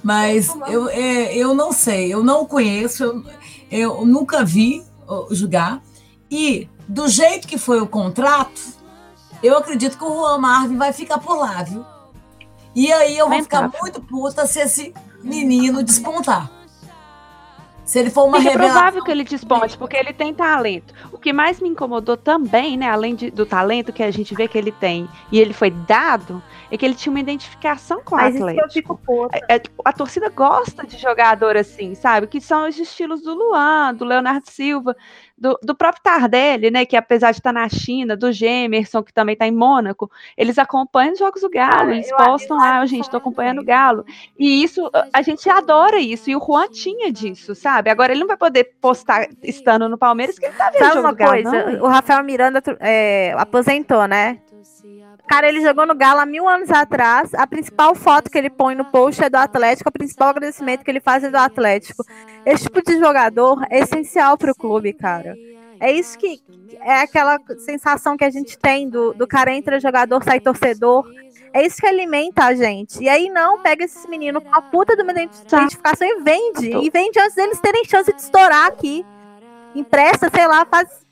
Mas 0.03 0.48
eu, 0.68 0.88
é, 0.88 1.37
eu 1.37 1.55
não 1.55 1.72
sei, 1.72 2.12
eu 2.12 2.22
não 2.22 2.46
conheço, 2.46 3.05
eu, 3.05 3.24
eu 3.70 4.07
nunca 4.07 4.44
vi 4.44 4.83
jogar. 5.31 5.83
E 6.31 6.68
do 6.87 7.09
jeito 7.09 7.46
que 7.46 7.59
foi 7.59 7.81
o 7.81 7.87
contrato, 7.87 8.61
eu 9.42 9.57
acredito 9.57 9.98
que 9.98 10.05
o 10.05 10.14
Juan 10.14 10.38
Marvin 10.38 10.77
vai 10.77 10.92
ficar 10.92 11.18
por 11.18 11.37
lá, 11.37 11.62
viu? 11.62 11.85
E 12.74 12.92
aí 12.92 13.18
eu 13.18 13.29
vou 13.29 13.42
ficar 13.42 13.70
muito 13.81 14.01
puta 14.01 14.46
se 14.46 14.61
esse 14.61 14.94
menino 15.22 15.83
despontar. 15.83 16.51
Se 17.88 17.98
ele 18.01 18.11
for 18.11 18.24
uma 18.27 18.38
Sim, 18.38 18.48
é 18.48 18.51
revelação. 18.51 18.74
provável 18.74 19.03
que 19.03 19.11
ele 19.11 19.24
desponte, 19.24 19.79
porque 19.79 19.96
ele 19.96 20.12
tem 20.12 20.35
talento. 20.35 20.92
O 21.11 21.16
que 21.16 21.33
mais 21.33 21.59
me 21.59 21.70
incomodou 21.70 22.18
também, 22.18 22.77
né, 22.77 22.87
além 22.90 23.14
de- 23.14 23.31
do 23.31 23.46
talento 23.46 23.94
que 23.94 24.03
a 24.03 24.11
gente 24.11 24.35
vê 24.35 24.46
que 24.46 24.59
ele 24.59 24.70
tem 24.70 25.09
e 25.33 25.40
ele 25.40 25.55
foi 25.55 25.70
dado, 25.70 26.42
é 26.70 26.77
que 26.77 26.85
ele 26.85 26.94
tinha 26.94 27.11
uma 27.11 27.18
identificação 27.20 28.03
com 28.05 28.14
o 28.14 28.18
Mas 28.18 28.35
isso 28.35 28.44
que 28.44 28.51
eu 28.51 28.57
Atlético. 28.59 28.72
fico 28.74 29.01
puta. 29.07 29.40
É, 29.48 29.59
tipo, 29.59 29.81
a 29.83 29.90
torcida 29.94 30.29
gosta 30.29 30.87
de 30.87 30.98
jogador 30.98 31.57
assim, 31.57 31.94
sabe? 31.94 32.27
Que 32.27 32.42
são 32.42 32.68
os 32.68 32.79
estilos 32.79 33.22
do 33.22 33.33
Luan, 33.33 33.94
do 33.94 34.05
Leonardo 34.05 34.51
Silva, 34.51 34.94
do, 35.40 35.59
do 35.62 35.74
próprio 35.74 36.03
Tardelli, 36.03 36.70
né? 36.70 36.85
Que 36.85 36.96
apesar 36.96 37.31
de 37.31 37.38
estar 37.38 37.53
na 37.53 37.68
China, 37.68 38.16
do 38.16 38.33
Gemerson, 38.33 39.03
que 39.03 39.12
também 39.12 39.35
está 39.35 39.46
em 39.46 39.53
Mônaco, 39.53 40.11
eles 40.37 40.59
acompanham 40.59 41.12
os 41.12 41.18
jogos 41.18 41.40
do 41.40 41.51
Galo, 41.51 41.70
Cara, 41.70 41.94
eles 41.94 42.11
postam 42.11 42.57
lá, 42.57 42.81
acho 42.81 42.88
gente, 42.88 43.05
estou 43.05 43.18
acompanhando 43.18 43.61
o. 43.61 43.64
Galo. 43.64 44.05
E 44.38 44.62
isso, 44.62 44.90
a 45.12 45.22
gente 45.22 45.48
adora 45.48 45.98
isso, 45.98 46.31
e 46.31 46.37
o 46.37 46.40
Juan 46.44 46.68
tinha 46.68 47.12
disso, 47.12 47.55
sabe? 47.55 47.90
Agora 47.90 48.12
ele 48.12 48.20
não 48.20 48.27
vai 48.27 48.37
poder 48.37 48.64
postar 48.81 49.29
estando 49.42 49.88
no 49.88 49.98
Palmeiras, 49.98 50.38
que 50.38 50.46
ele 50.46 50.55
tá 50.55 50.70
vendo 50.70 50.77
o 50.77 50.79
Sabe 50.79 50.94
jogo 50.94 51.07
uma 51.07 51.12
do 51.12 51.16
Galo, 51.16 51.31
coisa? 51.31 51.70
não, 51.72 51.85
o 51.85 51.88
Rafael 51.88 52.24
Miranda 52.24 52.62
é, 52.81 53.35
aposentou, 53.37 54.07
né? 54.09 54.40
Cara, 55.29 55.49
ele 55.49 55.61
jogou 55.61 55.87
no 55.87 55.94
Galo 55.94 56.21
há 56.21 56.27
mil 56.27 56.49
anos 56.49 56.71
atrás. 56.71 57.33
A 57.35 57.47
principal 57.47 57.94
foto 57.94 58.31
que 58.31 58.38
ele 58.38 58.51
põe 58.51 58.75
no 58.75 58.85
post 58.85 59.23
é 59.23 59.31
do 59.31 59.37
Atlético. 59.37 59.88
O 59.88 59.92
principal 59.92 60.29
agradecimento 60.29 60.85
que 60.85 60.90
ele 60.90 61.01
faz 61.01 61.23
é 61.25 61.31
do 61.31 61.37
Atlético. 61.37 62.05
Esse 62.44 62.64
tipo 62.64 62.83
de 62.83 62.99
jogador 62.99 63.64
é 63.71 63.81
essencial 63.81 64.37
para 64.37 64.53
o 64.53 64.55
clube, 64.55 64.92
cara. 64.92 65.37
É 65.81 65.92
isso 65.92 66.18
que 66.18 66.40
é 66.81 67.01
aquela 67.03 67.38
sensação 67.59 68.16
que 68.16 68.25
a 68.25 68.31
gente 68.31 68.59
tem 68.59 68.88
do, 68.88 69.12
do 69.14 69.27
cara 69.27 69.55
entra 69.55 69.79
jogador, 69.81 70.23
sai 70.25 70.40
torcedor. 70.40 71.05
É 71.53 71.64
isso 71.64 71.77
que 71.77 71.87
alimenta 71.87 72.44
a 72.44 72.55
gente. 72.55 73.03
E 73.03 73.09
aí 73.09 73.31
não 73.31 73.61
pega 73.62 73.85
esses 73.85 74.05
meninos 74.07 74.42
com 74.42 74.55
a 74.55 74.61
puta 74.61 74.94
de 74.97 75.03
uma 75.03 75.14
Tá. 75.14 75.23
identificação 75.23 76.07
e 76.07 76.21
vende. 76.23 76.71
E 76.71 76.90
vende 76.90 77.18
antes 77.18 77.35
deles 77.35 77.61
terem 77.61 77.85
chance 77.85 78.12
de 78.12 78.21
estourar 78.21 78.66
aqui. 78.66 79.05
Empresta, 79.75 80.31
sei 80.35 80.47
lá, 80.47 80.66
faz. 80.66 81.07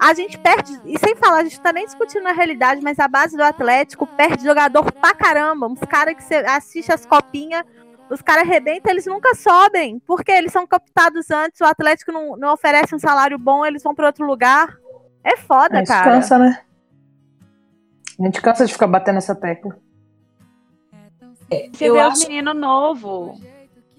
A 0.00 0.14
gente 0.14 0.38
perde, 0.38 0.80
e 0.86 0.98
sem 0.98 1.14
falar, 1.14 1.40
a 1.40 1.44
gente 1.44 1.60
tá 1.60 1.72
nem 1.74 1.84
discutindo 1.84 2.26
a 2.26 2.32
realidade, 2.32 2.80
mas 2.82 2.98
a 2.98 3.06
base 3.06 3.36
do 3.36 3.42
Atlético 3.42 4.06
perde 4.06 4.42
jogador 4.44 4.90
pra 4.92 5.14
caramba. 5.14 5.66
Uns 5.66 5.80
caras 5.80 6.14
que 6.16 6.22
você 6.24 6.36
assiste 6.36 6.90
as 6.90 7.04
copinhas, 7.04 7.64
os 8.10 8.22
caras 8.22 8.44
arrebentam, 8.44 8.90
eles 8.90 9.04
nunca 9.04 9.34
sobem. 9.34 9.98
Porque 10.06 10.32
eles 10.32 10.52
são 10.52 10.66
captados 10.66 11.30
antes, 11.30 11.60
o 11.60 11.64
Atlético 11.66 12.12
não, 12.12 12.34
não 12.36 12.54
oferece 12.54 12.94
um 12.94 12.98
salário 12.98 13.38
bom, 13.38 13.64
eles 13.66 13.82
vão 13.82 13.94
pra 13.94 14.06
outro 14.06 14.24
lugar. 14.26 14.74
É 15.22 15.36
foda, 15.36 15.78
É, 15.80 15.82
isso 15.82 15.92
cara. 15.92 16.10
cansa, 16.12 16.38
né? 16.38 16.62
A 18.18 18.22
gente 18.24 18.40
cansa 18.40 18.64
de 18.64 18.72
ficar 18.72 18.86
batendo 18.86 19.18
essa 19.18 19.34
tecla. 19.34 19.76
Você 21.72 21.88
eu 21.88 21.94
vê 21.94 22.00
acho- 22.00 22.24
o 22.24 22.28
menino 22.28 22.54
novo. 22.54 23.38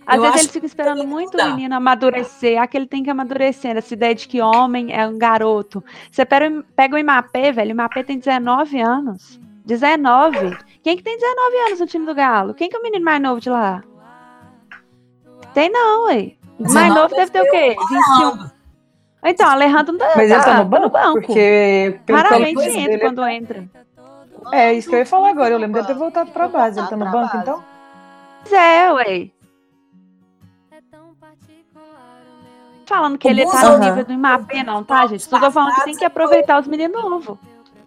Às 0.05 0.15
Eu 0.15 0.21
vezes 0.23 0.39
eles 0.39 0.51
ficam 0.51 0.67
esperando 0.67 1.07
muito 1.07 1.37
o 1.37 1.45
menino 1.45 1.75
amadurecer. 1.75 2.61
Ah, 2.61 2.67
que 2.67 2.77
ele 2.77 2.87
tem 2.87 3.03
que 3.03 3.09
amadurecer. 3.09 3.77
Essa 3.77 3.93
ideia 3.93 4.15
de 4.15 4.27
que 4.27 4.41
homem 4.41 4.93
é 4.93 5.07
um 5.07 5.17
garoto. 5.17 5.83
Você 6.11 6.25
pega, 6.25 6.63
pega 6.75 6.95
o 6.95 6.99
Imapé, 6.99 7.51
velho. 7.51 7.69
O 7.69 7.71
Imapé 7.71 8.03
tem 8.03 8.17
19 8.17 8.79
anos. 8.81 9.39
19. 9.65 10.57
Quem 10.83 10.97
que 10.97 11.03
tem 11.03 11.17
19 11.17 11.55
anos 11.67 11.79
no 11.79 11.87
time 11.87 12.05
do 12.05 12.15
Galo? 12.15 12.53
Quem 12.53 12.67
que 12.69 12.75
é 12.75 12.79
o 12.79 12.83
menino 12.83 13.05
mais 13.05 13.21
novo 13.21 13.39
de 13.39 13.49
lá? 13.49 13.83
Tem 15.53 15.69
não, 15.69 16.05
ué. 16.05 16.33
O 16.59 16.63
mais 16.63 16.93
19 16.93 16.99
novo 16.99 17.15
deve 17.15 17.31
ter 17.31 17.41
o 17.41 17.51
quê? 17.51 17.75
21. 17.89 18.51
Então, 19.23 19.49
Alejandro 19.49 19.97
tá, 19.97 20.13
Mas 20.15 20.31
ele 20.31 20.41
tá 20.41 20.63
no 20.63 20.69
tá 20.69 20.89
banco? 20.89 21.21
Porque 21.21 21.99
pelo 22.05 22.05
que 22.05 22.11
eu 22.11 22.15
Raramente 22.15 22.61
entra 22.69 22.85
dele, 22.87 22.99
quando 22.99 23.25
entra. 23.27 23.63
É 24.51 24.73
isso 24.73 24.89
que 24.89 24.95
eu 24.95 24.99
ia 24.99 25.05
falar 25.05 25.29
agora. 25.29 25.53
Eu 25.53 25.59
lembro 25.59 25.75
dele 25.75 25.93
ter 25.93 25.99
voltado 25.99 26.31
pra 26.31 26.47
base. 26.47 26.79
Ele 26.79 26.87
tá 26.87 26.97
no 26.97 27.11
banco, 27.11 27.37
então? 27.37 27.63
Pois 28.43 28.53
é, 28.53 28.91
ué. 28.91 29.29
Falando 32.91 33.17
que 33.17 33.25
O 33.25 33.31
ele 33.31 33.45
tá 33.45 33.69
no 33.69 33.77
nível 33.77 34.03
do 34.03 34.13
Mbappé, 34.13 34.63
não, 34.63 34.83
tá, 34.83 35.07
gente? 35.07 35.23
Só 35.23 35.39
tô 35.39 35.49
falando 35.49 35.75
que 35.75 35.85
tem 35.85 35.95
que 35.95 36.03
aproveitar 36.03 36.59
os 36.59 36.67
meninos 36.67 37.01
novos. 37.01 37.37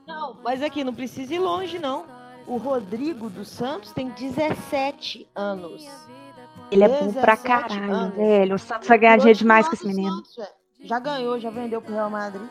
Não, 0.06 0.36
mas 0.42 0.62
aqui 0.62 0.82
não 0.82 0.94
precisa 0.94 1.34
ir 1.34 1.38
longe, 1.40 1.78
não. 1.78 2.06
O 2.46 2.56
Rodrigo 2.56 3.28
dos 3.28 3.48
Santos 3.48 3.92
tem 3.92 4.08
17 4.08 5.28
anos. 5.34 5.86
Ele 6.70 6.84
é 6.84 6.88
bom 6.88 7.12
pra 7.12 7.34
17 7.34 7.42
caralho, 7.42 7.92
anos. 7.92 8.16
velho. 8.16 8.54
O 8.54 8.58
Santos 8.58 8.88
vai 8.88 8.96
ganhar 8.96 9.16
dinheiro 9.18 9.38
demais 9.38 9.68
com 9.68 9.74
esse 9.74 9.86
menino. 9.86 10.24
Santos. 10.24 10.38
Já 10.80 10.98
ganhou, 10.98 11.38
já 11.38 11.50
vendeu 11.50 11.82
pro 11.82 11.92
Real 11.92 12.08
Madrid. 12.08 12.46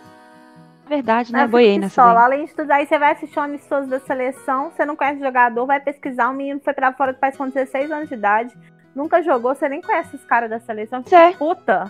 Verdade, 0.88 1.34
né? 1.34 1.47
Boiei 1.47 1.80
nessa 1.80 2.04
daí. 2.04 2.18
Além 2.18 2.45
de 2.45 2.54
tudo, 2.54 2.70
aí 2.70 2.86
você 2.86 2.99
vai 2.99 3.14
assistir 3.14 3.39
um 3.39 3.43
amistoso 3.43 3.88
da 3.88 3.99
seleção, 3.99 4.70
você 4.70 4.86
não 4.86 4.95
conhece 4.95 5.20
o 5.22 5.24
jogador, 5.26 5.66
vai 5.66 5.80
pesquisar, 5.80 6.30
o 6.30 6.34
menino 6.34 6.60
foi 6.64 6.74
pra 6.74 6.93
fora 6.93 7.14
do 7.14 7.20
país 7.20 7.36
com 7.36 7.47
16 7.49 7.89
anos 7.91 8.10
de 8.10 8.16
idade, 8.16 8.54
nunca 8.93 9.24
jogou, 9.24 9.56
você 9.56 9.68
nem 9.70 9.82
conhece 9.82 10.16
os 10.16 10.24
caras 10.26 10.49
da 10.49 10.60
seleção, 10.60 11.01
Pois 11.01 11.14
é. 11.14 11.32
puta. 11.34 11.89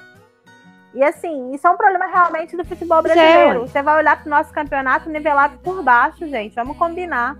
E 0.93 1.03
assim, 1.03 1.53
isso 1.53 1.65
é 1.65 1.69
um 1.69 1.77
problema 1.77 2.05
realmente 2.05 2.55
do 2.55 2.63
futebol 2.63 2.99
é, 2.99 3.01
brasileiro. 3.01 3.61
você 3.67 3.81
vai 3.81 3.97
olhar 3.97 4.19
pro 4.21 4.29
nosso 4.29 4.53
campeonato 4.53 5.09
nivelado 5.09 5.57
por 5.59 5.81
baixo, 5.81 6.27
gente, 6.27 6.53
vamos 6.53 6.77
combinar. 6.77 7.35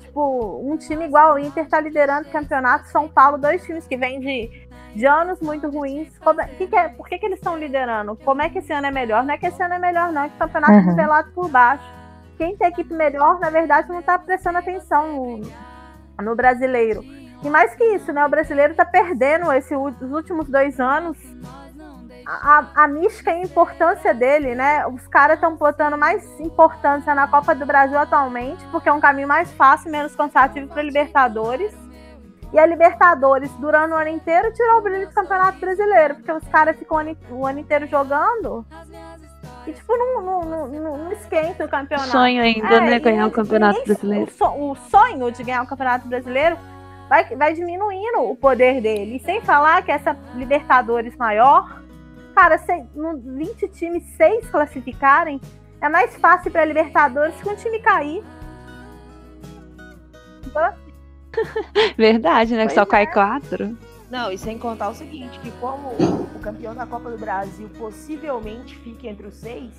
Tipo, 0.00 0.60
um 0.64 0.76
time 0.76 1.04
igual 1.04 1.34
o 1.34 1.38
Inter 1.38 1.68
tá 1.68 1.80
liderando 1.80 2.28
o 2.28 2.32
campeonato, 2.32 2.86
São 2.88 3.08
Paulo, 3.08 3.38
dois 3.38 3.64
times 3.64 3.86
que 3.86 3.96
vêm 3.96 4.20
de, 4.20 4.68
de 4.94 5.06
anos 5.06 5.40
muito 5.40 5.68
ruins. 5.68 6.16
Como 6.18 6.40
é- 6.40 6.46
que 6.46 6.66
que 6.68 6.76
é- 6.76 6.88
por 6.88 7.08
que, 7.08 7.18
que 7.18 7.26
eles 7.26 7.38
estão 7.38 7.56
liderando? 7.58 8.16
Como 8.24 8.40
é 8.42 8.48
que 8.48 8.58
esse 8.58 8.72
ano 8.72 8.86
é 8.86 8.90
melhor? 8.90 9.24
Não 9.24 9.34
é 9.34 9.38
que 9.38 9.46
esse 9.46 9.62
ano 9.62 9.74
é 9.74 9.78
melhor, 9.78 10.12
não, 10.12 10.22
é 10.24 10.28
que 10.28 10.34
o 10.36 10.38
campeonato 10.38 10.72
é 10.72 10.76
Uhum. 10.76 10.86
nivelado 10.86 11.30
por 11.32 11.48
baixo. 11.48 11.84
Quem 12.38 12.56
tem 12.56 12.68
equipe 12.68 12.92
melhor, 12.94 13.38
na 13.40 13.50
verdade, 13.50 13.88
não 13.88 14.00
tá 14.02 14.18
prestando 14.18 14.58
atenção 14.58 15.12
no, 15.12 15.40
no 16.24 16.34
brasileiro. 16.36 17.02
E 17.42 17.48
mais 17.50 17.74
que 17.74 17.84
isso, 17.84 18.12
né? 18.12 18.24
O 18.24 18.28
brasileiro 18.28 18.74
tá 18.74 18.84
perdendo 18.84 19.46
os 19.48 20.12
últimos 20.12 20.48
dois 20.48 20.78
anos 20.80 21.16
a, 22.30 22.64
a, 22.84 22.88
mística 22.88 23.30
e 23.30 23.34
a 23.34 23.42
importância 23.42 24.14
dele, 24.14 24.54
né? 24.54 24.86
Os 24.86 25.06
caras 25.08 25.36
estão 25.36 25.56
botando 25.56 25.96
mais 25.98 26.24
importância 26.40 27.14
na 27.14 27.26
Copa 27.26 27.54
do 27.54 27.66
Brasil 27.66 27.98
atualmente, 27.98 28.64
porque 28.70 28.88
é 28.88 28.92
um 28.92 29.00
caminho 29.00 29.26
mais 29.28 29.50
fácil, 29.52 29.90
menos 29.90 30.14
cansativo 30.14 30.68
para 30.68 30.82
Libertadores. 30.82 31.72
E 32.52 32.58
a 32.58 32.66
Libertadores, 32.66 33.50
durante 33.58 33.92
o 33.92 33.96
ano 33.96 34.08
inteiro, 34.08 34.52
tirou 34.52 34.78
o 34.78 34.82
brilho 34.82 35.08
do 35.08 35.14
Campeonato 35.14 35.58
Brasileiro, 35.60 36.16
porque 36.16 36.32
os 36.32 36.46
caras 36.48 36.76
ficam 36.76 36.96
o 36.96 37.00
ano, 37.00 37.16
o 37.30 37.46
ano 37.46 37.58
inteiro 37.60 37.86
jogando 37.86 38.66
e, 39.66 39.72
tipo, 39.72 39.96
não, 39.96 40.20
não, 40.20 40.44
não, 40.44 40.68
não- 40.68 41.12
esquenta 41.12 41.64
o 41.64 41.68
campeonato. 41.68 42.08
Sonho 42.10 42.42
ainda, 42.42 42.66
É, 42.74 42.80
né? 42.80 42.98
Ganhar 42.98 43.26
o 43.26 43.30
Campeonato 43.30 43.78
ninguém- 43.78 43.94
Brasileiro. 43.94 44.24
O, 44.30 44.30
so- 44.32 44.70
o 44.70 44.76
sonho 44.88 45.30
de 45.30 45.44
ganhar 45.44 45.62
o 45.62 45.66
Campeonato 45.66 46.08
Brasileiro 46.08 46.56
vai, 47.08 47.24
vai 47.36 47.52
diminuindo 47.54 48.20
o 48.22 48.34
poder 48.34 48.80
dele. 48.80 49.16
E 49.16 49.20
sem 49.20 49.40
falar 49.42 49.82
que 49.82 49.92
essa 49.92 50.16
Libertadores 50.34 51.14
maior, 51.16 51.79
cara, 52.40 52.56
se, 52.56 52.84
no 52.94 53.18
20 53.18 53.68
times, 53.68 54.02
6 54.16 54.48
classificarem, 54.48 55.38
é 55.78 55.88
mais 55.90 56.16
fácil 56.16 56.50
para 56.50 56.64
Libertadores 56.64 57.34
que 57.34 57.48
um 57.50 57.54
time 57.54 57.78
cair. 57.80 58.24
Então, 60.46 60.72
Verdade, 61.98 62.54
né? 62.54 62.62
Que 62.62 62.68
Pois 62.68 62.74
só 62.74 62.82
é. 62.82 62.86
cai 62.86 63.06
quatro. 63.12 63.76
Não, 64.10 64.32
e 64.32 64.38
sem 64.38 64.58
contar 64.58 64.88
o 64.88 64.94
seguinte, 64.94 65.38
que 65.40 65.50
como 65.52 65.90
o 65.90 66.40
campeão 66.40 66.74
da 66.74 66.86
Copa 66.86 67.10
do 67.10 67.18
Brasil 67.18 67.68
possivelmente 67.78 68.74
fique 68.78 69.06
entre 69.06 69.26
os 69.26 69.34
seis, 69.34 69.70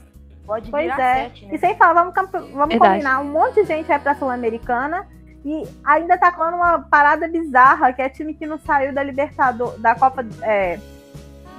pode 0.45 0.69
Pois 0.69 0.83
virar 0.83 1.01
é. 1.01 1.23
sete, 1.23 1.47
né? 1.47 1.55
E 1.55 1.57
sem 1.57 1.75
falar, 1.75 2.03
vamos, 2.03 2.13
vamos 2.31 2.69
Verdade. 2.69 2.77
combinar, 2.77 3.19
um 3.21 3.31
monte 3.31 3.55
de 3.55 3.65
gente 3.65 3.87
vai 3.87 3.99
pra 3.99 4.15
Sul-Americana 4.15 5.07
e 5.43 5.67
ainda 5.83 6.15
tá 6.15 6.31
com 6.31 6.43
uma 6.43 6.79
parada 6.79 7.27
bizarra, 7.27 7.91
que 7.91 8.03
é 8.03 8.07
time 8.07 8.35
que 8.35 8.45
não 8.45 8.59
saiu 8.59 8.93
da 8.93 9.01
Libertadores, 9.01 9.81
da 9.81 9.95
Copa, 9.95 10.23
é, 10.43 10.79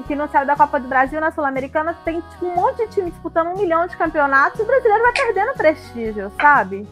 que 0.07 0.15
não 0.17 0.29
saiu 0.29 0.47
da 0.47 0.57
Copa 0.57 0.81
do 0.81 0.89
Brasil 0.89 1.21
na 1.21 1.31
Sul-Americana, 1.31 1.95
tem 2.05 2.21
tipo, 2.21 2.47
um 2.47 2.55
monte 2.55 2.79
de 2.87 2.95
time 2.95 3.11
disputando 3.11 3.49
um 3.49 3.57
milhão 3.59 3.87
de 3.87 3.97
campeonatos 3.97 4.59
e 4.59 4.63
o 4.63 4.67
brasileiro 4.67 5.03
vai 5.03 5.13
perdendo 5.13 5.53
prestígio, 5.55 6.33
sabe? 6.41 6.87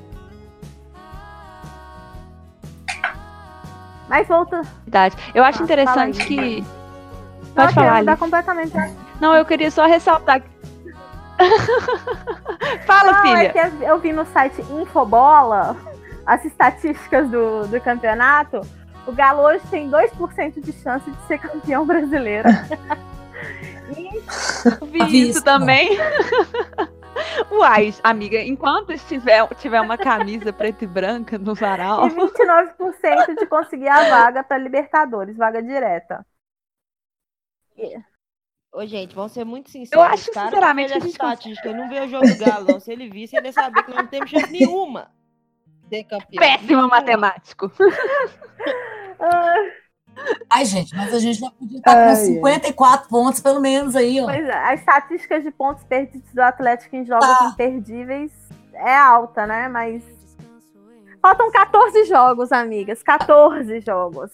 Mas 4.09 4.27
volta. 4.27 4.63
Verdade. 4.85 5.17
Eu 5.35 5.45
acho 5.45 5.61
Ah, 5.61 5.65
interessante 5.65 6.19
fala 6.19 6.27
que. 6.29 6.65
Pode 7.55 7.69
que 7.69 7.75
falar, 7.75 7.99
mudar 7.99 8.17
completamente. 8.17 8.73
Não, 9.21 9.35
eu 9.35 9.45
queria 9.45 9.71
só 9.71 9.87
ressaltar. 9.87 10.43
Fala, 12.87 13.13
Não, 13.13 13.23
filha. 13.23 13.53
é 13.55 13.91
eu 13.91 13.99
vi 13.99 14.13
no 14.13 14.27
site 14.27 14.61
Infobola 14.71 15.77
as 16.27 16.45
estatísticas 16.45 17.29
do, 17.31 17.67
do 17.67 17.81
campeonato. 17.81 18.61
O 19.11 19.13
Galo 19.13 19.43
hoje 19.43 19.67
tem 19.69 19.91
2% 19.91 20.61
de 20.61 20.73
chance 20.73 21.11
de 21.11 21.21
ser 21.27 21.39
campeão 21.39 21.85
brasileiro. 21.85 22.49
e 23.99 24.07
Eu 24.81 24.87
vi 24.87 25.29
isso 25.31 25.43
também. 25.43 25.99
Uai, 27.51 27.93
amiga, 28.05 28.41
enquanto 28.41 28.93
estiver, 28.93 29.45
tiver 29.57 29.81
uma 29.81 29.99
camisa 29.99 30.53
preta 30.53 30.85
e 30.85 30.87
branca 30.87 31.37
no 31.39 31.57
varal. 31.57 32.07
e 32.07 32.11
29% 32.11 33.37
de 33.37 33.47
conseguir 33.47 33.89
a 33.89 34.09
vaga 34.09 34.45
para 34.45 34.57
Libertadores, 34.59 35.37
vaga 35.37 35.61
direta. 35.61 36.25
Ô, 38.73 38.87
gente, 38.87 39.13
vamos 39.13 39.33
ser 39.33 39.45
muito 39.45 39.71
sinceros. 39.71 40.05
Eu 40.05 40.09
acho, 40.09 40.33
sinceramente, 40.33 40.93
que 40.93 41.03
a 41.03 41.09
estatística, 41.09 41.69
ele 41.69 41.79
não 41.79 41.89
vê 41.89 41.99
o 42.03 42.09
jogo 42.09 42.29
do 42.29 42.39
Galo, 42.39 42.67
não. 42.69 42.79
Se 42.79 42.93
ele 42.93 43.11
visse, 43.11 43.37
ele 43.37 43.49
ia 43.49 43.53
saber 43.53 43.83
que 43.83 43.91
nós 43.91 44.03
não 44.03 44.07
temos 44.07 44.31
chance 44.31 44.53
nenhuma 44.53 45.11
de 45.83 45.97
ser 45.97 46.05
campeão. 46.05 46.41
Péssimo 46.41 46.69
Nenhuma. 46.69 46.89
matemático. 46.89 47.73
Ai, 50.51 50.65
gente, 50.65 50.95
mas 50.95 51.15
a 51.15 51.19
gente 51.19 51.39
já 51.39 51.51
podia 51.51 51.79
estar 51.79 51.93
com 51.93 51.99
Ai, 51.99 52.09
ai. 52.09 52.17
54 52.17 53.09
pontos, 53.09 53.41
pelo 53.41 53.61
menos, 53.61 53.95
aí, 53.95 54.21
ó. 54.21 54.25
pois 54.27 54.45
é, 54.45 54.73
as 54.73 54.81
estatísticas 54.81 55.43
de 55.45 55.51
pontos 55.51 55.85
perdidos 55.85 56.33
do 56.35 56.41
Atlético 56.41 56.97
em 56.97 57.05
jogos 57.07 57.27
Tá. 57.27 57.51
imperdíveis 57.53 58.33
é 58.75 58.97
alta, 58.97 59.47
né? 59.47 59.69
Mas 59.69 60.03
faltam 61.23 61.51
14 61.51 62.05
jogos, 62.07 62.51
amigas. 62.53 63.03
14 63.03 63.81
jogos. 63.81 64.31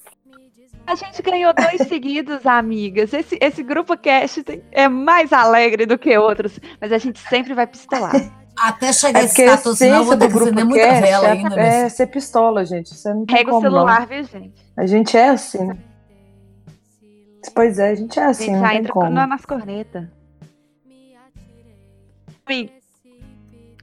A 0.86 0.94
gente 0.94 1.20
ganhou 1.20 1.52
dois 1.52 1.82
seguidos, 1.88 2.46
amigas. 2.46 3.12
Esse, 3.12 3.36
esse 3.40 3.62
grupo 3.62 3.96
cast 3.96 4.42
tem- 4.44 4.62
é 4.72 4.88
mais 4.88 5.32
alegre 5.32 5.84
do 5.84 5.98
que 5.98 6.16
outros, 6.16 6.58
mas 6.80 6.90
a 6.92 6.98
gente 6.98 7.18
sempre 7.28 7.54
vai 7.54 7.66
pistolar. 7.66 8.12
Até 8.58 8.92
chegar 8.92 9.20
É 9.22 9.26
a 9.26 9.34
14, 9.56 9.76
senão 9.78 9.98
eu 9.98 10.04
vou 10.04 10.16
ter 10.16 10.26
do 10.26 10.26
que 10.28 10.32
grupo 10.32 10.44
acender 10.46 10.64
muita 10.64 10.86
cast 10.86 11.02
vela 11.02 11.26
é, 11.28 11.30
ainda, 11.32 11.60
é 11.60 11.78
filho. 11.80 11.90
ser 11.90 12.06
pistola, 12.06 12.64
gente. 12.64 12.94
Você 12.94 13.12
não 13.12 13.26
tem 13.26 13.36
Pega 13.36 13.54
o 13.54 13.60
celular, 13.60 14.06
viu, 14.06 14.24
gente? 14.24 14.54
não. 14.76 14.82
A 14.82 14.86
gente 14.86 15.16
é 15.16 15.28
assim. 15.28 15.70
Pois 17.54 17.78
é, 17.78 17.90
a 17.90 17.94
gente 17.94 18.18
é 18.18 18.24
A 18.24 18.28
assim, 18.30 18.44
gente 18.46 18.54
não 18.54 18.60
já 18.66 18.74
entra 18.74 18.92
como. 18.92 19.10
na- 19.10 19.26
nas 19.26 19.44
cornetas. 19.46 20.04
Ami- 22.46 22.72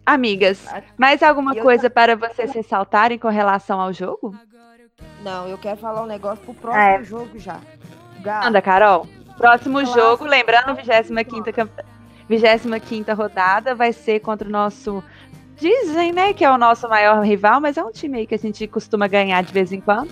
Amigas, 0.05 0.59
mais 0.97 1.23
alguma 1.23 1.55
Eu- 1.55 1.63
coisa 1.63 1.89
para 1.89 2.15
vocês 2.15 2.51
ressaltarem 2.51 3.17
com 3.17 3.29
relação 3.29 3.79
ao 3.79 3.93
jogo? 3.93 4.35
Não, 5.21 5.47
eu 5.47 5.57
quero 5.57 5.77
falar 5.77 6.03
um 6.03 6.07
negócio 6.07 6.43
pro 6.43 6.53
próximo 6.53 6.81
É. 6.83 7.03
jogo 7.03 7.39
já. 7.39 7.59
Galo, 8.21 8.47
Anda, 8.47 8.61
Carol. 8.61 9.07
Próximo 9.37 9.83
jogo, 9.85 10.25
lembrando, 10.25 10.75
25ª, 10.75 11.53
camp... 11.53 11.71
25ª 12.29 13.15
rodada 13.15 13.75
vai 13.75 13.93
ser 13.93 14.19
contra 14.19 14.47
o 14.47 14.51
nosso... 14.51 15.03
Dizem, 15.55 16.11
né, 16.11 16.33
que 16.33 16.43
é 16.43 16.51
o 16.51 16.57
nosso 16.57 16.89
maior 16.89 17.23
rival, 17.23 17.61
mas 17.61 17.77
é 17.77 17.83
um 17.83 17.91
time 17.91 18.17
aí 18.19 18.27
que 18.27 18.35
a 18.35 18.39
gente 18.39 18.67
costuma 18.67 19.07
ganhar 19.07 19.41
de 19.43 19.53
vez 19.53 19.71
em 19.71 19.79
quando. 19.79 20.11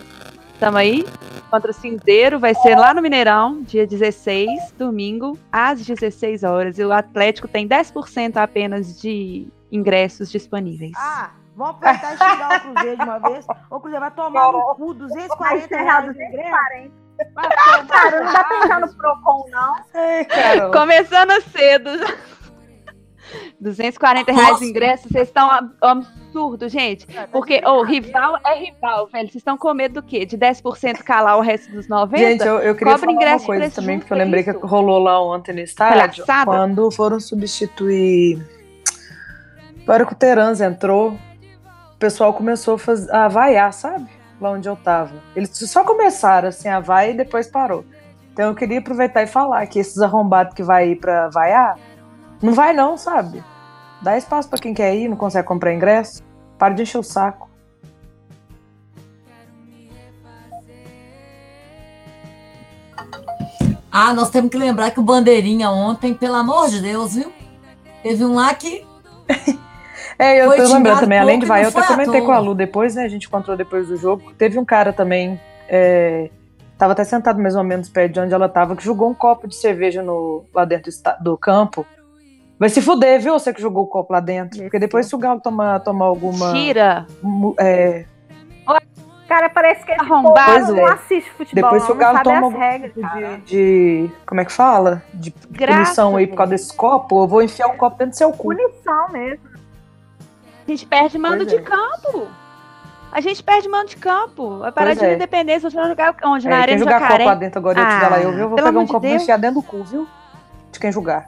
Tamo 0.60 0.78
aí. 0.78 1.04
Contra 1.50 1.72
o 1.72 1.74
Cinzeiro, 1.74 2.40
vai 2.40 2.54
ser 2.54 2.76
lá 2.76 2.94
no 2.94 3.02
Mineirão, 3.02 3.62
dia 3.64 3.86
16, 3.86 4.72
domingo, 4.78 5.38
às 5.52 5.84
16 5.84 6.44
horas. 6.44 6.78
E 6.78 6.86
o 6.86 6.94
Atlético 6.94 7.48
tem 7.48 7.68
10% 7.68 8.38
apenas 8.38 9.02
de 9.02 9.48
ingressos 9.72 10.32
disponíveis. 10.32 10.92
Ah, 10.96 11.32
vamos 11.56 11.76
aproveitar 11.76 12.14
e 12.14 12.18
xingar 12.18 12.58
o 12.58 12.62
Cruzeiro 12.62 12.98
de 12.98 13.04
uma 13.04 13.20
vez. 13.20 13.46
O 13.70 13.80
Cruzeiro 13.80 14.00
vai 14.00 14.12
tomar 14.12 14.52
no 14.52 14.76
cu, 14.76 14.94
Vai 14.94 14.98
240 14.98 15.66
encerrar 15.66 15.84
reais 15.84 16.06
do 16.06 16.14
de 16.14 16.24
ingresso. 16.24 16.92
40. 17.34 17.34
Vai 17.34 17.50
tomar 17.50 17.88
Cara, 17.88 18.24
não 18.24 18.34
dá 18.34 18.44
pra 18.44 18.58
no 18.60 18.64
entrar 18.66 18.80
no 18.82 18.94
Procon, 18.96 19.46
não. 19.50 19.76
Ai. 19.94 20.72
Começando 20.72 21.42
cedo. 21.52 21.90
240 23.60 24.32
reais 24.32 24.50
Nossa. 24.50 24.64
de 24.64 24.70
ingresso, 24.70 25.08
vocês 25.10 25.28
estão 25.28 25.50
ab- 25.50 25.74
absurdo, 25.82 26.68
gente. 26.68 27.08
Porque 27.32 27.62
o 27.66 27.84
rival 27.84 28.38
é 28.46 28.56
rival, 28.60 29.08
velho. 29.08 29.28
Vocês 29.28 29.36
estão 29.36 29.58
com 29.58 29.74
medo 29.74 30.02
do 30.02 30.04
quê? 30.04 30.26
De 30.26 30.38
10% 30.38 30.98
calar 31.04 31.38
o 31.38 31.42
resto 31.42 31.72
dos 31.72 31.88
90%? 31.88 32.18
Gente, 32.18 32.46
eu, 32.46 32.60
eu 32.60 32.76
queria 32.76 32.94
Cobra 32.94 32.98
falar 32.98 33.12
uma 33.12 33.12
ingresso 33.14 33.46
coisa 33.46 33.70
também, 33.70 34.00
porque 34.00 34.12
eu 34.12 34.18
é 34.18 34.24
lembrei 34.24 34.44
que 34.44 34.52
rolou 34.52 35.00
lá 35.00 35.22
ontem 35.24 35.54
no 35.54 35.62
estádio, 35.62 36.26
Palhaçada. 36.26 36.46
quando 36.52 36.92
foram 36.92 37.20
substituir 37.20 38.46
a 39.88 39.94
hora 39.94 40.06
que 40.06 40.14
o 40.14 40.16
Terans 40.16 40.62
entrou, 40.62 41.18
o 41.94 41.98
pessoal 42.00 42.34
começou 42.34 42.76
a, 42.76 42.80
faz... 42.80 43.10
a 43.10 43.28
vaiar, 43.28 43.74
sabe? 43.74 44.08
Lá 44.42 44.50
onde 44.50 44.68
eu 44.68 44.76
tava. 44.76 45.14
Eles 45.36 45.52
só 45.56 45.84
começaram 45.84 46.50
assim 46.50 46.68
a 46.68 46.80
vaiar 46.80 47.12
e 47.12 47.18
depois 47.18 47.48
parou. 47.48 47.86
Então 48.34 48.50
eu 48.50 48.56
queria 48.56 48.80
aproveitar 48.80 49.22
e 49.22 49.28
falar 49.28 49.68
que 49.68 49.78
esses 49.78 50.00
arrombados 50.00 50.56
que 50.56 50.64
vai 50.64 50.90
ir 50.90 50.96
pra 50.96 51.30
vaiar, 51.30 51.78
Não 52.42 52.54
vai 52.54 52.74
não, 52.74 52.98
sabe? 52.98 53.44
Dá 54.02 54.18
espaço 54.18 54.50
pra 54.50 54.58
quem 54.58 54.74
quer 54.74 54.96
ir, 54.96 55.08
não 55.08 55.16
consegue 55.16 55.48
comprar 55.48 55.72
ingresso. 55.72 56.24
Para 56.58 56.74
de 56.74 56.82
encher 56.82 56.98
o 56.98 57.04
saco. 57.04 57.52
Ah, 63.92 64.14
nós 64.14 64.32
temos 64.32 64.50
que 64.50 64.58
lembrar 64.58 64.90
que 64.90 65.00
o 65.00 65.04
Bandeirinha 65.04 65.70
ontem, 65.70 66.14
pelo 66.16 66.36
amor 66.36 66.70
de 66.70 66.82
Deus, 66.82 67.14
viu? 67.14 67.32
Teve 68.02 68.26
um 68.26 68.34
lá 68.34 68.54
que. 68.56 68.84
É, 70.18 70.42
eu 70.42 70.48
Foi 70.48 70.58
tô 70.58 70.74
lembrando 70.74 71.00
também, 71.00 71.20
além 71.20 71.40
de 71.40 71.46
vai, 71.46 71.64
eu 71.64 71.70
até 71.70 71.84
comentei 71.84 72.22
com 72.22 72.32
a 72.32 72.40
Lu 72.40 72.54
depois, 72.56 72.96
né? 72.96 73.04
A 73.04 73.08
gente 73.08 73.28
encontrou 73.28 73.56
depois 73.56 73.88
do 73.88 73.98
jogo. 73.98 74.34
Teve 74.34 74.58
um 74.60 74.66
cara 74.66 74.92
também, 74.94 75.40
é, 75.68 76.30
tava 76.78 76.94
até 76.94 77.04
sentado 77.04 77.40
mais 77.42 77.56
ou 77.56 77.64
menos 77.64 77.90
perto 77.90 78.14
de 78.14 78.20
onde 78.20 78.34
ela 78.34 78.50
tava, 78.50 78.76
que 78.76 78.84
jogou 78.84 79.10
um 79.10 79.14
copo 79.14 79.48
de 79.48 79.56
cerveja 79.56 80.02
no, 80.02 80.44
lá 80.54 80.66
dentro 80.66 80.92
do, 81.22 81.38
campo. 81.38 81.86
Vai 82.60 82.70
se 82.70 82.82
fuder, 82.82 83.20
viu? 83.20 83.34
Você 83.34 83.54
que 83.54 83.62
jogou 83.62 83.84
o 83.84 83.88
copo 83.88 84.14
lá 84.14 84.20
dentro. 84.20 84.62
Porque 84.62 84.78
depois, 84.78 85.08
se 85.08 85.16
o 85.16 85.18
Galo 85.18 85.40
tomar, 85.40 85.80
tomar 85.80 86.06
alguma. 86.06 86.54
Tira. 86.54 87.08
é, 87.60 88.06
Cara, 89.32 89.50
parece 89.50 89.86
que 89.86 89.94
esse 89.94 90.02
Arrombado, 90.02 90.76
não 90.76 90.90
é. 90.90 90.92
assiste 90.92 91.32
futebol, 91.32 91.64
Depois, 91.64 91.84
se 91.84 91.90
não, 91.90 91.96
o 91.96 92.00
Galo 92.00 92.20
toma 92.22 92.38
as 92.38 92.44
algum 92.44 92.58
regras. 92.58 92.92
de, 92.94 93.42
de- 93.46 94.12
Como 94.26 94.42
é 94.42 94.46
que 94.46 94.52
fala? 94.52 95.02
De 95.14 95.34
Graça, 95.50 95.84
punição 95.84 96.16
aí 96.18 96.28
por 96.28 96.36
causa 96.36 96.50
desse 96.50 96.76
copo, 96.76 97.24
eu 97.24 97.28
vou 97.30 97.42
enfiar 97.42 97.68
um 97.68 97.78
copo 97.78 97.98
dentro 97.98 98.12
do 98.12 98.18
seu 98.18 98.32
cu. 98.34 98.50
Punição 98.50 99.10
mesmo. 99.10 99.40
A 100.68 100.72
gente 100.72 100.86
perde 100.86 101.18
mando 101.18 101.38
Pois 101.38 101.50
de 101.50 101.56
é. 101.56 101.62
campo. 101.62 102.28
A 103.12 103.20
gente 103.20 103.44
perde 103.44 103.68
mando 103.68 103.90
de 103.90 103.98
campo. 103.98 104.60
Vai 104.60 104.72
parar 104.72 104.88
Pois 104.92 105.00
de 105.00 105.06
é. 105.06 105.16
independência. 105.16 105.70
Você 105.70 105.76
vai 105.76 105.88
jogar 105.90 106.16
onde? 106.24 106.48
Na 106.48 106.52
É, 106.52 106.56
quem 106.56 106.62
Arena 106.64 106.80
jogar 106.80 107.00
Jacaré? 107.00 107.18
copo 107.24 107.30
lá 107.30 107.36
dentro 107.36 107.60
agora 107.60 107.80
e 107.80 107.82
eu 107.84 107.88
tiver 107.90 108.08
lá, 108.10 108.20
eu, 108.22 108.32
viu? 108.34 108.48
vou 108.50 108.56
pegar 108.58 108.80
um 108.80 108.88
copo 108.88 109.06
e 109.06 109.14
enfiar 109.16 109.38
dentro 109.38 109.62
do 109.62 109.68
cu, 109.68 109.84
viu? 109.84 110.08
De 110.72 110.80
quem 110.80 110.92
jogar. 110.92 111.28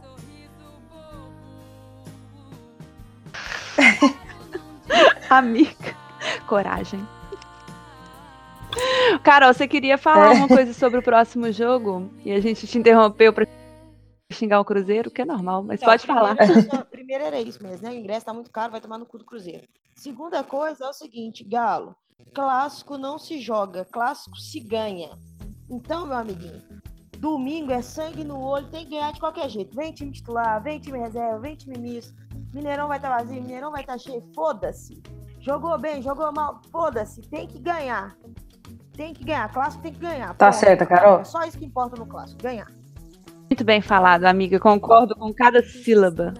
Amiga. 5.30 5.96
Coragem. 6.48 7.06
Carol, 9.24 9.54
você 9.54 9.68
queria 9.68 9.98
falar 9.98 10.26
É. 10.26 10.30
alguma 10.30 10.48
coisa 10.48 10.74
sobre 10.74 11.00
o 11.00 11.04
próximo 11.04 11.52
jogo? 11.52 12.10
E 12.26 12.32
a 12.32 12.40
gente 12.40 12.66
te 12.68 12.78
interrompeu 12.78 13.32
pra 13.34 13.46
xingar 14.34 14.60
o 14.60 14.66
Cruzeiro, 14.66 15.10
que 15.12 15.22
é 15.22 15.26
normal, 15.26 15.64
mas 15.64 15.80
Então, 15.82 15.90
pode 15.92 16.06
falar. 16.06 16.36
primeiro, 16.36 16.86
Primeiro 16.92 17.24
era 17.24 17.40
isso 17.40 17.62
mesmo, 17.62 17.88
né? 17.88 17.94
O 17.94 17.98
ingresso 17.98 18.26
tá 18.26 18.34
muito 18.34 18.52
caro, 18.52 18.72
vai 18.72 18.82
tomar 18.82 18.98
no 18.98 19.06
cu 19.06 19.18
do 19.18 19.26
Cruzeiro. 19.26 19.68
Segunda 19.96 20.44
coisa 20.44 20.86
é 20.86 20.90
o 20.90 20.94
seguinte, 20.94 21.44
Galo, 21.44 21.96
clássico 22.34 22.98
não 22.98 23.18
se 23.20 23.40
joga, 23.40 23.86
clássico 23.86 24.38
se 24.38 24.60
ganha. 24.60 25.12
Então, 25.70 26.06
meu 26.06 26.18
amiguinho, 26.18 26.62
domingo 27.18 27.72
é 27.72 27.82
sangue 27.82 28.24
no 28.24 28.40
olho, 28.40 28.68
tem 28.68 28.84
que 28.86 28.92
ganhar 28.92 29.14
de 29.14 29.20
qualquer 29.20 29.50
jeito. 29.50 29.76
Vem 29.76 29.94
time 29.94 30.12
titular, 30.12 30.62
vem 30.62 30.80
time 30.80 31.00
reserva, 31.00 31.40
vem 31.40 31.56
time 31.56 31.78
misto. 31.78 32.14
Mineirão 32.54 32.88
vai 32.88 32.98
estar 32.98 33.10
vazio, 33.10 33.42
Mineirão 33.42 33.72
vai 33.72 33.82
estar 33.82 33.98
cheio, 33.98 34.22
foda-se. 34.36 35.02
Jogou 35.40 35.78
bem, 35.78 36.02
jogou 36.02 36.32
mal, 36.34 36.62
foda-se, 36.72 37.22
tem 37.22 37.48
que 37.48 37.60
ganhar. 37.60 38.16
Tem 38.96 39.14
que 39.14 39.24
ganhar, 39.24 39.52
clássico 39.52 39.82
tem 39.84 39.92
que 39.94 40.00
ganhar. 40.00 40.36
Tá 40.36 40.52
certa, 40.52 40.86
Carol. 40.86 41.20
É 41.20 41.24
só 41.24 41.44
isso 41.44 41.58
que 41.58 41.66
importa 41.66 41.96
no 41.98 42.06
clássico, 42.06 42.42
ganhar. 42.42 42.68
Muito 43.54 43.64
bem 43.64 43.82
falado, 43.82 44.26
amiga. 44.26 44.60
Concordo 44.60 45.16
com 45.16 45.32
cada 45.32 45.62
sílaba. 45.62 46.34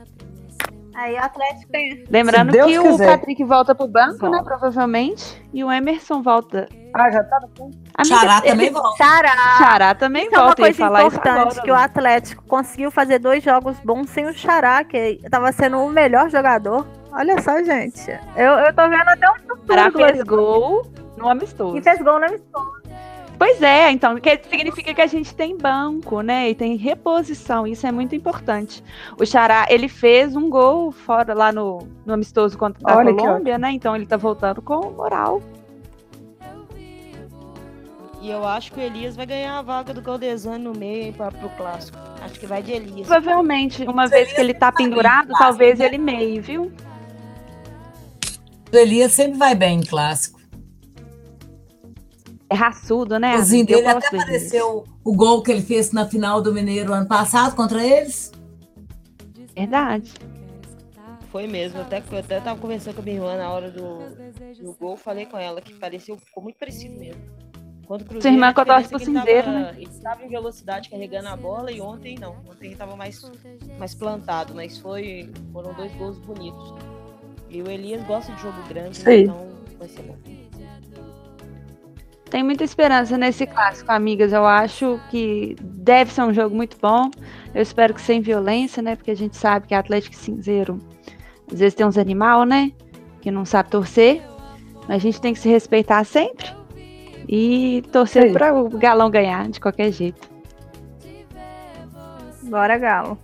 Aí 0.95 1.14
o 1.14 1.20
Atlético 1.20 1.72
tem. 1.72 2.03
Lembrando 2.09 2.51
que 2.51 2.64
quiser. 2.64 2.89
o 2.89 2.97
Patrick 2.97 3.43
volta 3.43 3.76
pro 3.76 3.88
banco, 3.88 4.28
né? 4.30 4.41
Provavelmente. 4.43 5.39
E 5.53 5.64
o 5.64 5.72
Emerson 5.72 6.24
volta. 6.24 6.68
Ah, 6.91 7.11
já 7.11 7.24
tá 7.24 7.39
no 7.39 7.49
ponto. 7.49 7.78
Amiga, 7.95 8.16
Xará 8.16 8.38
ele- 8.39 8.49
também 8.49 8.72
volta. 8.72 8.97
Xará. 8.97 9.57
Xará 9.59 9.93
também 9.93 10.26
Isso 10.26 10.34
é 10.34 10.38
uma 10.39 10.45
volta. 10.45 10.61
Eu 10.64 10.66
ia 10.66 10.74
coisa 10.74 10.86
falar 10.88 11.03
importante, 11.03 11.38
agora, 11.38 11.61
que 11.61 11.72
o. 11.72 11.76
Atlético 11.76 12.43
conseguiu 12.45 12.89
fazer 12.89 13.20
dois 13.20 13.43
jogos 13.43 13.80
bons 13.82 14.09
sem 14.09 14.26
o 14.26 14.34
Xará, 14.34 14.84
que 14.84 15.20
estava 15.24 15.51
sendo 15.51 15.78
o 15.86 15.89
melhor 15.91 16.32
jogador. 16.32 16.88
Olha 17.11 17.39
só, 17.43 17.61
gente. 17.61 18.09
Eu, 18.36 18.53
eu 18.53 18.74
tô 18.74 18.89
vendo 18.89 19.07
até 19.07 19.30
um 19.30 19.36
futuro 19.36 19.68
Xará 19.68 19.91
fez 19.91 20.24
gol 20.24 20.82
no 21.16 21.30
amistoso. 21.30 21.78
E 21.78 21.82
fez 21.84 22.01
gol 22.01 22.20
na 22.20 22.28
missão. 22.28 22.83
Pois 23.44 23.62
é, 23.62 23.91
então, 23.91 24.18
que 24.22 24.39
significa 24.50 24.94
que 24.94 25.02
a 25.02 25.06
gente 25.06 25.36
tem 25.36 25.58
banco, 25.58 26.22
né? 26.22 26.50
E 26.50 26.56
tem 26.56 26.78
reposição, 26.78 27.68
isso 27.68 27.86
é 27.86 27.91
muito 27.91 28.16
importante. 28.16 28.82
O 29.20 29.26
Xará, 29.26 29.66
ele 29.68 29.89
fez 29.89 30.34
um 30.34 30.50
gol 30.50 30.94
fora 30.94 31.34
lá 31.34 31.52
no, 31.52 31.86
no 32.06 32.14
amistoso 32.14 32.58
contra 32.58 32.80
a 32.89 32.96
Olha 32.96 33.14
Colômbia, 33.14 33.58
né? 33.58 33.72
Então 33.72 33.98
ele 33.98 34.06
tá 34.06 34.16
voltando 34.16 34.62
com 34.62 34.91
moral. 34.91 35.44
E 38.22 38.32
eu 38.32 38.48
acho 38.48 38.72
que 38.72 38.80
o 38.80 38.82
Elias 38.82 39.18
vai 39.18 39.26
ganhar 39.26 39.60
a 39.60 39.62
vaga 39.62 39.94
do 39.94 40.02
Galdesani 40.02 40.64
no 40.64 40.72
meio 40.72 41.12
para 41.12 41.30
pro 41.30 41.50
clássico. 41.50 41.98
Acho 42.22 42.39
que 42.39 42.46
vai 42.46 42.64
de 42.64 42.72
Elias. 42.72 43.06
Provavelmente, 43.06 43.84
uma 43.84 44.08
vez 44.08 44.32
que 44.32 44.39
ele 44.39 44.54
tá 44.54 44.72
pendurado, 44.72 45.34
talvez 45.38 45.82
ele 45.82 45.98
meio, 45.98 46.41
viu? 46.41 46.72
O 48.72 48.76
Elias 48.78 49.12
sempre 49.12 49.38
vai 49.38 49.54
bem 49.54 49.80
em 49.82 49.84
clássico. 49.86 50.43
É 52.50 52.56
raçudo, 52.56 53.18
né? 53.18 53.36
O 53.36 53.39
cozinho 53.39 53.66
dele 53.66 53.88
até 53.88 54.08
apareceu 54.08 54.84
o 55.04 55.16
gol 55.16 55.41
que 55.41 55.52
ele 55.52 55.62
fez 55.62 55.91
na 55.91 56.06
final 56.08 56.41
do 56.41 56.54
Mineiro 56.54 56.94
ano 56.94 57.08
passado 57.08 57.56
contra 57.56 57.84
eles. 57.84 58.32
Verdade. 59.56 60.14
Foi 61.32 61.48
mesmo. 61.48 61.82
Até 61.82 62.00
que 62.02 62.14
eu 62.14 62.20
até 62.20 62.39
tava 62.39 62.60
conversando 62.60 62.96
com 62.96 63.02
a 63.02 63.04
minha 63.04 63.16
irmã 63.18 63.36
na 63.38 63.50
hora 63.52 63.72
do, 63.72 64.00
do 64.62 64.74
gol, 64.80 64.96
falei 64.96 65.26
com 65.26 65.38
ela 65.38 65.62
que 65.62 65.74
pareceu, 65.74 66.16
ficou 66.18 66.44
muito 66.44 66.60
parecido 66.60 67.00
mesmo. 67.00 67.22
Quando 67.88 68.02
o 68.02 68.06
Cruzeiro, 68.06 68.22
Sua 68.22 68.32
irmã 68.32 68.48
a 68.48 68.54
que 68.54 68.60
eu 68.62 68.66
torço 68.66 68.89
pro 68.89 68.98
é 68.98 69.00
que 69.00 69.10
ele 69.10 69.18
cinzeiro, 69.20 69.46
tava- 69.46 69.70
Ele 69.76 69.89
estava 69.89 70.24
em 70.24 70.30
velocidade 70.30 70.89
carregando 70.89 71.28
a 71.30 71.36
bola 71.36 71.72
e 71.72 71.82
ontem 71.82 72.16
não. 72.20 72.36
Ontem 72.50 72.68
ele 72.68 72.76
tava 72.76 72.96
mais, 72.96 73.20
mais 73.80 73.94
plantado, 73.96 74.54
mas 74.54 74.78
foi, 74.78 75.30
foram 75.52 75.74
dois 75.74 75.91
gols 75.96 76.18
bonitos. 76.20 76.74
E 77.50 77.62
o 77.62 77.70
Elias 77.70 78.02
gosta 78.06 78.32
de 78.32 78.41
jogo 78.41 78.62
grande, 78.70 79.04
né? 79.04 79.12
Sim. 79.12 79.22
então 79.24 79.48
vai 79.80 79.88
ser 79.89 80.04
bom. 80.04 80.16
Tem 82.34 82.42
muita 82.42 82.64
esperança 82.64 83.16
nesse 83.16 83.46
clássico, 83.46 83.92
amigas. 83.92 84.34
Eu 84.34 84.44
acho 84.44 85.00
que 85.12 85.56
deve 85.62 86.12
ser 86.12 86.24
um 86.24 86.34
jogo 86.34 86.56
muito 86.56 86.76
bom. 86.82 87.12
Eu 87.54 87.62
espero 87.62 87.94
que 87.94 88.02
sem 88.02 88.22
violência, 88.22 88.82
né? 88.82 88.96
Porque 88.96 89.12
a 89.12 89.16
gente 89.16 89.38
sabe 89.38 89.68
que 89.68 89.76
Atlético 89.76 90.16
Cinzeiro 90.16 90.80
às 91.52 91.60
vezes 91.60 91.76
tem 91.76 91.86
uns 91.86 91.96
animal, 91.96 92.44
né? 92.44 92.72
Que 93.22 93.30
não 93.30 93.46
sabe 93.46 93.70
torcer. 93.70 94.24
Mas 94.88 94.96
a 94.96 94.98
gente 94.98 95.22
tem 95.22 95.32
que 95.32 95.40
se 95.40 95.48
respeitar 95.48 96.04
sempre. 96.06 96.48
E 97.30 97.84
torcer 97.92 98.30
Sim. 98.30 98.34
para 98.34 98.52
o 98.52 98.68
galão 98.68 99.12
ganhar 99.12 99.48
de 99.48 99.60
qualquer 99.60 99.92
jeito. 99.92 100.28
Bora, 102.42 102.80
Galo. 102.80 103.16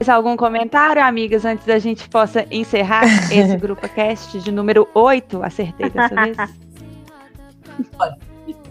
Mais 0.00 0.08
algum 0.08 0.36
comentário, 0.36 1.04
amigas, 1.04 1.44
antes 1.44 1.64
da 1.64 1.78
gente 1.78 2.08
possa 2.08 2.44
encerrar 2.50 3.04
esse 3.30 3.56
grupo 3.58 3.88
cast 3.88 4.40
de 4.40 4.50
número 4.50 4.88
8? 4.92 5.40
Acertei 5.40 5.88
dessa 5.88 6.14
vez. 6.16 6.36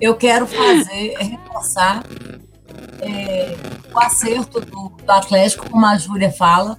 Eu 0.02 0.16
quero 0.16 0.46
fazer, 0.48 1.16
reforçar 1.18 2.04
é, 3.02 3.56
o 3.94 4.00
acerto 4.00 4.60
do, 4.62 4.90
do 4.90 5.12
Atlético, 5.12 5.70
como 5.70 5.86
a 5.86 5.98
Júlia 5.98 6.32
fala, 6.32 6.78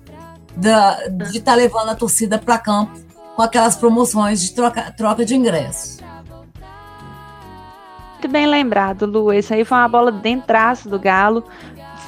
da- 0.57 1.07
de 1.09 1.39
estar 1.39 1.55
levando 1.55 1.91
a 1.91 1.95
torcida 1.95 2.39
para 2.39 2.59
campo 2.59 2.93
com 3.37 3.43
aquelas 3.43 3.77
promoções 3.77 4.41
de 4.43 4.53
troca, 4.53 4.93
troca 4.97 5.25
de 5.25 5.35
ingressos. 5.35 5.99
Muito 8.13 8.29
bem 8.29 8.47
lembrado, 8.47 9.07
Lu. 9.07 9.33
Isso 9.33 9.55
aí 9.55 9.65
foi 9.65 9.79
uma 9.79 9.89
bola 9.89 10.13
dentraço 10.13 10.89
do 10.91 10.99
Galo. 10.99 11.45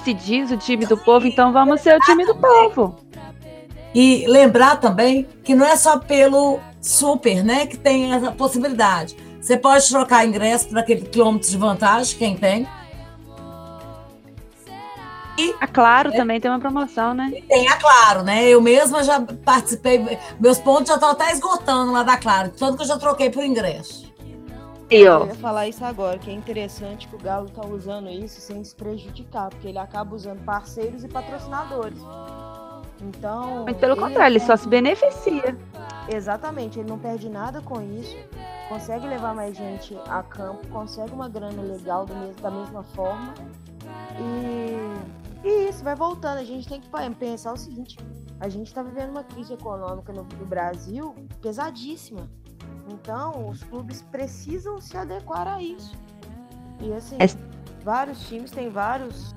Se 0.04 0.12
diz 0.12 0.50
o 0.50 0.56
time 0.58 0.84
do 0.84 0.96
povo, 0.98 1.26
então 1.26 1.52
vamos 1.52 1.80
ser 1.80 1.96
o 1.96 2.00
time 2.00 2.26
do 2.26 2.34
povo. 2.34 2.96
E 3.94 4.26
lembrar 4.26 4.76
também 4.76 5.26
que 5.44 5.54
não 5.54 5.64
é 5.64 5.76
só 5.76 5.98
pelo 5.98 6.58
super, 6.80 7.42
né, 7.44 7.66
que 7.66 7.76
tem 7.78 8.12
essa 8.12 8.32
possibilidade. 8.32 9.16
Você 9.42 9.56
pode 9.56 9.88
trocar 9.88 10.24
ingresso 10.24 10.68
para 10.68 10.80
aquele 10.80 11.02
quilômetro 11.02 11.50
de 11.50 11.58
vantagem, 11.58 12.16
quem 12.16 12.36
tem. 12.36 12.68
A 15.60 15.66
Claro 15.66 16.12
também 16.12 16.40
tem 16.40 16.48
uma 16.48 16.60
promoção, 16.60 17.12
né? 17.12 17.32
Tem 17.48 17.66
a 17.68 17.76
Claro, 17.76 18.22
né? 18.22 18.48
Eu 18.48 18.60
mesma 18.60 19.02
já 19.02 19.20
participei, 19.20 20.16
meus 20.38 20.58
pontos 20.58 20.88
já 20.88 20.94
estão 20.94 21.10
até 21.10 21.32
esgotando 21.32 21.90
lá 21.90 22.04
da 22.04 22.16
Claro, 22.16 22.50
tanto 22.50 22.76
que 22.76 22.82
eu 22.82 22.86
já 22.86 22.96
troquei 22.96 23.30
por 23.30 23.42
ingresso. 23.42 24.12
E 24.88 25.00
Eu 25.00 25.26
ia 25.26 25.34
falar 25.34 25.66
isso 25.66 25.84
agora, 25.84 26.18
que 26.18 26.30
é 26.30 26.34
interessante 26.34 27.08
que 27.08 27.16
o 27.16 27.18
Galo 27.18 27.48
tá 27.48 27.66
usando 27.66 28.10
isso 28.10 28.40
sem 28.40 28.62
se 28.62 28.74
prejudicar, 28.76 29.48
porque 29.48 29.66
ele 29.66 29.78
acaba 29.78 30.14
usando 30.14 30.44
parceiros 30.44 31.02
e 31.02 31.08
patrocinadores. 31.08 31.98
Então. 33.02 33.64
mas 33.64 33.76
pelo 33.76 33.96
contrário, 33.96 34.32
ele 34.32 34.40
só 34.40 34.56
se 34.56 34.68
beneficia. 34.68 35.56
Exatamente, 36.08 36.78
ele 36.78 36.88
não 36.88 36.98
perde 36.98 37.28
nada 37.28 37.60
com 37.60 37.80
isso, 37.80 38.16
consegue 38.68 39.06
levar 39.06 39.34
mais 39.34 39.56
gente 39.56 39.96
a 40.08 40.22
campo, 40.22 40.66
consegue 40.68 41.12
uma 41.12 41.28
grana 41.28 41.62
legal 41.62 42.06
mesmo, 42.08 42.34
da 42.40 42.50
mesma 42.50 42.82
forma. 42.82 43.34
E, 44.18 45.46
e 45.46 45.68
isso 45.68 45.82
vai 45.82 45.94
voltando. 45.94 46.38
A 46.38 46.44
gente 46.44 46.68
tem 46.68 46.80
que 46.80 46.88
pensar 47.18 47.52
o 47.52 47.56
seguinte: 47.56 47.96
a 48.40 48.48
gente 48.48 48.68
está 48.68 48.82
vivendo 48.82 49.10
uma 49.10 49.24
crise 49.24 49.52
econômica 49.54 50.12
no, 50.12 50.22
no 50.22 50.46
Brasil 50.46 51.14
pesadíssima. 51.40 52.28
Então, 52.88 53.48
os 53.48 53.62
clubes 53.62 54.02
precisam 54.02 54.80
se 54.80 54.96
adequar 54.96 55.46
a 55.46 55.62
isso. 55.62 55.94
E 56.80 56.92
assim, 56.92 57.16
vários 57.84 58.26
times 58.26 58.50
têm 58.50 58.68
vários 58.68 59.34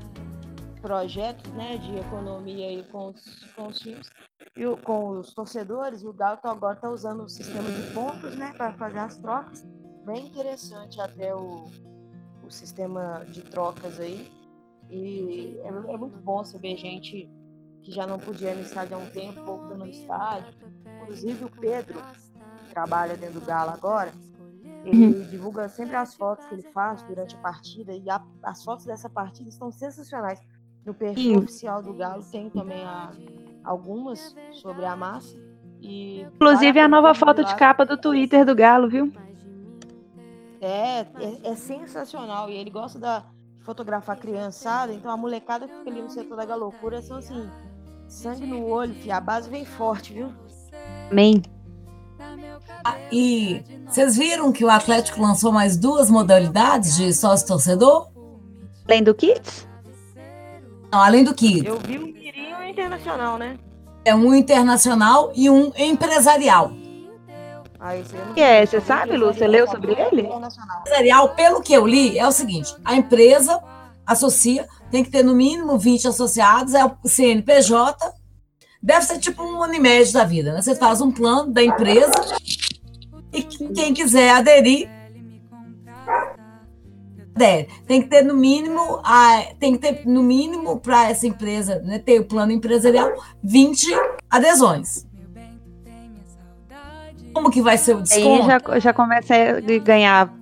projetos 0.89 1.51
né, 1.53 1.77
de 1.77 1.95
economia 1.97 2.67
aí 2.67 2.83
com 2.91 3.07
os, 3.07 3.43
com 3.55 3.65
os 3.67 3.79
times 3.79 4.07
e 4.55 4.67
o- 4.67 4.77
com 4.77 5.09
os 5.19 5.33
torcedores. 5.33 6.03
E 6.03 6.07
o 6.07 6.13
Galo 6.13 6.37
tá- 6.37 6.51
agora 6.51 6.75
está 6.75 6.89
usando 6.91 7.23
o 7.23 7.29
sistema 7.29 7.67
de 7.71 7.91
pontos 7.91 8.35
né, 8.37 8.53
para 8.55 8.71
fazer 8.73 8.99
as 8.99 9.17
trocas. 9.17 9.65
Bem 10.05 10.27
interessante 10.27 11.01
até 11.01 11.33
o, 11.35 11.65
o 12.45 12.51
sistema 12.51 13.25
de 13.25 13.41
trocas 13.41 13.99
aí. 13.99 14.31
E 14.91 15.57
é, 15.63 15.67
é 15.69 15.97
muito 15.97 16.19
bom 16.19 16.43
ver 16.61 16.77
gente 16.77 17.27
que 17.81 17.91
já 17.91 18.05
não 18.05 18.19
podia 18.19 18.51
ir 18.51 18.55
no 18.57 18.61
estádio 18.61 18.95
há 18.95 18.99
um 18.99 19.07
tempo, 19.07 19.43
voltando 19.43 19.77
no 19.79 19.87
estádio. 19.87 20.53
Inclusive 21.01 21.45
o 21.45 21.49
Pedro, 21.49 21.99
que 22.59 22.69
trabalha 22.69 23.17
dentro 23.17 23.39
do 23.39 23.45
Galo 23.45 23.71
agora, 23.71 24.11
ele 24.83 25.25
divulga 25.25 25.67
sempre 25.67 25.95
as 25.95 26.13
fotos 26.13 26.45
que 26.45 26.53
ele 26.53 26.61
faz 26.71 27.01
durante 27.01 27.35
a 27.35 27.39
partida 27.39 27.91
e 27.91 28.07
a- 28.07 28.23
as 28.43 28.63
fotos 28.63 28.85
dessa 28.85 29.09
partida 29.09 29.49
estão 29.49 29.71
sensacionais. 29.71 30.39
No 30.85 30.93
perfil 30.93 31.23
Sim. 31.23 31.37
oficial 31.37 31.81
do 31.81 31.93
Galo 31.93 32.23
tem 32.31 32.49
também 32.49 32.83
a- 32.83 33.11
algumas 33.63 34.35
sobre 34.51 34.85
a 34.85 34.95
massa. 34.95 35.35
E 35.81 36.21
Inclusive 36.35 36.79
a 36.79 36.87
nova 36.87 37.13
foto 37.13 37.43
de 37.43 37.55
capa 37.55 37.85
do 37.85 37.97
Twitter 37.97 38.45
do 38.45 38.55
Galo, 38.55 38.87
viu? 38.89 39.11
É, 40.61 40.99
é, 41.01 41.39
é 41.43 41.55
sensacional. 41.55 42.49
E 42.49 42.55
ele 42.55 42.69
gosta 42.69 42.97
da, 42.99 43.19
de 43.57 43.63
fotografar 43.63 44.17
criançada, 44.17 44.93
então 44.93 45.11
a 45.11 45.17
molecada 45.17 45.67
que 45.67 45.75
fica 45.77 45.89
ali 45.89 46.01
no 46.01 46.09
setor 46.09 46.37
da 46.37 46.45
galocura 46.45 47.01
são 47.01 47.17
assim, 47.17 47.49
sangue 48.07 48.45
no 48.45 48.65
olho, 48.67 48.93
fi, 48.93 49.11
a 49.11 49.19
base 49.19 49.49
vem 49.49 49.65
forte, 49.65 50.13
viu? 50.13 50.31
Amém. 51.11 51.41
E 53.11 53.63
vocês 53.87 54.15
viram 54.17 54.51
que 54.51 54.63
o 54.63 54.69
Atlético 54.69 55.21
lançou 55.21 55.51
mais 55.51 55.77
duas 55.77 56.09
modalidades 56.09 56.95
de 56.95 57.13
sócio-torcedor? 57.13 58.09
Além 58.87 59.03
do 59.03 59.13
Kids? 59.13 59.67
Não, 60.91 61.01
além 61.01 61.23
do 61.23 61.33
que 61.33 61.65
Eu 61.65 61.79
vi 61.79 61.97
um 61.99 62.05
mirinho 62.05 62.63
internacional, 62.67 63.37
né? 63.37 63.57
é 64.03 64.13
um 64.15 64.33
internacional 64.35 65.31
e 65.35 65.49
um 65.49 65.71
empresarial. 65.77 66.71
Aí, 67.79 68.03
você 68.03 68.17
não 68.17 68.33
que 68.33 68.41
é? 68.41 68.65
Você 68.65 68.79
sabe, 68.81 69.17
Lu? 69.17 69.33
Você 69.33 69.47
leu 69.47 69.67
sobre 69.67 69.93
vi 69.95 70.01
ele? 70.01 70.21
internacional. 70.21 70.79
Empresarial, 70.81 71.29
pelo 71.35 71.61
que 71.61 71.73
eu 71.73 71.85
li, 71.85 72.17
é 72.17 72.27
o 72.27 72.31
seguinte: 72.31 72.73
a 72.83 72.95
empresa 72.95 73.59
associa, 74.05 74.67
tem 74.91 75.03
que 75.03 75.09
ter 75.11 75.23
no 75.23 75.35
mínimo 75.35 75.77
20 75.77 76.07
associados, 76.07 76.73
é 76.73 76.85
o 76.85 76.95
CNPJ, 77.07 77.97
deve 78.81 79.05
ser 79.05 79.19
tipo 79.19 79.43
um 79.43 79.61
Unimed 79.61 80.11
da 80.13 80.23
vida, 80.23 80.53
né? 80.53 80.61
Você 80.61 80.75
faz 80.75 81.01
um 81.01 81.11
plano 81.11 81.51
da 81.51 81.63
empresa 81.63 82.11
e 83.33 83.41
que- 83.43 83.67
quem 83.73 83.93
quiser 83.93 84.31
aderir, 84.31 84.89
adere. 87.35 87.67
Tem 87.85 88.01
que 88.01 88.07
ter 88.07 88.23
no 88.23 88.33
mínimo, 88.35 88.99
a, 89.03 89.43
tem 89.59 89.73
que 89.73 89.79
ter 89.79 90.07
no 90.07 90.23
mínimo 90.23 90.79
para 90.79 91.09
essa 91.09 91.27
empresa, 91.27 91.79
né, 91.79 91.99
ter 91.99 92.19
o 92.21 92.25
plano 92.25 92.51
empresarial, 92.51 93.11
20 93.43 93.87
adesões. 94.29 95.05
Como 97.33 97.51
que 97.51 97.61
vai 97.61 97.77
ser 97.77 97.95
o 97.95 97.97
Aí 97.97 98.03
desconto? 98.03 98.45
já, 98.45 98.79
já 98.79 98.93
começa 98.93 99.33
a 99.35 99.79
ganhar 99.79 100.33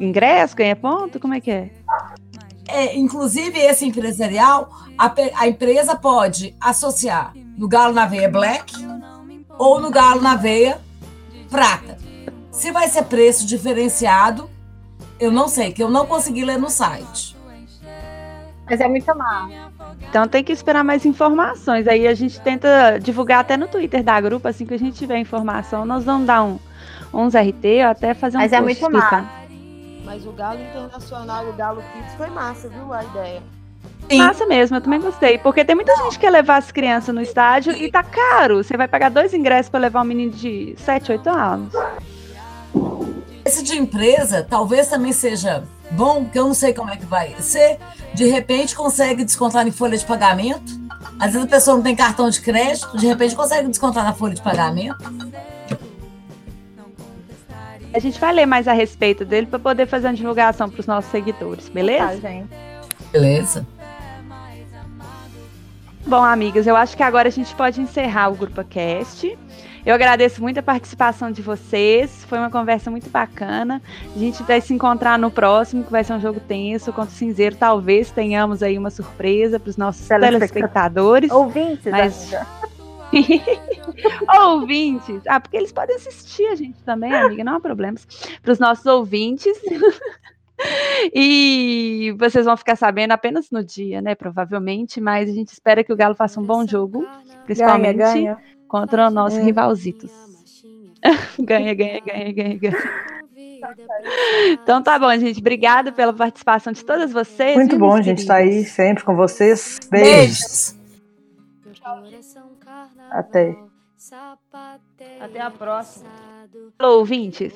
ingresso, 0.00 0.56
ganha 0.56 0.74
ponto? 0.74 1.20
Como 1.20 1.32
é 1.32 1.40
que 1.40 1.50
é? 1.50 1.70
É, 2.66 2.96
inclusive, 2.96 3.56
esse 3.58 3.86
empresarial, 3.86 4.68
a, 4.98 5.12
a 5.36 5.48
empresa 5.48 5.94
pode 5.94 6.56
associar 6.60 7.32
no 7.56 7.68
Galo 7.68 7.94
na 7.94 8.06
Veia 8.06 8.28
Black 8.28 8.74
ou 9.58 9.80
no 9.80 9.90
Galo 9.90 10.20
na 10.20 10.34
Veia 10.34 10.80
Prata. 11.48 11.98
Se 12.50 12.72
vai 12.72 12.88
ser 12.88 13.04
preço 13.04 13.46
diferenciado, 13.46 14.50
eu 15.20 15.30
não 15.30 15.46
sei, 15.46 15.72
que 15.72 15.82
eu 15.82 15.90
não 15.90 16.06
consegui 16.06 16.44
ler 16.44 16.58
no 16.58 16.70
site. 16.70 17.36
Mas 18.68 18.80
é 18.80 18.88
muito 18.88 19.14
mal. 19.16 19.48
Então 20.08 20.28
tem 20.28 20.44
que 20.44 20.52
esperar 20.52 20.84
mais 20.84 21.04
informações. 21.04 21.88
Aí 21.88 22.06
a 22.06 22.14
gente 22.14 22.40
tenta 22.40 22.98
divulgar 22.98 23.40
até 23.40 23.56
no 23.56 23.66
Twitter 23.66 24.02
da 24.02 24.20
grupo, 24.20 24.46
assim 24.46 24.64
que 24.64 24.74
a 24.74 24.78
gente 24.78 24.96
tiver 24.96 25.18
informação, 25.18 25.84
nós 25.84 26.04
vamos 26.04 26.26
dar 26.26 26.44
um, 26.44 26.58
uns 27.12 27.34
RT 27.34 27.64
ou 27.84 27.90
até 27.90 28.14
fazer 28.14 28.36
um 28.36 28.40
Mas 28.40 28.52
é 28.52 28.60
muito 28.60 28.78
explicando. 28.78 29.02
massa. 29.02 29.40
Mas 30.04 30.26
o 30.26 30.32
Galo 30.32 30.60
Internacional 30.60 31.46
e 31.46 31.50
o 31.50 31.52
Galo 31.52 31.82
Kids 31.92 32.14
foi 32.14 32.30
massa, 32.30 32.68
viu? 32.68 32.92
A 32.92 33.04
ideia. 33.04 33.42
Sim. 34.08 34.18
Massa 34.18 34.46
mesmo, 34.46 34.76
eu 34.76 34.80
também 34.80 35.00
gostei. 35.00 35.38
Porque 35.38 35.64
tem 35.64 35.76
muita 35.76 35.94
gente 35.96 36.14
que 36.14 36.20
quer 36.20 36.30
levar 36.30 36.56
as 36.56 36.72
crianças 36.72 37.14
no 37.14 37.20
estádio 37.20 37.72
e 37.72 37.90
tá 37.90 38.02
caro. 38.02 38.62
Você 38.62 38.76
vai 38.76 38.88
pagar 38.88 39.08
dois 39.08 39.32
ingressos 39.32 39.68
pra 39.68 39.78
levar 39.78 40.02
um 40.02 40.04
menino 40.04 40.32
de 40.32 40.74
7, 40.78 41.12
8 41.12 41.28
anos. 41.30 41.72
Esse 43.44 43.62
de 43.62 43.76
empresa 43.76 44.46
talvez 44.48 44.88
também 44.88 45.12
seja 45.12 45.64
bom, 45.92 46.24
porque 46.24 46.38
eu 46.38 46.46
não 46.46 46.54
sei 46.54 46.72
como 46.72 46.90
é 46.90 46.96
que 46.96 47.06
vai 47.06 47.34
ser. 47.40 47.78
De 48.14 48.26
repente 48.26 48.74
consegue 48.74 49.24
descontar 49.24 49.66
em 49.66 49.70
folha 49.70 49.96
de 49.96 50.04
pagamento. 50.04 50.78
Às 51.18 51.32
vezes 51.32 51.46
a 51.46 51.50
pessoa 51.50 51.76
não 51.76 51.82
tem 51.82 51.96
cartão 51.96 52.28
de 52.28 52.40
crédito, 52.40 52.96
de 52.96 53.06
repente 53.06 53.34
consegue 53.34 53.68
descontar 53.68 54.04
na 54.04 54.12
folha 54.12 54.34
de 54.34 54.42
pagamento. 54.42 54.98
A 57.92 57.98
gente 57.98 58.20
vai 58.20 58.32
ler 58.32 58.46
mais 58.46 58.68
a 58.68 58.72
respeito 58.72 59.24
dele 59.24 59.46
pra 59.46 59.58
poder 59.58 59.86
fazer 59.86 60.06
uma 60.06 60.14
divulgação 60.14 60.70
pros 60.70 60.86
nossos 60.86 61.10
seguidores, 61.10 61.68
beleza? 61.68 62.06
Tá, 62.06 62.16
gente. 62.16 62.48
Beleza. 63.10 63.66
Bom, 66.06 66.22
amigas, 66.22 66.66
eu 66.66 66.76
acho 66.76 66.96
que 66.96 67.02
agora 67.02 67.28
a 67.28 67.32
gente 67.32 67.54
pode 67.54 67.80
encerrar 67.80 68.28
o 68.28 68.34
Grupo 68.34 68.64
Cast. 68.64 69.36
Eu 69.84 69.94
agradeço 69.94 70.42
muito 70.42 70.58
a 70.58 70.62
participação 70.62 71.30
de 71.30 71.40
vocês. 71.42 72.24
Foi 72.24 72.38
uma 72.38 72.50
conversa 72.50 72.90
muito 72.90 73.08
bacana. 73.08 73.80
A 74.14 74.18
gente 74.18 74.42
vai 74.42 74.60
se 74.60 74.74
encontrar 74.74 75.18
no 75.18 75.30
próximo, 75.30 75.84
que 75.84 75.90
vai 75.90 76.04
ser 76.04 76.12
um 76.12 76.20
jogo 76.20 76.40
tenso 76.40 76.92
contra 76.92 77.10
o 77.10 77.16
Cinzeiro. 77.16 77.56
Talvez 77.56 78.10
tenhamos 78.10 78.62
aí 78.62 78.76
uma 78.76 78.90
surpresa 78.90 79.58
para 79.58 79.70
os 79.70 79.76
nossos 79.76 80.06
telespectadores. 80.06 81.30
Ouvintes, 81.30 81.90
Mas- 81.90 82.34
amiga. 82.34 82.46
ouvintes. 84.44 85.22
Ah, 85.26 85.40
porque 85.40 85.56
eles 85.56 85.72
podem 85.72 85.96
assistir 85.96 86.46
a 86.46 86.54
gente 86.54 86.80
também, 86.84 87.12
amiga, 87.12 87.42
não 87.42 87.56
há 87.56 87.60
problemas. 87.60 88.06
Para 88.42 88.52
os 88.52 88.58
nossos 88.58 88.86
ouvintes. 88.86 89.52
e 91.12 92.14
vocês 92.18 92.44
vão 92.44 92.56
ficar 92.56 92.76
sabendo 92.76 93.12
apenas 93.12 93.50
no 93.50 93.64
dia, 93.64 94.00
né? 94.00 94.14
Provavelmente, 94.14 95.00
mas 95.00 95.28
a 95.28 95.32
gente 95.32 95.48
espera 95.48 95.82
que 95.82 95.92
o 95.92 95.96
Galo 95.96 96.14
faça 96.14 96.40
um 96.40 96.44
bom 96.44 96.66
jogo, 96.66 97.04
principalmente 97.44 97.96
Ganha, 97.96 98.14
ganha. 98.14 98.38
Contra 98.70 99.08
o 99.08 99.10
nosso 99.10 99.36
É. 99.36 99.42
rivalzitos. 99.42 100.12
ganha, 101.40 101.74
ganha, 101.74 102.00
ganha, 102.00 102.32
ganha, 102.32 102.56
ganha. 102.56 103.10
Então 104.52 104.80
tá 104.82 104.96
bom, 104.98 105.10
gente. 105.18 105.40
Obrigada 105.40 105.90
pela 105.90 106.12
participação 106.12 106.72
de 106.72 106.84
todas 106.84 107.12
vocês. 107.12 107.56
Muito 107.56 107.70
viu, 107.70 107.80
bom, 107.80 107.88
minhas 107.94 108.06
gente, 108.06 108.18
estar 108.20 108.36
aí 108.36 108.48
queridas? 108.48 108.70
sempre 108.72 109.04
com 109.04 109.16
vocês. 109.16 109.78
Beijos. 109.90 110.76
Beijos. 110.76 112.36
Até. 113.10 113.56
Até 115.20 115.40
a 115.40 115.50
próxima. 115.50 116.08
Alô, 116.78 116.98
ouvintes. 116.98 117.52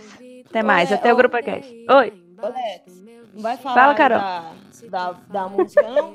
Até 0.51 0.63
mais. 0.63 0.91
Oi, 0.91 0.97
Até 0.97 1.13
o 1.13 1.17
Grupo 1.17 1.41
Cast. 1.43 1.73
Oi. 1.91 2.13
Lex, 2.43 3.03
não 3.33 3.43
vai 3.43 3.57
falar 3.57 3.75
Fala, 3.75 3.95
Carol. 3.95 4.19
Da, 4.19 4.53
da, 4.91 5.13
da 5.29 5.49
música, 5.49 5.83
não? 5.83 6.15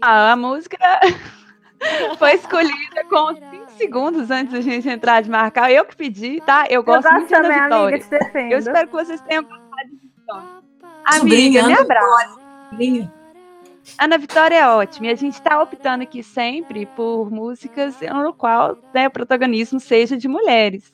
Ah, 0.00 0.32
a 0.32 0.36
música 0.36 0.78
foi 2.18 2.34
escolhida 2.34 3.04
com 3.08 3.34
5 3.34 3.70
segundos 3.76 4.30
antes 4.30 4.52
da 4.52 4.60
gente 4.60 4.88
entrar 4.88 5.22
de 5.22 5.30
marcar. 5.30 5.70
Eu 5.72 5.84
que 5.84 5.96
pedi, 5.96 6.40
tá? 6.40 6.66
Eu 6.68 6.80
Eu 6.80 6.84
gosto 6.84 7.02
gosto 7.02 7.14
muito 7.14 7.30
da 7.30 7.42
também, 7.42 7.58
amiga, 7.58 7.64
Vitória. 7.64 7.98
te 7.98 8.10
defendo. 8.10 8.52
Eu 8.52 8.58
espero 8.58 8.86
que 8.88 8.92
vocês 8.92 9.20
tenham 9.22 9.42
gostado 9.44 9.88
de 9.90 10.08
Vitória. 10.16 10.62
Amiga, 11.04 11.66
me 11.66 11.74
abraça. 11.74 12.40
Sobrinha. 12.70 13.12
Ana 13.98 14.16
Vitória 14.18 14.56
é 14.56 14.68
ótima. 14.68 15.06
E 15.06 15.10
a 15.10 15.14
gente 15.16 15.34
está 15.34 15.60
optando 15.60 16.02
aqui 16.02 16.22
sempre 16.22 16.86
por 16.86 17.30
músicas 17.30 18.00
no 18.00 18.32
qual 18.32 18.78
né, 18.94 19.08
o 19.08 19.10
protagonismo 19.10 19.80
seja 19.80 20.16
de 20.16 20.28
mulheres. 20.28 20.90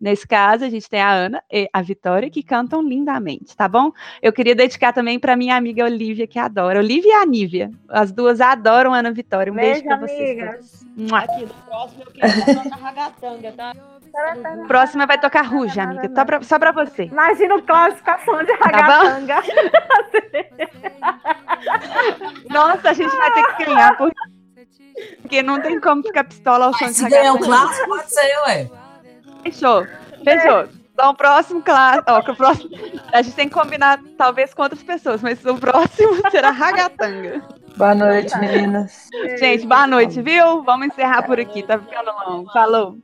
Nesse 0.00 0.26
caso, 0.26 0.64
a 0.64 0.70
gente 0.70 0.88
tem 0.88 1.02
a 1.02 1.10
Ana 1.12 1.42
e 1.52 1.68
a 1.70 1.82
Vitória 1.82 2.30
que 2.30 2.42
cantam 2.42 2.80
lindamente, 2.82 3.54
tá 3.54 3.68
bom? 3.68 3.92
Eu 4.22 4.32
queria 4.32 4.54
dedicar 4.54 4.94
também 4.94 5.18
para 5.18 5.36
minha 5.36 5.54
amiga 5.54 5.84
Olivia, 5.84 6.26
que 6.26 6.38
adora. 6.38 6.78
Olivia 6.78 7.10
e 7.10 7.22
a 7.22 7.26
Nívia. 7.26 7.70
As 7.86 8.10
duas 8.10 8.40
adoram 8.40 8.94
Ana 8.94 9.12
Vitória. 9.12 9.52
Um 9.52 9.56
beijo, 9.56 9.82
Beijo, 9.82 9.86
para 9.86 9.96
vocês. 9.98 10.86
Aqui, 11.12 11.42
no 11.44 11.54
próximo 11.66 12.02
eu 12.02 12.10
queria 12.12 12.62
tocar 12.62 12.76
ragatanga, 12.78 13.52
tá? 13.52 13.72
Próxima 14.66 15.06
vai 15.06 15.20
tocar 15.20 15.42
Ruja, 15.42 15.82
amiga. 15.82 16.10
Só 16.14 16.24
pra, 16.24 16.42
só 16.42 16.58
pra 16.58 16.72
você. 16.72 17.04
Imagina 17.04 17.56
o 17.56 17.62
classificação 17.62 18.38
de 18.42 18.56
bom? 18.56 18.64
ragatanga. 18.64 19.42
Nossa, 22.48 22.90
a 22.90 22.92
gente 22.94 23.14
vai 23.14 23.32
ter 23.34 23.56
que 23.56 23.64
ganhar, 23.66 23.96
porque, 23.96 25.42
não 25.42 25.60
tem 25.60 25.78
como 25.78 26.02
ficar 26.02 26.24
pistola 26.24 26.66
ao 26.66 26.74
som 26.74 26.86
de 26.86 26.94
Se 26.94 27.08
ganhar 27.08 27.34
o 27.34 27.36
ragatanga. 27.36 27.58
clássico, 27.58 27.88
pode 27.88 28.10
ser, 28.12 28.38
ué. 28.46 28.70
Fechou, 29.42 29.86
fechou. 30.24 30.68
Então, 30.92 31.10
o 31.10 31.14
próximo, 31.14 31.62
claro. 31.62 32.02
Ó, 32.06 32.18
o 32.18 32.36
próximo. 32.36 32.70
A 33.12 33.22
gente 33.22 33.34
tem 33.34 33.48
que 33.48 33.54
combinar, 33.54 33.98
talvez, 34.18 34.52
com 34.52 34.62
outras 34.62 34.82
pessoas, 34.82 35.22
mas 35.22 35.44
o 35.46 35.56
próximo 35.56 36.16
será 36.30 36.50
ragatanga. 36.50 37.42
Boa 37.76 37.94
noite, 37.94 38.36
meninas. 38.38 39.08
Gente, 39.38 39.66
boa 39.66 39.86
noite, 39.86 40.20
viu? 40.20 40.62
Vamos 40.62 40.88
encerrar 40.88 41.22
por 41.22 41.40
aqui, 41.40 41.62
tá 41.62 41.78
ficando 41.78 42.10
longo. 42.26 42.52
Falou. 42.52 42.98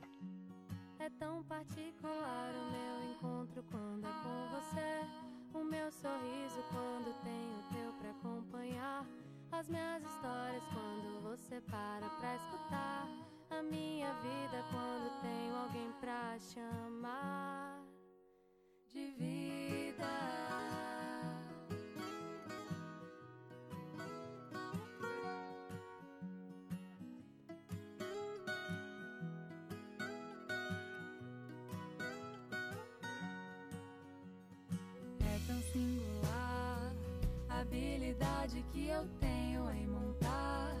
Que 38.77 38.89
eu 38.89 39.07
tenho 39.19 39.69
em 39.71 39.87
montar 39.87 40.75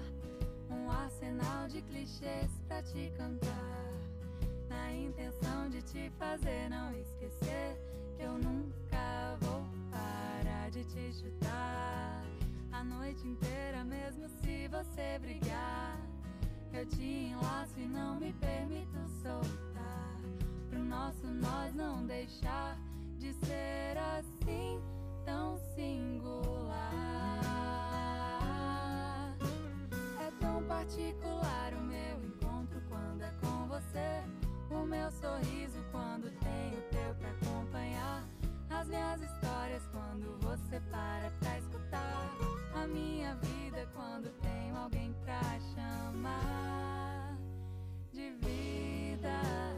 um 0.69 0.89
arsenal 0.89 1.67
de 1.67 1.81
clichês 1.81 2.49
pra 2.67 2.81
te 2.83 3.11
cantar. 3.17 3.91
Na 4.69 4.93
intenção 4.93 5.69
de 5.69 5.81
te 5.81 6.11
fazer 6.17 6.69
não 6.69 6.91
esquecer 6.91 7.77
que 8.15 8.23
eu 8.23 8.37
nunca 8.37 9.37
vou 9.41 9.65
parar 9.91 10.69
de 10.69 10.83
te 10.85 11.13
chutar. 11.13 12.23
A 12.71 12.83
noite 12.83 13.27
inteira, 13.27 13.83
mesmo 13.83 14.29
se 14.29 14.67
você 14.67 15.19
brigar, 15.19 15.99
eu 16.73 16.85
te 16.85 17.31
enlaço 17.31 17.73
e 17.79 17.87
não 17.87 18.19
me 18.19 18.31
permito 18.33 18.97
soltar. 19.23 20.21
Pro 20.69 20.83
nosso 20.83 21.25
nós 21.27 21.73
não 21.73 22.05
deixar 22.05 22.77
de 23.17 23.33
ser 23.33 23.97
assim 23.97 24.79
tão 25.25 25.57
singular. 25.75 27.16
Particular 30.67 31.73
o 31.73 31.81
meu 31.81 32.23
encontro 32.23 32.81
quando 32.89 33.21
é 33.21 33.31
com 33.41 33.67
você. 33.67 34.21
O 34.69 34.85
meu 34.85 35.09
sorriso 35.11 35.81
quando 35.91 36.29
tenho 36.39 36.81
teu 36.91 37.15
pra 37.15 37.29
acompanhar. 37.29 38.27
As 38.69 38.87
minhas 38.87 39.21
histórias 39.21 39.87
quando 39.91 40.37
você 40.41 40.79
para 40.91 41.31
pra 41.39 41.57
escutar. 41.57 42.35
A 42.75 42.85
minha 42.85 43.35
vida 43.35 43.87
quando 43.95 44.29
tenho 44.41 44.75
alguém 44.75 45.15
pra 45.23 45.41
chamar 45.73 47.37
de 48.11 48.31
vida. 48.31 49.76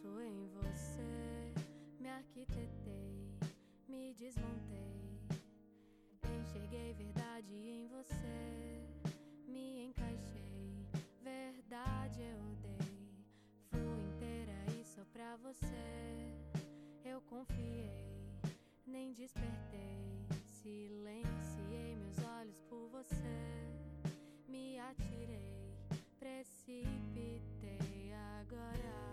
Descanso 0.00 0.20
em 0.22 0.48
você, 0.48 1.52
me 1.98 2.08
arquitetei, 2.08 3.38
me 3.86 4.14
desmontei. 4.14 5.20
Enxerguei 6.40 6.94
verdade 6.94 7.54
em 7.54 7.86
você, 7.88 8.82
me 9.46 9.84
encaixei. 9.84 10.86
Verdade 11.22 12.22
eu 12.22 12.56
dei, 12.62 13.26
fui 13.68 14.00
inteira 14.00 14.64
e 14.78 14.84
só 14.84 15.04
pra 15.12 15.36
você. 15.36 15.66
Eu 17.04 17.20
confiei, 17.22 17.90
nem 18.86 19.12
despertei. 19.12 20.00
Silenciei 20.46 21.96
meus 21.96 22.18
olhos 22.38 22.60
por 22.62 22.88
você, 22.88 23.68
me 24.48 24.78
atirei, 24.78 25.54
precipitei 26.18 28.12
agora. 28.40 29.09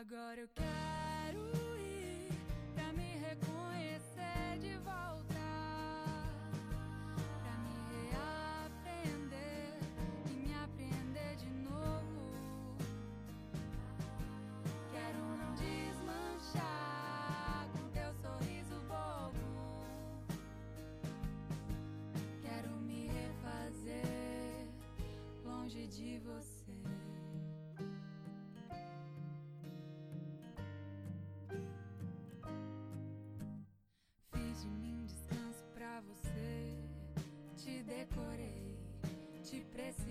Agora 0.00 0.40
eu 0.40 0.48
quero 0.54 1.38
ir 1.78 2.32
pra 2.74 2.94
me 2.94 3.18
reconhecer 3.18 4.58
de 4.58 4.74
volta. 4.78 5.34
Pra 7.42 7.54
me 7.58 7.76
reaprender 8.08 9.76
e 10.30 10.32
me 10.32 10.54
aprender 10.54 11.36
de 11.36 11.50
novo. 11.50 12.32
Quero 14.90 15.18
não 15.36 15.54
desmanchar 15.56 16.08
com 17.72 17.90
teu 17.90 18.14
sorriso 18.14 18.80
bobo. 18.88 19.44
Quero 22.40 22.70
me 22.80 23.08
refazer 23.08 24.66
longe 25.44 25.86
de 25.86 26.18
você. 26.20 26.51
Te 39.52 39.62
precisei. 39.74 40.01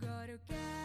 Agora 0.00 0.30
eu 0.30 0.38
quero. 0.46 0.77